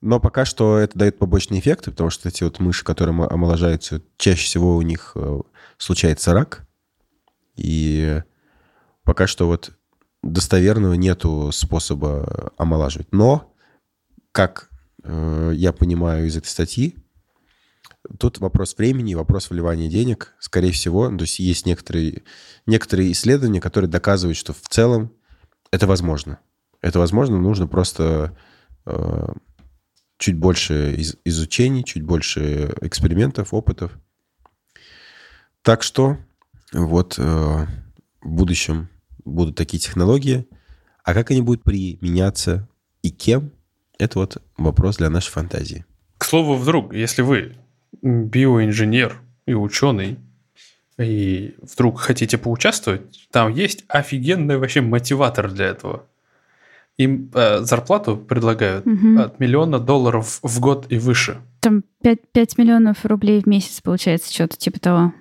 Но 0.00 0.20
пока 0.20 0.44
что 0.44 0.78
это 0.78 0.96
дает 0.96 1.18
побочные 1.18 1.60
эффекты, 1.60 1.90
потому 1.90 2.10
что 2.10 2.28
эти 2.28 2.44
вот 2.44 2.60
мыши, 2.60 2.84
которые 2.84 3.26
омоложаются, 3.26 4.00
чаще 4.16 4.44
всего 4.44 4.76
у 4.76 4.82
них 4.82 5.12
э, 5.16 5.40
случается 5.76 6.32
рак. 6.32 6.66
И 7.56 8.22
пока 9.02 9.26
что 9.26 9.48
вот 9.48 9.72
достоверного 10.22 10.94
нету 10.94 11.50
способа 11.52 12.52
омолаживать. 12.56 13.08
Но, 13.10 13.47
как 14.38 14.70
э, 15.02 15.50
я 15.56 15.72
понимаю 15.72 16.28
из 16.28 16.36
этой 16.36 16.46
статьи, 16.46 16.96
тут 18.20 18.38
вопрос 18.38 18.76
времени, 18.78 19.14
вопрос 19.14 19.50
вливания 19.50 19.90
денег, 19.90 20.32
скорее 20.38 20.70
всего. 20.70 21.08
То 21.08 21.22
есть 21.22 21.40
есть 21.40 21.66
некоторые, 21.66 22.22
некоторые 22.64 23.10
исследования, 23.10 23.60
которые 23.60 23.90
доказывают, 23.90 24.38
что 24.38 24.52
в 24.52 24.60
целом 24.68 25.12
это 25.72 25.88
возможно. 25.88 26.38
Это 26.80 27.00
возможно, 27.00 27.36
нужно 27.36 27.66
просто 27.66 28.38
э, 28.86 29.26
чуть 30.18 30.36
больше 30.36 30.94
из, 30.94 31.16
изучений, 31.24 31.82
чуть 31.82 32.04
больше 32.04 32.72
экспериментов, 32.80 33.52
опытов. 33.52 33.98
Так 35.62 35.82
что 35.82 36.16
вот 36.72 37.16
э, 37.18 37.22
в 37.22 37.66
будущем 38.22 38.88
будут 39.24 39.56
такие 39.56 39.80
технологии. 39.80 40.46
А 41.02 41.12
как 41.12 41.32
они 41.32 41.42
будут 41.42 41.64
применяться 41.64 42.68
и 43.02 43.10
кем, 43.10 43.50
это 43.98 44.18
вот 44.18 44.42
вопрос 44.56 44.96
для 44.96 45.10
нашей 45.10 45.30
фантазии. 45.30 45.84
К 46.18 46.24
слову, 46.24 46.54
вдруг, 46.54 46.94
если 46.94 47.22
вы 47.22 47.56
биоинженер 48.02 49.20
и 49.46 49.54
ученый, 49.54 50.18
и 50.98 51.54
вдруг 51.62 52.00
хотите 52.00 52.38
поучаствовать, 52.38 53.28
там 53.30 53.52
есть 53.52 53.84
офигенный 53.88 54.58
вообще 54.58 54.80
мотиватор 54.80 55.50
для 55.50 55.66
этого– 55.66 56.04
им 56.98 57.30
э, 57.32 57.60
зарплату 57.60 58.16
предлагают 58.16 58.86
угу. 58.86 59.20
от 59.20 59.38
миллиона 59.38 59.78
долларов 59.78 60.40
в 60.42 60.60
год 60.60 60.86
и 60.90 60.98
выше. 60.98 61.38
Там 61.60 61.84
5, 62.02 62.18
5 62.32 62.58
миллионов 62.58 63.04
рублей 63.04 63.40
в 63.40 63.46
месяц 63.46 63.80
получается, 63.80 64.34
что-то 64.34 64.56
типа 64.58 64.80
того. 64.80 65.12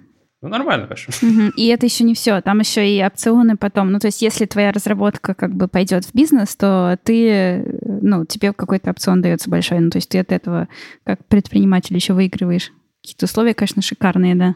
Ну, 0.42 0.50
нормально, 0.50 0.86
конечно. 0.86 1.28
Угу. 1.28 1.54
И 1.56 1.66
это 1.68 1.88
еще 1.88 2.04
не 2.04 2.14
все. 2.14 2.42
Там 2.42 2.60
еще 2.60 2.88
и 2.88 3.04
опционы 3.04 3.58
потом. 3.58 3.92
Ну, 3.92 4.00
то 4.00 4.08
есть, 4.08 4.22
если 4.22 4.46
твоя 4.46 4.72
разработка 4.72 5.34
как 5.34 5.56
бы 5.56 5.68
пойдет 5.68 6.06
в 6.06 6.14
бизнес, 6.14 6.56
то 6.56 6.98
ты, 7.04 7.80
ну, 7.82 8.24
тебе 8.26 8.54
какой-то 8.54 8.92
опцион 8.92 9.22
дается 9.22 9.50
большой. 9.50 9.80
Ну, 9.80 9.90
то 9.90 9.98
есть, 9.98 10.10
ты 10.10 10.20
от 10.20 10.32
этого 10.32 10.68
как 11.04 11.26
предприниматель 11.26 11.96
еще 11.96 12.14
выигрываешь. 12.14 12.72
Какие-то 13.02 13.26
условия, 13.26 13.56
конечно, 13.56 13.82
шикарные, 13.82 14.36
да. 14.36 14.56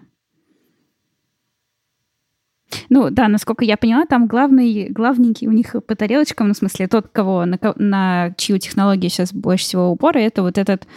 Ну, 2.89 3.09
да, 3.09 3.27
насколько 3.27 3.65
я 3.65 3.75
поняла, 3.75 4.05
там 4.05 4.27
главный, 4.27 4.87
главненький 4.89 5.47
у 5.47 5.51
них 5.51 5.75
по 5.87 5.95
тарелочкам, 5.95 6.47
ну, 6.47 6.53
в 6.53 6.57
смысле, 6.57 6.87
тот, 6.87 7.07
кого, 7.09 7.45
на, 7.45 7.57
на 7.75 8.33
чью 8.37 8.59
технологию 8.59 9.09
сейчас 9.09 9.33
больше 9.33 9.65
всего 9.65 9.89
упора, 9.89 10.19
это 10.19 10.41
вот 10.41 10.57
этот 10.57 10.87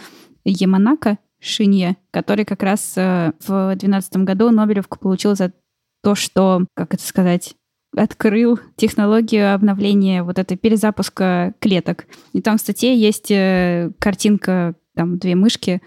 Яманака 0.45 1.17
Шинье, 1.45 1.97
который 2.11 2.45
как 2.45 2.63
раз 2.63 2.93
э, 2.97 3.31
в 3.45 3.75
2012 3.75 4.17
году 4.17 4.51
Нобелевку 4.51 4.99
получил 4.99 5.35
за 5.35 5.53
то, 6.03 6.15
что, 6.15 6.65
как 6.75 6.93
это 6.93 7.03
сказать, 7.05 7.55
открыл 7.95 8.59
технологию 8.75 9.53
обновления 9.53 10.23
вот 10.23 10.39
этой 10.39 10.57
перезапуска 10.57 11.53
клеток. 11.59 12.05
И 12.33 12.41
там 12.41 12.57
в 12.57 12.61
статье 12.61 12.97
есть 12.97 13.31
э, 13.31 13.91
картинка, 13.99 14.75
там 14.95 15.17
две 15.17 15.35
мышки, 15.35 15.81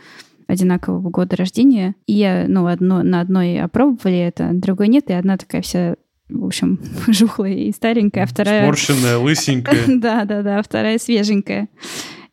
одинакового 0.46 1.10
года 1.10 1.36
рождения. 1.36 1.94
И, 2.06 2.44
ну, 2.48 2.66
одно, 2.66 3.02
на 3.02 3.20
одной 3.20 3.60
опробовали 3.60 4.18
это, 4.18 4.50
другой 4.52 4.88
нет, 4.88 5.10
и 5.10 5.12
одна 5.12 5.36
такая 5.36 5.62
вся 5.62 5.96
в 6.28 6.44
общем, 6.44 6.78
жухлая 7.08 7.54
и 7.54 7.72
старенькая, 7.72 8.24
а 8.24 8.26
вторая... 8.26 8.64
Сморщенная, 8.64 9.18
лысенькая. 9.18 9.84
да, 9.86 10.24
да, 10.24 10.42
да, 10.42 10.62
вторая 10.62 10.98
свеженькая. 10.98 11.68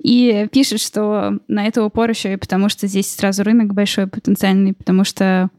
И 0.06 0.48
пишет, 0.52 0.82
что 0.82 1.40
на 1.48 1.66
это 1.66 1.84
упор 1.84 2.12
еще 2.12 2.34
и 2.34 2.38
потому, 2.38 2.70
что 2.70 2.86
здесь 2.86 3.12
сразу 3.12 3.44
рынок 3.44 3.74
большой, 3.74 4.06
потенциальный, 4.06 4.74
потому 4.74 5.04
что 5.04 5.50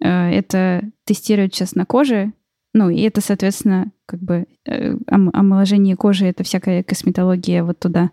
э, 0.00 0.06
это 0.06 0.82
тестируют 1.04 1.54
сейчас 1.54 1.74
на 1.74 1.86
коже, 1.86 2.34
ну, 2.74 2.90
и 2.90 3.00
это, 3.00 3.22
соответственно, 3.22 3.90
как 4.04 4.20
бы 4.20 4.44
э, 4.66 4.96
омоложение 5.06 5.96
кожи, 5.96 6.26
это 6.26 6.44
всякая 6.44 6.82
косметология 6.82 7.64
вот 7.64 7.78
туда, 7.78 8.10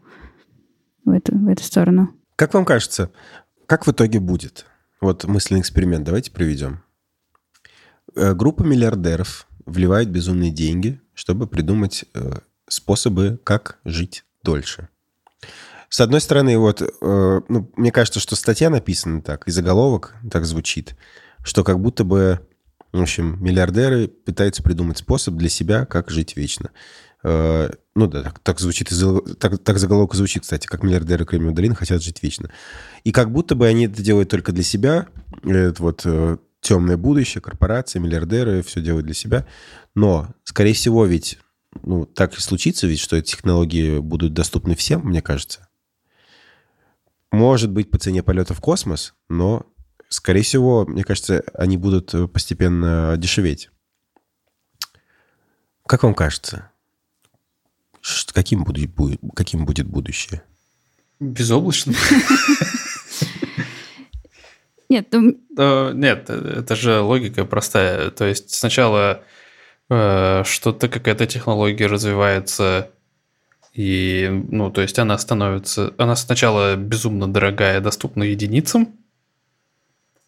в 1.03 1.09
эту, 1.09 1.38
в 1.38 1.49
эту 1.49 1.63
сторону. 1.63 2.15
Как 2.38 2.53
вам 2.53 2.63
кажется, 2.63 3.11
как 3.65 3.86
в 3.86 3.91
итоге 3.91 4.21
будет? 4.21 4.65
Вот 5.01 5.25
мысленный 5.25 5.59
эксперимент 5.59 6.05
давайте 6.05 6.31
проведем. 6.31 6.81
Э, 8.15 8.34
группа 8.34 8.63
миллиардеров 8.63 9.49
вливает 9.65 10.09
безумные 10.09 10.51
деньги, 10.51 11.01
чтобы 11.13 11.45
придумать 11.45 12.05
э, 12.13 12.36
способы, 12.69 13.38
как 13.43 13.79
жить 13.84 14.23
дольше. 14.43 14.88
С 15.94 16.02
одной 16.02 16.22
стороны, 16.22 16.58
вот, 16.58 16.82
э, 16.82 17.41
ну, 17.50 17.72
мне 17.76 17.91
кажется, 17.91 18.20
что 18.20 18.36
статья 18.36 18.72
написана 18.72 19.22
так, 19.22 19.48
и 19.48 19.52
заголовок 19.52 20.16
так 20.32 20.44
звучит, 20.44 20.96
что 21.44 21.64
как 21.64 21.80
будто 21.80 22.04
бы, 22.04 22.39
в 22.91 23.00
общем, 23.00 23.38
миллиардеры 23.39 24.08
пытаются 24.08 24.64
придумать 24.64 24.98
способ 24.98 25.36
для 25.36 25.50
себя, 25.50 25.86
как 25.86 26.10
жить 26.10 26.36
вечно. 26.36 26.72
Э, 27.24 27.70
ну 27.94 28.08
да, 28.08 28.24
так, 28.24 28.39
так 28.39 28.60
звучит, 28.60 28.89
так, 29.39 29.60
так 29.64 29.78
заголовок 29.78 30.16
звучит, 30.16 30.41
кстати, 30.41 30.66
как 30.66 30.82
миллиардеры 30.82 31.26
Кремниевой 31.26 31.54
долины 31.54 31.76
хотят 31.76 32.02
жить 32.02 32.24
вечно. 32.24 32.50
И 33.04 33.12
как 33.12 33.32
будто 33.32 33.54
бы 33.54 33.68
они 33.68 33.86
это 33.86 34.02
делают 34.02 34.30
только 34.30 34.52
для 34.52 34.64
себя, 34.64 35.06
это 35.44 35.76
вот 35.78 36.02
э, 36.06 36.38
темное 36.60 36.98
будущее, 36.98 37.39
корпорации, 37.39 38.00
миллиардеры, 38.00 38.64
все 38.64 38.82
делают 38.82 39.06
для 39.06 39.14
себя. 39.14 39.46
Но, 39.94 40.34
скорее 40.44 40.74
всего, 40.74 41.06
ведь 41.06 41.38
ну, 41.84 42.08
так 42.08 42.36
и 42.36 42.41
случится, 42.41 42.88
ведь 42.88 43.00
что 43.00 43.16
эти 43.16 43.30
технологии 43.36 44.00
будут 44.00 44.34
доступны 44.34 44.76
всем, 44.76 45.02
мне 45.02 45.22
кажется. 45.22 45.68
Может 47.34 47.71
быть, 47.71 47.89
по 47.89 47.97
цене 47.97 48.21
полета 48.21 48.53
в 48.53 48.61
космос, 48.61 49.15
но, 49.27 49.65
скорее 50.07 50.43
всего, 50.43 50.86
мне 50.86 51.03
кажется, 51.03 51.43
они 51.55 51.77
будут 51.77 52.13
постепенно 52.31 53.15
дешеветь. 53.17 53.71
Как 55.88 56.03
вам 56.03 56.13
кажется? 56.13 56.69
Каким 58.31 58.63
будет, 58.63 58.91
каким 59.36 59.65
будет 59.65 59.88
будущее? 59.88 60.43
Безоблачным. 61.19 61.95
Нет, 64.89 65.07
ну... 65.11 65.93
Нет, 65.93 66.29
это 66.29 66.75
же 66.75 66.99
логика 66.99 67.45
простая. 67.45 68.11
То 68.11 68.25
есть 68.25 68.53
сначала 68.53 69.23
э, 69.89 70.43
что-то, 70.45 70.88
какая-то 70.88 71.25
технология 71.25 71.88
развивается, 71.88 72.91
и, 73.74 74.30
ну, 74.49 74.71
то 74.71 74.82
есть 74.82 74.99
она 74.99 75.17
становится... 75.17 75.93
Она 75.97 76.15
сначала 76.15 76.76
безумно 76.76 77.32
дорогая, 77.32 77.82
доступна 77.82 78.24
единицам, 78.24 78.95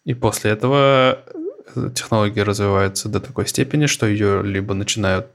и 0.04 0.14
после 0.14 0.50
этого 0.50 1.24
технология 1.94 2.42
развивается 2.42 3.08
до 3.08 3.20
такой 3.20 3.46
степени, 3.46 3.86
что 3.86 4.06
ее 4.06 4.42
либо 4.42 4.74
начинают 4.74 5.26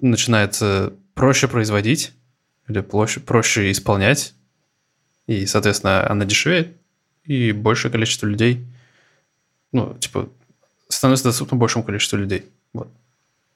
начинается 0.00 0.92
проще 1.14 1.48
производить 1.48 2.12
или 2.68 2.80
проще, 2.80 3.20
проще 3.20 3.70
исполнять, 3.70 4.34
и, 5.26 5.46
соответственно, 5.46 6.08
она 6.10 6.24
дешевеет, 6.24 6.76
и 7.24 7.52
большее 7.52 7.90
количество 7.90 8.26
людей, 8.26 8.66
ну, 9.72 9.96
типа, 9.98 10.28
становится 10.88 11.24
доступно 11.24 11.56
большему 11.56 11.84
количеству 11.84 12.18
людей. 12.18 12.44
Вот. 12.72 12.88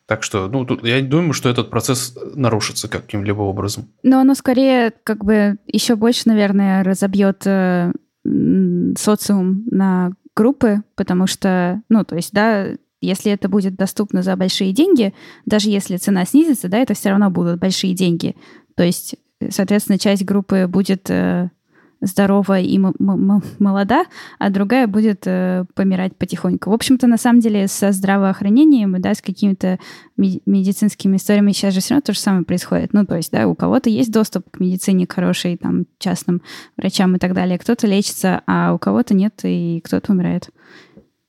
Так 0.06 0.22
что, 0.22 0.48
ну, 0.48 0.66
я 0.82 1.00
думаю, 1.00 1.32
что 1.32 1.48
этот 1.48 1.70
процесс 1.70 2.16
нарушится 2.34 2.88
каким-либо 2.88 3.40
образом. 3.40 3.88
Но 4.02 4.20
оно 4.20 4.34
скорее, 4.34 4.92
как 5.02 5.24
бы, 5.24 5.56
еще 5.66 5.96
больше, 5.96 6.22
наверное, 6.26 6.84
разобьет 6.84 7.46
э, 7.46 7.90
социум 8.98 9.64
на 9.70 10.12
группы, 10.36 10.82
потому 10.94 11.26
что, 11.26 11.82
ну, 11.88 12.04
то 12.04 12.16
есть, 12.16 12.32
да, 12.32 12.66
если 13.00 13.32
это 13.32 13.48
будет 13.48 13.76
доступно 13.76 14.22
за 14.22 14.36
большие 14.36 14.72
деньги, 14.72 15.14
даже 15.46 15.70
если 15.70 15.96
цена 15.96 16.24
снизится, 16.24 16.68
да, 16.68 16.78
это 16.78 16.94
все 16.94 17.10
равно 17.10 17.30
будут 17.30 17.60
большие 17.60 17.94
деньги. 17.94 18.34
То 18.76 18.82
есть, 18.82 19.16
соответственно, 19.50 19.98
часть 19.98 20.24
группы 20.24 20.66
будет 20.66 21.08
э, 21.10 21.50
здорова 22.06 22.60
и 22.60 22.78
молода, 22.78 24.04
а 24.38 24.50
другая 24.50 24.86
будет 24.86 25.22
э, 25.26 25.64
помирать 25.74 26.16
потихоньку. 26.16 26.70
В 26.70 26.72
общем-то, 26.74 27.06
на 27.06 27.16
самом 27.16 27.40
деле, 27.40 27.68
со 27.68 27.92
здравоохранением, 27.92 29.00
да, 29.00 29.14
с 29.14 29.20
какими-то 29.20 29.78
медицинскими 30.16 31.16
историями 31.16 31.52
сейчас 31.52 31.74
же 31.74 31.80
все 31.80 31.90
равно 31.90 32.02
то 32.02 32.12
же 32.12 32.18
самое 32.18 32.44
происходит. 32.44 32.92
Ну, 32.92 33.04
то 33.04 33.16
есть, 33.16 33.30
да, 33.30 33.46
у 33.48 33.54
кого-то 33.54 33.90
есть 33.90 34.10
доступ 34.10 34.50
к 34.50 34.60
медицине, 34.60 35.06
хорошей, 35.08 35.56
там, 35.56 35.86
частным 35.98 36.42
врачам 36.76 37.16
и 37.16 37.18
так 37.18 37.34
далее. 37.34 37.58
Кто-то 37.58 37.86
лечится, 37.86 38.42
а 38.46 38.74
у 38.74 38.78
кого-то 38.78 39.14
нет, 39.14 39.40
и 39.42 39.80
кто-то 39.84 40.12
умирает. 40.12 40.50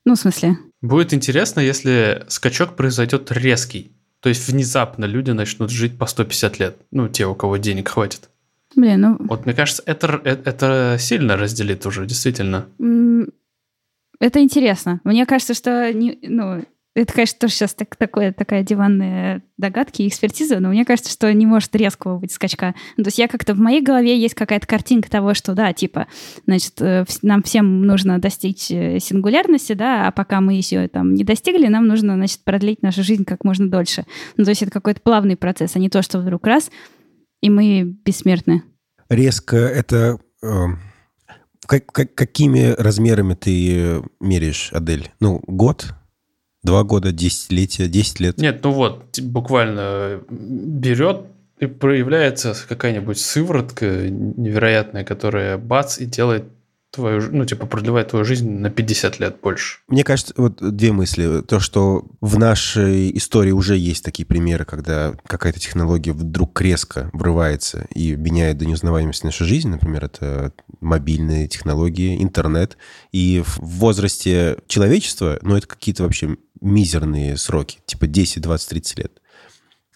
Ну, 0.04 0.14
в 0.14 0.18
смысле? 0.18 0.56
Будет 0.82 1.12
интересно, 1.12 1.60
если 1.60 2.24
скачок 2.28 2.76
произойдет 2.76 3.32
резкий. 3.32 3.92
То 4.20 4.28
есть 4.28 4.48
внезапно 4.48 5.04
люди 5.04 5.30
начнут 5.30 5.70
жить 5.70 5.98
по 5.98 6.06
150 6.06 6.58
лет. 6.58 6.76
Ну, 6.90 7.08
те, 7.08 7.26
у 7.26 7.34
кого 7.34 7.56
денег 7.56 7.88
хватит. 7.88 8.28
Блин, 8.76 9.00
ну... 9.00 9.16
Вот 9.20 9.46
мне 9.46 9.54
кажется, 9.54 9.82
это, 9.86 10.20
это, 10.24 10.50
это 10.50 10.96
сильно 10.98 11.36
разделит 11.36 11.84
уже, 11.86 12.06
действительно. 12.06 12.66
Это 14.20 14.40
интересно. 14.40 15.00
Мне 15.04 15.26
кажется, 15.26 15.54
что 15.54 15.92
не, 15.92 16.18
ну, 16.22 16.62
это, 16.96 17.12
конечно, 17.12 17.38
тоже 17.38 17.52
сейчас 17.52 17.74
так, 17.74 17.94
такое, 17.94 18.32
такая 18.32 18.62
диванная 18.62 19.42
догадки 19.58 20.00
и 20.00 20.08
экспертиза, 20.08 20.60
но 20.60 20.70
мне 20.70 20.86
кажется, 20.86 21.12
что 21.12 21.30
не 21.30 21.44
может 21.44 21.76
резкого 21.76 22.18
быть 22.18 22.32
скачка. 22.32 22.74
Ну, 22.96 23.04
то 23.04 23.08
есть 23.08 23.18
я 23.18 23.28
как-то 23.28 23.52
в 23.52 23.58
моей 23.58 23.82
голове 23.82 24.18
есть 24.18 24.34
какая-то 24.34 24.66
картинка 24.66 25.10
того, 25.10 25.34
что, 25.34 25.52
да, 25.52 25.74
типа, 25.74 26.06
значит, 26.46 26.80
э, 26.80 27.04
нам 27.20 27.42
всем 27.42 27.82
нужно 27.82 28.18
достичь 28.18 28.70
э, 28.70 28.98
сингулярности, 28.98 29.74
да, 29.74 30.08
а 30.08 30.10
пока 30.10 30.40
мы 30.40 30.54
еще 30.54 30.88
там 30.88 31.12
не 31.12 31.22
достигли, 31.22 31.66
нам 31.66 31.86
нужно, 31.86 32.14
значит, 32.14 32.40
продлить 32.44 32.82
нашу 32.82 33.02
жизнь 33.02 33.26
как 33.26 33.44
можно 33.44 33.68
дольше. 33.68 34.06
Ну, 34.38 34.44
то 34.44 34.50
есть 34.50 34.62
это 34.62 34.70
какой-то 34.70 35.02
плавный 35.02 35.36
процесс, 35.36 35.76
а 35.76 35.78
не 35.78 35.90
то, 35.90 36.00
что 36.00 36.18
вдруг 36.18 36.46
раз, 36.46 36.70
и 37.40 37.50
мы 37.50 37.82
бессмертны. 38.04 38.62
Резко 39.08 39.56
это... 39.56 40.18
Э, 40.42 40.66
как, 41.66 41.86
как, 41.86 42.14
какими 42.14 42.74
размерами 42.78 43.34
ты 43.34 44.02
меряешь, 44.20 44.70
Адель? 44.72 45.10
Ну, 45.20 45.42
год? 45.46 45.94
Два 46.62 46.82
года, 46.84 47.12
десятилетия, 47.12 47.88
десять 47.88 48.20
лет? 48.20 48.38
Нет, 48.38 48.60
ну 48.64 48.72
вот, 48.72 49.18
буквально 49.20 50.20
берет 50.28 51.26
и 51.58 51.66
проявляется 51.66 52.54
какая-нибудь 52.68 53.18
сыворотка 53.18 54.10
невероятная, 54.10 55.04
которая 55.04 55.58
бац 55.58 55.98
и 55.98 56.06
делает 56.06 56.44
твою, 56.96 57.22
ну, 57.30 57.44
типа, 57.44 57.66
продлевает 57.66 58.08
твою 58.08 58.24
жизнь 58.24 58.50
на 58.50 58.70
50 58.70 59.20
лет 59.20 59.36
больше. 59.42 59.78
Мне 59.88 60.02
кажется, 60.02 60.34
вот 60.36 60.58
две 60.60 60.92
мысли. 60.92 61.42
То, 61.42 61.60
что 61.60 62.06
в 62.20 62.38
нашей 62.38 63.16
истории 63.16 63.52
уже 63.52 63.76
есть 63.76 64.04
такие 64.04 64.26
примеры, 64.26 64.64
когда 64.64 65.14
какая-то 65.26 65.60
технология 65.60 66.12
вдруг 66.12 66.60
резко 66.60 67.10
врывается 67.12 67.86
и 67.94 68.16
меняет 68.16 68.58
до 68.58 68.66
неузнаваемости 68.66 69.26
нашу 69.26 69.44
жизнь. 69.44 69.68
Например, 69.68 70.04
это 70.04 70.52
мобильные 70.80 71.48
технологии, 71.48 72.22
интернет. 72.22 72.76
И 73.12 73.42
в 73.44 73.58
возрасте 73.60 74.58
человечества, 74.66 75.38
ну, 75.42 75.56
это 75.56 75.66
какие-то 75.66 76.02
вообще 76.02 76.36
мизерные 76.60 77.36
сроки, 77.36 77.78
типа 77.86 78.06
10, 78.06 78.42
20, 78.42 78.68
30 78.68 78.98
лет. 78.98 79.12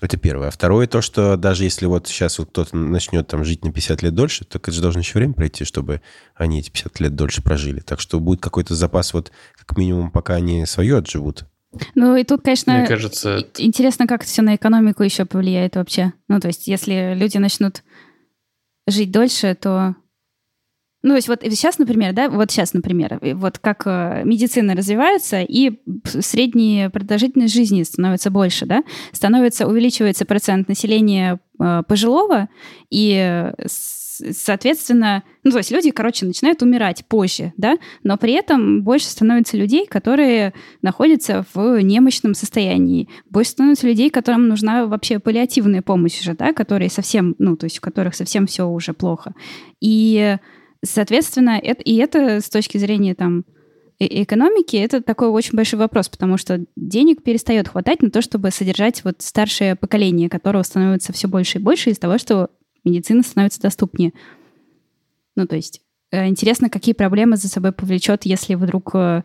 Это 0.00 0.16
первое. 0.16 0.48
А 0.48 0.50
второе 0.50 0.86
то, 0.86 1.02
что 1.02 1.36
даже 1.36 1.64
если 1.64 1.86
вот 1.86 2.06
сейчас 2.06 2.38
вот 2.38 2.48
кто-то 2.48 2.76
начнет 2.76 3.26
там 3.26 3.44
жить 3.44 3.64
на 3.64 3.72
50 3.72 4.02
лет 4.02 4.14
дольше, 4.14 4.44
то 4.44 4.58
это 4.58 4.72
же 4.72 4.80
должно 4.80 5.00
еще 5.00 5.18
время 5.18 5.34
пройти, 5.34 5.64
чтобы 5.64 6.00
они 6.34 6.60
эти 6.60 6.70
50 6.70 7.00
лет 7.00 7.14
дольше 7.14 7.42
прожили. 7.42 7.80
Так 7.80 8.00
что 8.00 8.18
будет 8.18 8.40
какой-то 8.40 8.74
запас 8.74 9.12
вот 9.12 9.30
как 9.56 9.76
минимум, 9.76 10.10
пока 10.10 10.34
они 10.34 10.64
свое 10.64 10.98
отживут. 10.98 11.44
Ну 11.94 12.16
и 12.16 12.24
тут, 12.24 12.42
конечно, 12.42 12.72
Мне 12.72 12.86
кажется, 12.86 13.44
интересно, 13.58 14.06
как 14.06 14.22
это 14.22 14.30
все 14.30 14.42
на 14.42 14.56
экономику 14.56 15.02
еще 15.02 15.24
повлияет 15.24 15.76
вообще. 15.76 16.12
Ну 16.28 16.40
то 16.40 16.48
есть 16.48 16.66
если 16.66 17.14
люди 17.14 17.38
начнут 17.38 17.84
жить 18.88 19.12
дольше, 19.12 19.54
то 19.54 19.94
ну, 21.02 21.10
то 21.10 21.16
есть 21.16 21.28
вот 21.28 21.40
сейчас, 21.42 21.78
например, 21.78 22.12
да, 22.12 22.28
вот 22.28 22.50
сейчас, 22.50 22.74
например, 22.74 23.18
вот 23.34 23.58
как 23.58 23.82
э, 23.86 24.22
медицина 24.24 24.74
развивается, 24.74 25.40
и 25.40 25.80
средняя 26.04 26.90
продолжительность 26.90 27.54
жизни 27.54 27.82
становится 27.84 28.30
больше, 28.30 28.66
да, 28.66 28.82
становится, 29.12 29.66
увеличивается 29.66 30.26
процент 30.26 30.68
населения 30.68 31.40
э, 31.58 31.82
пожилого, 31.88 32.48
и, 32.90 33.50
соответственно, 33.66 35.22
ну, 35.42 35.52
то 35.52 35.58
есть 35.58 35.70
люди, 35.70 35.90
короче, 35.90 36.26
начинают 36.26 36.60
умирать 36.60 37.06
позже, 37.06 37.54
да, 37.56 37.78
но 38.02 38.18
при 38.18 38.34
этом 38.34 38.82
больше 38.82 39.06
становится 39.06 39.56
людей, 39.56 39.86
которые 39.86 40.52
находятся 40.82 41.46
в 41.54 41.80
немощном 41.80 42.34
состоянии, 42.34 43.08
больше 43.30 43.52
становится 43.52 43.86
людей, 43.86 44.10
которым 44.10 44.48
нужна 44.48 44.86
вообще 44.86 45.18
паллиативная 45.18 45.80
помощь 45.80 46.20
уже, 46.20 46.34
да, 46.34 46.52
которые 46.52 46.90
совсем, 46.90 47.36
ну, 47.38 47.56
то 47.56 47.64
есть 47.64 47.78
у 47.78 47.80
которых 47.80 48.14
совсем 48.14 48.46
все 48.46 48.68
уже 48.68 48.92
плохо. 48.92 49.34
И 49.80 50.36
Соответственно, 50.84 51.60
это, 51.62 51.82
и 51.82 51.96
это 51.96 52.40
с 52.40 52.48
точки 52.48 52.78
зрения 52.78 53.14
там 53.14 53.44
экономики, 53.98 54.76
это 54.76 55.02
такой 55.02 55.28
очень 55.28 55.56
большой 55.56 55.78
вопрос, 55.78 56.08
потому 56.08 56.38
что 56.38 56.64
денег 56.74 57.22
перестает 57.22 57.68
хватать 57.68 58.00
на 58.00 58.10
то, 58.10 58.22
чтобы 58.22 58.50
содержать 58.50 59.04
вот 59.04 59.16
старшее 59.20 59.76
поколение, 59.76 60.30
которого 60.30 60.62
становится 60.62 61.12
все 61.12 61.28
больше 61.28 61.58
и 61.58 61.62
больше 61.62 61.90
из 61.90 61.98
того, 61.98 62.16
что 62.16 62.48
медицина 62.82 63.22
становится 63.22 63.60
доступнее. 63.60 64.12
Ну, 65.36 65.46
то 65.46 65.54
есть, 65.54 65.82
э, 66.12 66.26
интересно, 66.28 66.70
какие 66.70 66.94
проблемы 66.94 67.36
за 67.36 67.48
собой 67.48 67.72
повлечет, 67.72 68.24
если 68.24 68.54
вдруг 68.54 68.94
э, 68.94 69.22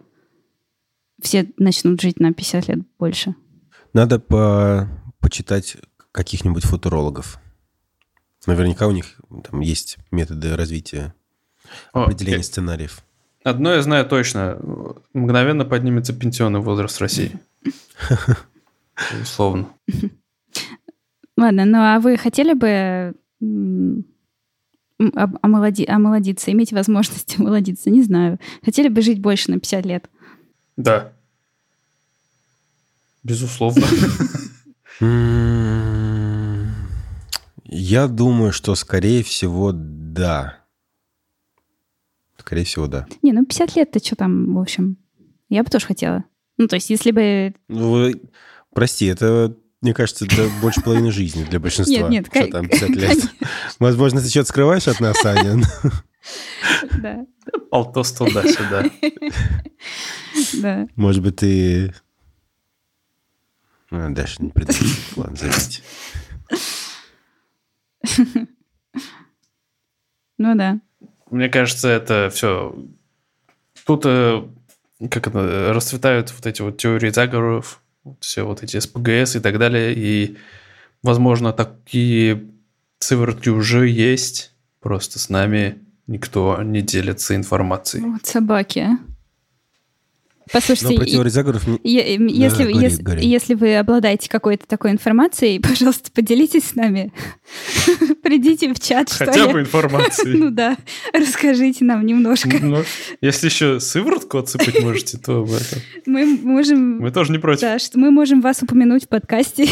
все 1.21 1.49
начнут 1.57 2.01
жить 2.01 2.19
на 2.19 2.33
50 2.33 2.67
лет 2.67 2.79
больше. 2.99 3.35
Надо 3.93 4.19
по 4.19 4.89
почитать 5.21 5.77
каких-нибудь 6.11 6.65
футурологов. 6.65 7.39
Наверняка 8.45 8.87
у 8.87 8.91
них 8.91 9.19
там 9.49 9.61
есть 9.61 9.97
методы 10.11 10.55
развития 10.55 11.15
определение 11.93 12.37
Окей. 12.37 12.43
сценариев. 12.43 12.99
Одно 13.43 13.73
я 13.73 13.81
знаю 13.81 14.05
точно. 14.07 14.57
Мгновенно 15.13 15.65
поднимется 15.65 16.13
пенсионный 16.13 16.59
возраст 16.61 16.99
России. 16.99 17.39
Условно. 19.21 19.67
Ладно, 21.37 21.65
ну 21.65 21.77
а 21.79 21.99
вы 21.99 22.17
хотели 22.17 22.53
бы 22.53 23.13
омолоди, 25.41 25.85
омолодиться, 25.85 26.51
иметь 26.51 26.73
возможность 26.73 27.35
омолодиться? 27.39 27.89
Не 27.89 28.01
знаю. 28.03 28.39
Хотели 28.63 28.87
бы 28.87 29.01
жить 29.01 29.19
больше 29.19 29.51
на 29.51 29.59
50 29.59 29.85
лет? 29.85 30.09
Да. 30.77 31.11
Безусловно. 33.23 33.85
Я 37.67 38.07
думаю, 38.07 38.51
что, 38.51 38.75
скорее 38.75 39.23
всего, 39.23 39.71
да. 39.73 40.59
Скорее 42.45 42.63
всего, 42.63 42.85
да. 42.85 43.07
Не, 43.23 43.31
ну 43.31 43.43
50 43.43 43.75
лет, 43.75 43.91
ты 43.91 43.99
что 43.99 44.15
там, 44.15 44.53
в 44.53 44.59
общем? 44.59 44.97
Я 45.49 45.63
бы 45.63 45.69
тоже 45.71 45.87
хотела. 45.87 46.25
Ну, 46.57 46.67
то 46.67 46.75
есть, 46.75 46.91
если 46.91 47.09
бы... 47.09 47.55
Ну, 47.67 48.11
прости, 48.71 49.07
это 49.07 49.57
мне 49.81 49.95
кажется, 49.95 50.25
это 50.25 50.47
больше 50.61 50.81
половины 50.81 51.11
жизни 51.11 51.43
для 51.43 51.59
большинства. 51.59 52.07
Нет, 52.07 52.09
нет, 52.09 52.27
Что 52.27 52.51
там, 52.51 52.67
50 52.67 52.89
лет? 52.89 53.17
Возможно, 53.79 54.21
ты 54.21 54.29
что-то 54.29 54.49
скрываешь 54.49 54.87
от 54.87 54.99
нас, 54.99 55.23
Аня. 55.25 55.61
Да, 57.01 57.25
Полтос 57.69 58.11
туда-сюда. 58.13 58.89
да. 60.61 60.87
Может 60.95 61.21
быть, 61.23 61.35
ты... 61.35 61.93
А, 63.91 64.09
дальше 64.09 64.41
не 64.41 64.49
придумал. 64.49 64.93
Ладно, 65.15 65.35
забейте. 65.35 65.83
Ну 70.37 70.55
да. 70.55 70.81
Мне 71.29 71.49
кажется, 71.49 71.89
это 71.89 72.29
все... 72.33 72.75
Тут 73.85 74.03
э, 74.05 74.43
как 75.09 75.27
это, 75.27 75.73
расцветают 75.73 76.31
вот 76.31 76.45
эти 76.45 76.61
вот 76.61 76.77
теории 76.77 77.09
заговоров, 77.09 77.81
все 78.19 78.43
вот 78.43 78.63
эти 78.63 78.79
СПГС 78.79 79.35
и 79.35 79.39
так 79.39 79.57
далее, 79.57 79.93
и, 79.95 80.37
возможно, 81.03 81.53
такие 81.53 82.45
сыворотки 82.99 83.49
уже 83.49 83.87
есть, 83.87 84.53
просто 84.79 85.19
с 85.19 85.29
нами 85.29 85.79
никто 86.07 86.61
не 86.61 86.81
делится 86.81 87.35
информацией. 87.35 88.03
Вот 88.05 88.25
собаки. 88.25 88.79
а. 88.79 89.14
Но 90.47 90.51
Послушайте, 90.59 90.95
про 90.95 91.05
и- 91.05 91.11
теории 91.11 91.29
заговоров... 91.29 91.65
не- 91.67 91.79
е- 91.83 92.17
э, 92.17 92.27
если, 92.29 92.63
вы- 92.65 92.71
говори, 92.71 92.85
если, 92.87 93.01
говори. 93.01 93.27
если 93.27 93.53
вы 93.55 93.75
обладаете 93.77 94.29
какой-то 94.29 94.67
такой 94.67 94.91
информацией, 94.91 95.59
пожалуйста, 95.63 96.11
поделитесь 96.11 96.65
с 96.65 96.75
нами. 96.75 97.11
Придите 98.23 98.71
в 98.73 98.79
чат, 98.79 99.09
что 99.09 99.25
Хотя 99.25 99.47
ли. 99.47 99.53
бы 99.53 99.59
информацией. 99.61 100.37
Ну 100.45 100.51
да, 100.51 100.77
расскажите 101.13 101.83
нам 101.85 102.05
немножко. 102.05 102.57
Ну, 102.61 102.83
если 103.21 103.47
еще 103.47 103.79
сыворотку 103.79 104.37
отсыпать 104.37 104.79
можете, 104.81 105.17
то 105.17 105.43
этом. 105.43 105.79
Мы 106.05 106.25
можем... 106.43 106.99
мы 106.99 107.11
тоже 107.11 107.31
не 107.31 107.39
против. 107.39 107.61
Да, 107.61 107.79
что 107.79 107.97
мы 107.97 108.11
можем 108.11 108.41
вас 108.41 108.61
упомянуть 108.61 109.05
в 109.05 109.07
подкасте. 109.07 109.67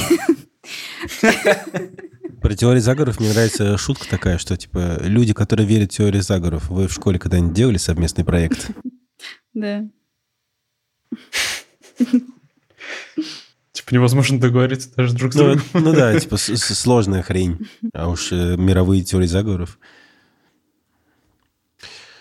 Про 2.41 2.55
теории 2.55 2.79
заговоров 2.79 3.19
мне 3.19 3.29
нравится 3.29 3.77
шутка 3.77 4.07
такая, 4.09 4.37
что, 4.37 4.57
типа, 4.57 4.97
люди, 5.01 5.33
которые 5.33 5.67
верят 5.67 5.93
в 5.93 5.97
теории 5.97 6.19
заговоров, 6.19 6.69
вы 6.69 6.87
в 6.87 6.93
школе 6.93 7.17
когда-нибудь 7.19 7.53
делали 7.53 7.77
совместный 7.77 8.25
проект? 8.25 8.69
Да. 9.53 9.85
Типа 13.71 13.93
невозможно 13.93 14.39
договориться 14.39 14.89
даже 14.95 15.15
друг 15.15 15.33
с 15.33 15.35
Ну, 15.35 15.43
другом. 15.43 15.63
ну 15.73 15.93
да, 15.93 16.19
типа, 16.19 16.37
сложная 16.37 17.23
хрень. 17.23 17.67
А 17.93 18.07
уж 18.07 18.31
э, 18.31 18.55
мировые 18.57 19.03
теории 19.03 19.27
заговоров. 19.27 19.79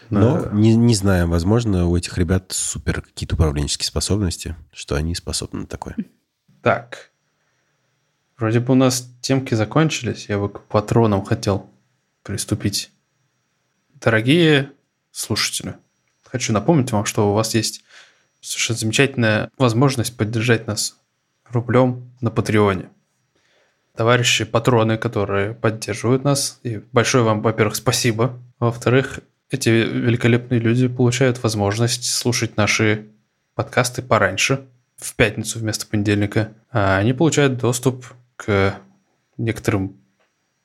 Но 0.09 0.49
не, 0.53 0.77
не 0.77 0.95
знаю, 0.95 1.29
возможно, 1.29 1.87
у 1.87 1.97
этих 1.97 2.19
ребят 2.19 2.53
супер 2.53 3.01
какие-то 3.01 3.35
управленческие 3.35 3.87
способности, 3.87 4.57
что 4.73 4.95
они 4.95 5.15
способны 5.15 5.61
на 5.61 5.67
такое. 5.67 5.97
Так. 6.63 7.11
Вроде 8.37 8.61
бы 8.61 8.73
у 8.73 8.77
нас 8.77 9.09
темки 9.23 9.55
закончились. 9.55 10.27
Я 10.29 10.39
бы 10.39 10.51
к 10.51 10.61
патронам 10.65 11.25
хотел 11.25 11.71
приступить. 12.25 12.91
Дорогие 13.95 14.73
слушатели, 15.13 15.77
хочу 16.25 16.53
напомнить 16.53 16.93
вам, 16.93 17.05
что 17.05 17.31
у 17.31 17.35
вас 17.35 17.55
есть 17.55 17.83
совершенно 18.43 18.79
замечательная 18.79 19.51
возможность 19.57 20.17
поддержать 20.17 20.67
нас 20.67 20.99
рублем 21.51 22.13
на 22.21 22.31
Патреоне. 22.31 22.91
Товарищи 23.97 24.45
патроны, 24.45 24.97
которые 24.99 25.55
поддерживают 25.55 26.25
нас. 26.25 26.59
И 26.63 26.83
большое 26.93 27.25
вам, 27.25 27.43
во-первых, 27.43 27.77
спасибо. 27.77 28.39
Во-вторых, 28.59 29.21
эти 29.51 29.69
великолепные 29.69 30.61
люди 30.61 30.89
получают 30.89 31.43
возможность 31.43 32.05
слушать 32.05 32.57
наши 32.57 33.07
подкасты 33.55 34.01
пораньше, 34.01 34.67
в 34.97 35.15
пятницу 35.15 35.59
вместо 35.59 35.87
понедельника. 35.87 36.53
А 36.71 36.97
они 36.97 37.13
получают 37.13 37.59
доступ 37.59 38.07
к 38.37 38.81
некоторым 39.37 39.97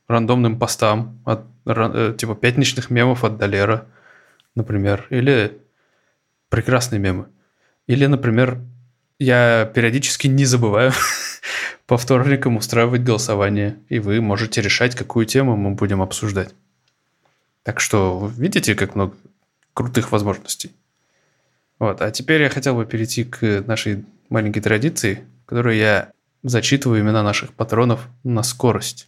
рандомным 0.08 0.58
постам, 0.58 1.22
от, 1.26 1.44
э, 1.66 2.16
типа 2.18 2.34
пятничных 2.36 2.90
мемов 2.90 3.26
от 3.26 3.38
Долера, 3.38 3.88
например, 4.56 5.06
или 5.10 5.60
прекрасные 6.50 7.00
мемы. 7.00 7.28
Или, 7.88 8.06
например, 8.06 8.60
я 9.20 9.66
периодически 9.74 10.28
не 10.28 10.46
забываю 10.46 10.92
по 11.88 11.98
вторникам 11.98 12.58
устраивать 12.58 13.04
голосование, 13.04 13.78
и 13.90 14.00
вы 14.00 14.22
можете 14.22 14.62
решать, 14.62 14.96
какую 14.96 15.26
тему 15.26 15.56
мы 15.56 15.72
будем 15.72 16.02
обсуждать. 16.02 16.54
Так 17.64 17.80
что 17.80 18.32
видите, 18.38 18.76
как 18.76 18.96
много 18.96 19.16
крутых 19.74 20.12
возможностей. 20.12 20.72
Вот, 21.80 22.02
а 22.02 22.12
теперь 22.12 22.42
я 22.42 22.50
хотел 22.50 22.76
бы 22.76 22.86
перейти 22.86 23.24
к 23.24 23.64
нашей 23.68 24.06
маленькой 24.30 24.62
традиции, 24.62 25.24
в 25.44 25.50
которой 25.50 25.78
я 25.78 26.12
зачитываю 26.44 27.02
имена 27.02 27.24
наших 27.24 27.54
патронов 27.54 28.08
на 28.24 28.44
скорость. 28.44 29.08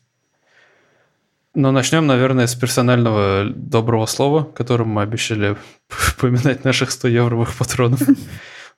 Но 1.55 1.71
начнем, 1.71 2.05
наверное, 2.05 2.45
с 2.45 2.55
персонального 2.55 3.45
доброго 3.45 4.05
слова, 4.05 4.43
которым 4.43 4.89
мы 4.89 5.01
обещали 5.01 5.57
поминать 6.19 6.63
наших 6.63 6.89
100-евровых 6.89 7.57
патронов. 7.57 8.01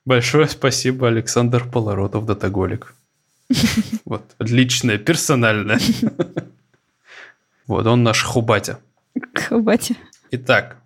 Большое 0.04 0.48
спасибо, 0.48 1.08
Александр 1.08 1.68
Полоротов, 1.68 2.26
Dataholic. 2.26 2.94
Вот, 4.04 4.22
личное, 4.38 4.98
персональное. 4.98 5.80
Вот, 7.68 7.86
он 7.86 8.02
наш 8.02 8.22
хубатя. 8.24 8.80
Батя. 9.50 9.94
Итак, 10.32 10.76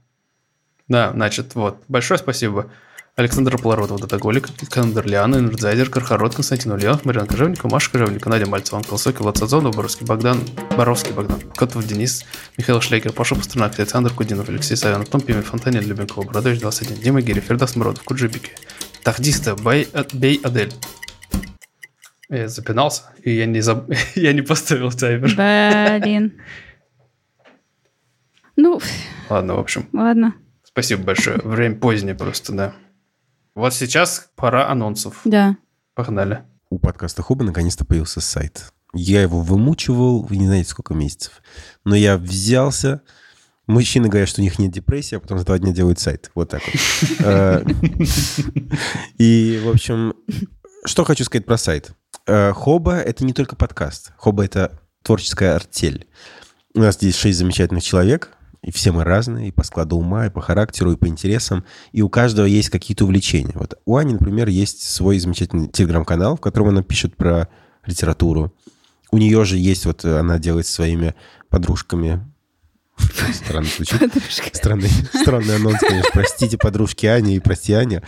да, 0.88 1.12
значит, 1.12 1.54
вот. 1.54 1.82
Большое 1.88 2.18
спасибо. 2.18 2.70
Александр 3.16 3.56
Полородов, 3.56 3.98
Dataholic, 3.98 4.50
Александр 4.60 5.06
Лиана, 5.06 5.36
Energizer, 5.36 5.88
Кархарот, 5.88 6.34
Константин 6.34 6.72
Ульянов, 6.72 7.06
Марина 7.06 7.26
Кожевникова, 7.26 7.72
Маша 7.72 7.90
Кожевникова, 7.90 8.34
Надя 8.34 8.46
Мальцева, 8.46 8.76
Антон 8.76 8.98
Сокин, 8.98 9.22
Влад 9.22 9.38
Сазонов, 9.38 9.74
Боровский 9.74 10.04
Богдан, 10.04 10.38
Боровский 10.76 11.12
Богдан, 11.12 11.40
Котов 11.56 11.86
Денис, 11.86 12.26
Михаил 12.58 12.82
Шлейкер, 12.82 13.12
Паша 13.12 13.34
Пастернак, 13.34 13.78
Александр 13.78 14.12
Кудинов, 14.12 14.50
Алексей 14.50 14.76
Савянов, 14.76 15.08
Том 15.08 15.22
Пимен, 15.22 15.42
Фонтанин, 15.42 15.80
Любенкова, 15.80 16.26
Бородович 16.26 16.60
21, 16.60 17.00
Дима 17.00 17.22
Гири, 17.22 17.40
Фердас 17.40 17.74
Мородов, 17.74 18.04
Куджибики, 18.04 18.50
Тахдиста, 19.07 19.54
Бей, 19.54 19.86
Бей 20.14 20.40
Адель. 20.42 20.74
Я 22.28 22.48
запинался, 22.48 23.04
и 23.22 23.36
я 23.36 23.46
не, 23.46 23.61
заб... 23.61 23.88
я 24.16 24.32
не 24.32 24.42
поставил 24.42 24.90
таймер. 24.90 25.36
Блин. 26.02 26.32
Ну, 28.57 28.80
Ладно, 29.30 29.54
в 29.54 29.61
общем, 29.61 29.88
ладно. 29.92 30.34
Спасибо 30.64 31.04
большое. 31.04 31.38
Время 31.38 31.76
позднее 31.76 32.16
просто, 32.16 32.52
да. 32.52 32.74
Вот 33.54 33.74
сейчас 33.74 34.28
пора 34.34 34.68
анонсов. 34.68 35.20
Да. 35.24 35.57
Погнали. 35.94 36.42
У 36.68 36.80
подкаста 36.80 37.22
Хуба 37.22 37.44
наконец-то 37.44 37.84
появился 37.84 38.20
сайт. 38.20 38.72
Я 38.92 39.22
его 39.22 39.40
вымучивал, 39.40 40.22
вы 40.22 40.36
не 40.36 40.46
знаете, 40.46 40.70
сколько 40.70 40.94
месяцев. 40.94 41.42
Но 41.84 41.94
я 41.94 42.18
взялся. 42.18 43.02
Мужчины 43.66 44.08
говорят, 44.08 44.28
что 44.28 44.40
у 44.40 44.44
них 44.44 44.58
нет 44.58 44.70
депрессии, 44.70 45.16
а 45.16 45.20
потом 45.20 45.38
за 45.38 45.44
два 45.44 45.58
дня 45.58 45.72
делают 45.72 45.98
сайт. 45.98 46.30
Вот 46.34 46.50
так 46.50 46.62
вот. 46.64 46.74
Э, 47.20 47.64
И, 49.18 49.60
в 49.64 49.68
общем, 49.68 50.14
что 50.84 51.04
хочу 51.04 51.24
сказать 51.24 51.46
про 51.46 51.58
сайт. 51.58 51.90
Э, 52.26 52.52
Хоба— 52.52 52.96
это 52.96 53.24
не 53.24 53.32
только 53.32 53.56
подкаст. 53.56 54.12
Хоба— 54.18 54.44
это 54.46 54.80
творческая 55.02 55.56
артель. 55.56 56.06
У 56.74 56.80
нас 56.80 56.94
здесь 56.94 57.16
шесть 57.16 57.38
замечательных 57.38 57.82
человек, 57.82 58.30
и 58.62 58.70
все 58.70 58.92
мы 58.92 59.02
разные, 59.02 59.48
и 59.48 59.52
по 59.52 59.64
складу 59.64 59.96
ума, 59.96 60.26
и 60.26 60.30
по 60.30 60.40
характеру, 60.40 60.92
и 60.92 60.96
по 60.96 61.06
интересам, 61.08 61.64
и 61.92 62.02
у 62.02 62.08
каждого 62.08 62.46
есть 62.46 62.70
какие-то 62.70 63.04
увлечения. 63.04 63.52
Вот 63.54 63.78
у 63.84 63.96
Ани, 63.96 64.12
например, 64.12 64.48
есть 64.48 64.82
свой 64.82 65.18
замечательный 65.18 65.68
телеграм-канал, 65.68 66.36
в 66.36 66.40
котором 66.40 66.68
она 66.68 66.82
пишет 66.82 67.16
про 67.16 67.48
литературу. 67.84 68.52
У 69.10 69.18
нее 69.18 69.44
же 69.44 69.56
есть, 69.56 69.86
вот 69.86 70.04
она 70.04 70.38
делает 70.38 70.66
со 70.66 70.74
своими 70.74 71.14
подружками. 71.48 72.26
Странно 73.32 73.68
звучит. 73.68 74.01
Странный, 74.53 74.90
странный 75.14 75.57
анонс, 75.57 75.80
конечно. 75.80 76.11
Простите, 76.12 76.59
подружки 76.59 77.07
Ани 77.07 77.36
и 77.36 77.40
прости, 77.40 77.72
Аня. 77.72 78.03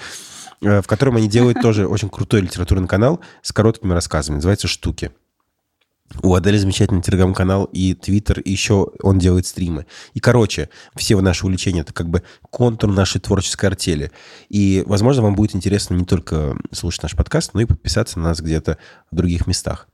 Э, 0.61 0.80
В 0.82 0.86
котором 0.86 1.16
они 1.16 1.28
делают 1.28 1.61
тоже 1.61 1.86
очень 1.86 2.09
крутой 2.09 2.43
литературный 2.43 2.89
канал 2.89 3.20
с 3.43 3.53
короткими 3.53 3.93
рассказами. 3.93 4.36
Называется 4.36 4.68
«Штуки». 4.68 5.11
У 6.22 6.34
Адели 6.34 6.57
замечательный 6.57 7.03
телеграм-канал 7.03 7.64
и 7.64 7.93
твиттер, 7.95 8.41
и 8.41 8.51
еще 8.51 8.89
он 9.03 9.18
делает 9.18 9.47
стримы. 9.47 9.86
И, 10.14 10.20
короче, 10.20 10.70
все 10.97 11.20
наши 11.20 11.45
увлечения— 11.45 11.80
это 11.82 11.93
как 11.93 12.09
бы 12.09 12.22
контур 12.51 12.91
нашей 12.91 13.20
творческой 13.20 13.66
артели. 13.66 14.11
И, 14.49 14.82
возможно, 14.86 15.22
вам 15.22 15.34
будет 15.34 15.55
интересно 15.55 15.95
не 15.95 16.07
только 16.07 16.57
слушать 16.72 17.03
наш 17.03 17.14
подкаст, 17.14 17.53
но 17.53 17.61
и 17.61 17.66
подписаться 17.66 18.18
на 18.18 18.30
нас 18.30 18.41
где-то 18.41 18.78
в 19.11 19.16
других 19.16 19.47
местах. 19.47 19.86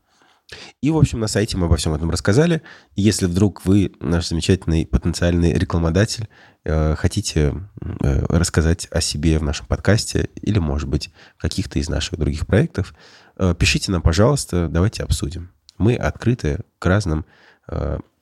И, 0.83 0.91
в 0.91 0.97
общем, 0.97 1.21
на 1.21 1.27
сайте 1.27 1.57
мы 1.57 1.67
обо 1.67 1.77
всем 1.77 1.95
этом 1.95 2.11
рассказали. 2.11 2.63
Если 2.97 3.27
вдруг 3.27 3.65
вы, 3.65 3.93
наш 4.01 4.29
замечательный 4.29 4.87
потенциальный 4.87 5.53
рекламодатель, 5.53 6.29
э, 6.65 6.95
хотите 6.97 7.55
э, 7.81 8.25
рассказать 8.29 8.89
о 8.91 9.01
себе 9.01 9.39
в 9.39 9.43
нашем 9.43 9.67
подкасте 9.67 10.29
или, 10.41 10.59
может 10.59 10.89
быть, 10.89 11.11
в 11.37 11.43
каких-то 11.43 11.79
из 11.79 11.89
наших 11.89 12.19
других 12.19 12.47
проектов, 12.47 12.95
э, 13.37 13.55
пишите 13.59 13.93
нам, 13.93 14.03
пожалуйста, 14.03 14.69
давайте 14.69 15.03
обсудим. 15.03 15.51
Мы 15.79 15.97
открыты 15.97 16.61
к 16.79 16.87
разным 16.87 17.25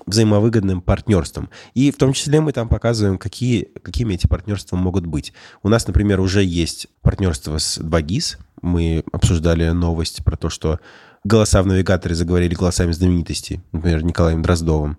взаимовыгодным 0.06 0.80
партнерством. 0.80 1.50
И 1.74 1.90
в 1.90 1.96
том 1.96 2.12
числе 2.12 2.40
мы 2.40 2.52
там 2.52 2.68
показываем, 2.68 3.18
какие, 3.18 3.64
какими 3.82 4.14
эти 4.14 4.26
партнерства 4.26 4.76
могут 4.76 5.06
быть. 5.06 5.32
У 5.62 5.68
нас, 5.68 5.86
например, 5.86 6.20
уже 6.20 6.42
есть 6.44 6.88
партнерство 7.02 7.58
с 7.58 7.78
2GIS. 7.78 8.38
Мы 8.62 9.04
обсуждали 9.12 9.68
новость 9.70 10.24
про 10.24 10.36
то, 10.36 10.48
что 10.48 10.80
голоса 11.24 11.62
в 11.62 11.66
навигаторе 11.66 12.14
заговорили 12.14 12.54
голосами 12.54 12.92
знаменитостей, 12.92 13.60
например, 13.72 14.04
Николаем 14.04 14.42
Дроздовым. 14.42 14.98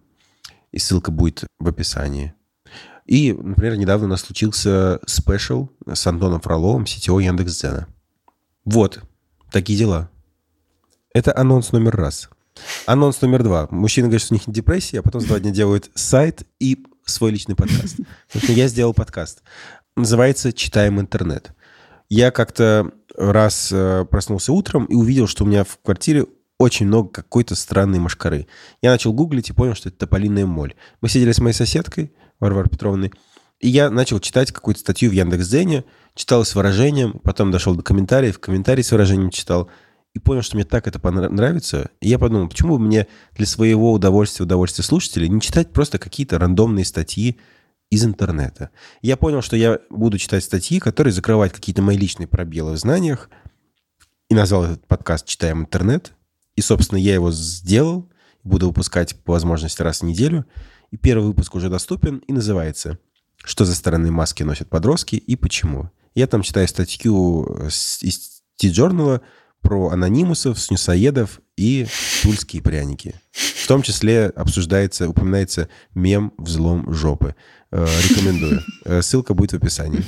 И 0.71 0.79
ссылка 0.79 1.11
будет 1.11 1.45
в 1.59 1.67
описании. 1.67 2.33
И, 3.05 3.33
например, 3.33 3.77
недавно 3.77 4.05
у 4.05 4.09
нас 4.09 4.21
случился 4.21 4.99
спешл 5.05 5.69
с 5.91 6.07
Антоном 6.07 6.39
Фроловым, 6.39 6.85
сетевого 6.85 7.19
Яндекс.Дзена. 7.19 7.87
Вот, 8.65 9.01
такие 9.51 9.77
дела. 9.77 10.09
Это 11.13 11.37
анонс 11.37 11.73
номер 11.73 11.95
раз. 11.95 12.29
Анонс 12.85 13.21
номер 13.21 13.43
два. 13.43 13.67
Мужчина 13.71 14.07
говорит, 14.07 14.21
что 14.21 14.33
у 14.33 14.37
них 14.37 14.43
депрессия, 14.47 14.99
а 14.99 15.01
потом 15.03 15.21
за 15.21 15.27
два 15.27 15.39
дня 15.39 15.51
делают 15.51 15.89
сайт 15.95 16.43
и 16.59 16.85
свой 17.05 17.31
личный 17.31 17.55
подкаст. 17.55 17.97
Я 18.33 18.67
сделал 18.67 18.93
подкаст. 18.93 19.43
Называется 19.95 20.53
«Читаем 20.53 20.99
интернет». 20.99 21.51
Я 22.09 22.31
как-то 22.31 22.91
раз 23.15 23.69
э, 23.71 24.05
проснулся 24.09 24.53
утром 24.53 24.85
и 24.85 24.95
увидел, 24.95 25.27
что 25.27 25.43
у 25.43 25.47
меня 25.47 25.63
в 25.63 25.79
квартире 25.81 26.25
очень 26.57 26.87
много 26.87 27.09
какой-то 27.09 27.55
странной 27.55 27.99
машкары. 27.99 28.47
Я 28.81 28.91
начал 28.91 29.13
гуглить 29.13 29.49
и 29.49 29.53
понял, 29.53 29.75
что 29.75 29.89
это 29.89 29.99
тополиная 29.99 30.45
моль. 30.45 30.75
Мы 31.01 31.09
сидели 31.09 31.31
с 31.31 31.39
моей 31.39 31.53
соседкой, 31.53 32.13
Варварой 32.39 32.69
Петровной, 32.69 33.11
и 33.59 33.69
я 33.69 33.89
начал 33.89 34.19
читать 34.19 34.51
какую-то 34.51 34.81
статью 34.81 35.09
в 35.09 35.13
Яндекс.Дзене, 35.13 35.85
читал 36.15 36.43
с 36.43 36.53
выражением, 36.53 37.19
потом 37.23 37.49
дошел 37.51 37.75
до 37.75 37.81
комментариев, 37.81 38.39
комментарий 38.39 38.83
с 38.83 38.91
выражением 38.91 39.29
читал, 39.29 39.69
и 40.13 40.19
понял, 40.19 40.41
что 40.41 40.55
мне 40.55 40.65
так 40.65 40.87
это 40.87 40.99
понравится. 40.99 41.89
И 41.99 42.09
я 42.09 42.19
подумал, 42.19 42.47
почему 42.47 42.77
бы 42.77 42.83
мне 42.83 43.07
для 43.35 43.45
своего 43.45 43.91
удовольствия, 43.91 44.43
удовольствия 44.43 44.83
слушателей 44.83 45.27
не 45.27 45.41
читать 45.41 45.73
просто 45.73 45.97
какие-то 45.97 46.37
рандомные 46.37 46.85
статьи 46.85 47.37
из 47.89 48.05
интернета. 48.05 48.69
Я 49.01 49.17
понял, 49.17 49.41
что 49.41 49.55
я 49.55 49.79
буду 49.89 50.17
читать 50.17 50.43
статьи, 50.43 50.79
которые 50.79 51.13
закрывают 51.13 51.53
какие-то 51.53 51.81
мои 51.81 51.97
личные 51.97 52.27
пробелы 52.27 52.73
в 52.73 52.77
знаниях, 52.77 53.29
и 54.29 54.35
назвал 54.35 54.65
этот 54.65 54.87
подкаст 54.87 55.25
«Читаем 55.25 55.61
интернет». 55.61 56.13
И, 56.55 56.61
собственно, 56.61 56.97
я 56.97 57.13
его 57.13 57.31
сделал, 57.31 58.09
буду 58.43 58.67
выпускать 58.67 59.15
по 59.23 59.33
возможности 59.33 59.81
раз 59.81 60.01
в 60.01 60.05
неделю. 60.05 60.45
И 60.91 60.97
первый 60.97 61.25
выпуск 61.25 61.55
уже 61.55 61.69
доступен 61.69 62.17
и 62.17 62.33
называется 62.33 62.99
«Что 63.43 63.65
за 63.65 63.75
стороны 63.75 64.11
маски 64.11 64.43
носят 64.43 64.69
подростки 64.69 65.15
и 65.15 65.35
почему?». 65.35 65.91
Я 66.15 66.27
там 66.27 66.43
читаю 66.43 66.67
статью 66.67 67.67
из 67.67 68.43
T-Journal 68.57 69.21
про 69.63 69.89
анонимусов, 69.89 70.59
снюсоедов 70.59 71.41
и 71.57 71.87
тульские 72.21 72.61
пряники. 72.61 73.15
В 73.31 73.67
том 73.67 73.81
числе 73.81 74.27
обсуждается, 74.27 75.09
упоминается 75.09 75.69
мем 75.95 76.33
«Взлом 76.37 76.93
жопы». 76.93 77.35
Э, 77.71 77.87
рекомендую. 78.09 78.61
Э, 78.85 79.01
ссылка 79.01 79.33
будет 79.33 79.53
в 79.53 79.55
описании. 79.55 80.03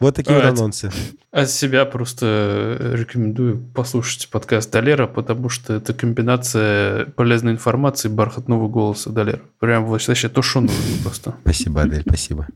Вот 0.00 0.16
такие 0.16 0.34
вот 0.34 0.44
анонсы. 0.44 0.90
От 1.30 1.50
себя 1.50 1.84
просто 1.84 2.76
рекомендую 2.94 3.58
послушать 3.74 4.28
подкаст 4.30 4.70
Долера, 4.72 5.06
потому 5.06 5.50
что 5.50 5.74
это 5.74 5.94
комбинация 5.94 7.06
полезной 7.06 7.52
информации 7.52 8.08
и 8.08 8.12
бархатного 8.12 8.68
голоса 8.68 9.10
Долера. 9.10 9.42
Прям 9.58 9.84
вообще 9.84 10.28
то, 10.28 10.42
что 10.42 10.60
нужно 10.60 11.02
просто. 11.02 11.36
Спасибо, 11.42 11.82
Адель, 11.82 12.02
спасибо. 12.02 12.48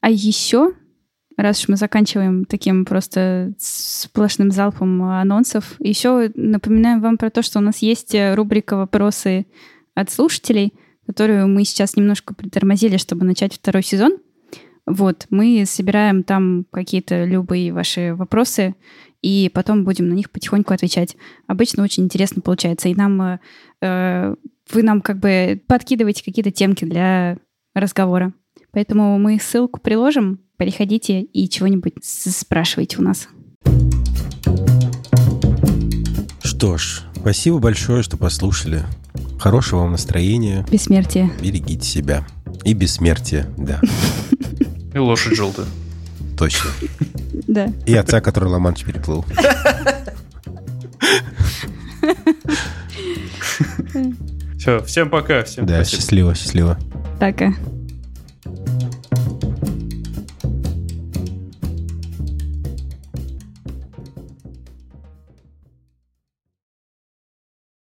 А 0.00 0.10
еще 0.10 0.72
раз 1.38 1.60
уж 1.60 1.68
мы 1.68 1.76
заканчиваем 1.76 2.44
таким 2.44 2.84
просто 2.84 3.54
сплошным 3.58 4.50
залпом 4.50 5.02
анонсов, 5.02 5.76
еще 5.78 6.30
напоминаем 6.34 7.00
вам 7.00 7.16
про 7.16 7.30
то, 7.30 7.42
что 7.42 7.60
у 7.60 7.62
нас 7.62 7.78
есть 7.78 8.14
рубрика 8.34 8.76
«Вопросы 8.76 9.46
от 9.94 10.10
слушателей», 10.10 10.74
которую 11.06 11.48
мы 11.48 11.64
сейчас 11.64 11.96
немножко 11.96 12.34
притормозили, 12.34 12.98
чтобы 12.98 13.24
начать 13.24 13.54
второй 13.54 13.82
сезон. 13.82 14.18
Вот, 14.84 15.26
мы 15.30 15.64
собираем 15.66 16.22
там 16.22 16.66
какие-то 16.70 17.24
любые 17.24 17.72
ваши 17.72 18.14
вопросы, 18.14 18.74
и 19.22 19.50
потом 19.52 19.84
будем 19.84 20.08
на 20.08 20.14
них 20.14 20.30
потихоньку 20.30 20.72
отвечать. 20.74 21.16
Обычно 21.46 21.82
очень 21.82 22.04
интересно 22.04 22.42
получается, 22.42 22.88
и 22.88 22.94
нам 22.94 23.40
э, 23.80 24.34
вы 24.72 24.82
нам 24.82 25.00
как 25.00 25.18
бы 25.18 25.60
подкидываете 25.66 26.24
какие-то 26.24 26.50
темки 26.50 26.84
для 26.84 27.38
разговора. 27.74 28.32
Поэтому 28.72 29.18
мы 29.18 29.38
ссылку 29.40 29.80
приложим, 29.80 30.40
переходите 30.56 31.22
и 31.22 31.48
чего-нибудь 31.48 31.94
спрашивайте 32.02 32.98
у 32.98 33.02
нас. 33.02 33.28
Что 36.42 36.76
ж, 36.76 37.02
спасибо 37.16 37.58
большое, 37.58 38.02
что 38.02 38.16
послушали. 38.16 38.84
Хорошего 39.38 39.80
вам 39.80 39.92
настроения. 39.92 40.66
Бессмертия. 40.70 41.30
Берегите 41.40 41.86
себя. 41.86 42.26
И 42.64 42.74
бессмертия, 42.74 43.46
да. 43.56 43.80
И 44.94 44.98
лошадь 44.98 45.36
желтая. 45.36 45.66
Точно. 46.36 46.70
Да. 47.46 47.72
И 47.86 47.94
отца, 47.94 48.20
который 48.20 48.50
Ла-Манш 48.50 48.84
переплыл. 48.84 49.24
Все, 54.58 54.80
всем 54.82 55.08
пока. 55.08 55.44
Всем 55.44 55.64
да, 55.66 55.76
спасибо. 55.76 56.02
счастливо, 56.02 56.34
счастливо. 56.34 56.78
Пока. 57.18 57.54